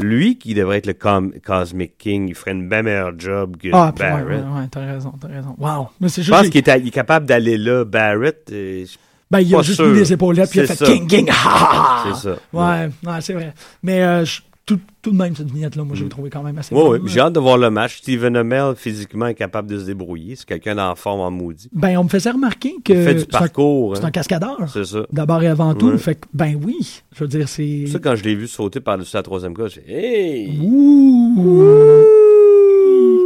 Lui, 0.00 0.38
qui 0.38 0.54
devrait 0.54 0.78
être 0.78 0.86
le 0.86 1.38
Cosmic 1.38 1.98
King, 1.98 2.28
il 2.28 2.34
ferait 2.34 2.52
une 2.52 2.66
bien 2.66 2.80
meilleure 2.80 3.12
job 3.18 3.58
que 3.58 3.68
ah, 3.74 3.92
Barrett. 3.94 4.26
Ouais, 4.26 4.60
ouais, 4.60 4.68
t'as 4.70 4.80
raison, 4.80 5.12
t'as 5.20 5.28
raison. 5.28 5.54
Wow. 5.58 5.88
Mais 6.00 6.08
c'est 6.08 6.22
juste 6.22 6.34
je 6.34 6.40
pense 6.40 6.48
qu'il 6.48 6.66
est, 6.66 6.90
capable 6.90 7.26
d'aller 7.26 7.58
là. 7.58 7.84
Barrett, 7.84 8.50
ben, 9.30 9.40
il 9.40 9.54
a 9.54 9.60
juste 9.60 9.80
mis 9.82 9.98
les 9.98 10.14
épaulettes, 10.14 10.48
puis 10.48 10.60
il 10.60 10.62
a 10.62 10.74
fait 10.74 10.82
King, 10.82 11.06
King, 11.06 11.28
ha, 11.30 11.34
ha, 11.34 12.04
C'est 12.06 12.28
ça. 12.30 12.36
Ouais, 12.54 12.88
ouais. 13.06 13.20
c'est 13.20 13.34
vrai. 13.34 13.52
Mais 13.82 14.02
euh, 14.02 14.24
je 14.24 14.40
tout, 14.64 14.78
tout, 15.02 15.10
de 15.10 15.16
même, 15.16 15.34
cette 15.34 15.50
vignette-là, 15.50 15.82
moi, 15.82 15.96
je 15.96 16.00
l'ai 16.00 16.06
mm. 16.06 16.10
trouvé 16.10 16.30
quand 16.30 16.42
même 16.42 16.56
assez 16.56 16.74
Oui, 16.74 16.82
oui. 16.84 17.00
J'ai 17.06 17.20
hâte 17.20 17.32
de 17.32 17.40
voir 17.40 17.58
le 17.58 17.68
match. 17.70 17.98
Steven 17.98 18.36
Amell, 18.36 18.74
physiquement, 18.76 19.26
est 19.26 19.34
capable 19.34 19.68
de 19.68 19.78
se 19.78 19.84
débrouiller. 19.84 20.36
C'est 20.36 20.46
quelqu'un 20.46 20.78
en 20.78 20.94
forme, 20.94 21.20
en 21.20 21.30
maudit. 21.30 21.68
Ben, 21.72 21.98
on 21.98 22.04
me 22.04 22.08
faisait 22.08 22.30
remarquer 22.30 22.76
que. 22.84 22.92
Il 22.92 23.02
fait 23.02 23.14
du 23.14 23.24
parcours. 23.24 23.96
C'est 23.96 24.04
un, 24.04 24.06
hein. 24.06 24.10
cascadeur. 24.12 24.58
C'est 24.68 24.84
ça. 24.84 25.00
D'abord 25.12 25.42
et 25.42 25.48
avant 25.48 25.74
tout. 25.74 25.96
Fait 25.98 26.14
que, 26.14 26.26
ben 26.32 26.58
oui. 26.64 27.02
Je 27.14 27.24
veux 27.24 27.28
dire, 27.28 27.48
c'est. 27.48 27.86
Ça, 27.86 27.98
quand 27.98 28.14
je 28.14 28.22
l'ai 28.22 28.36
vu 28.36 28.46
sauter 28.46 28.80
par-dessus 28.80 29.16
la 29.16 29.22
troisième 29.22 29.56
cage, 29.56 29.80
j'ai 29.86 29.92
Hey! 29.92 30.58
Ouh! 30.60 32.04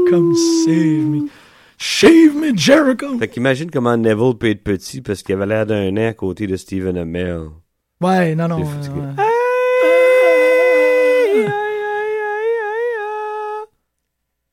Comme 0.08 0.34
save 0.34 1.04
me. 1.04 1.28
Shave 1.76 2.34
me, 2.34 2.56
Jericho! 2.56 3.18
Fait 3.18 3.28
qu'imagine 3.28 3.70
comment 3.70 3.96
Neville 3.96 4.34
peut 4.38 4.48
être 4.48 4.64
petit 4.64 5.02
parce 5.02 5.22
qu'il 5.22 5.34
avait 5.34 5.46
l'air 5.46 5.66
d'un 5.66 5.90
nez 5.90 6.06
à 6.06 6.14
côté 6.14 6.46
de 6.46 6.56
Steven 6.56 6.96
Amell. 6.96 7.48
Ouais, 8.00 8.34
non, 8.34 8.48
non. 8.48 8.62
yeah. 11.36 11.65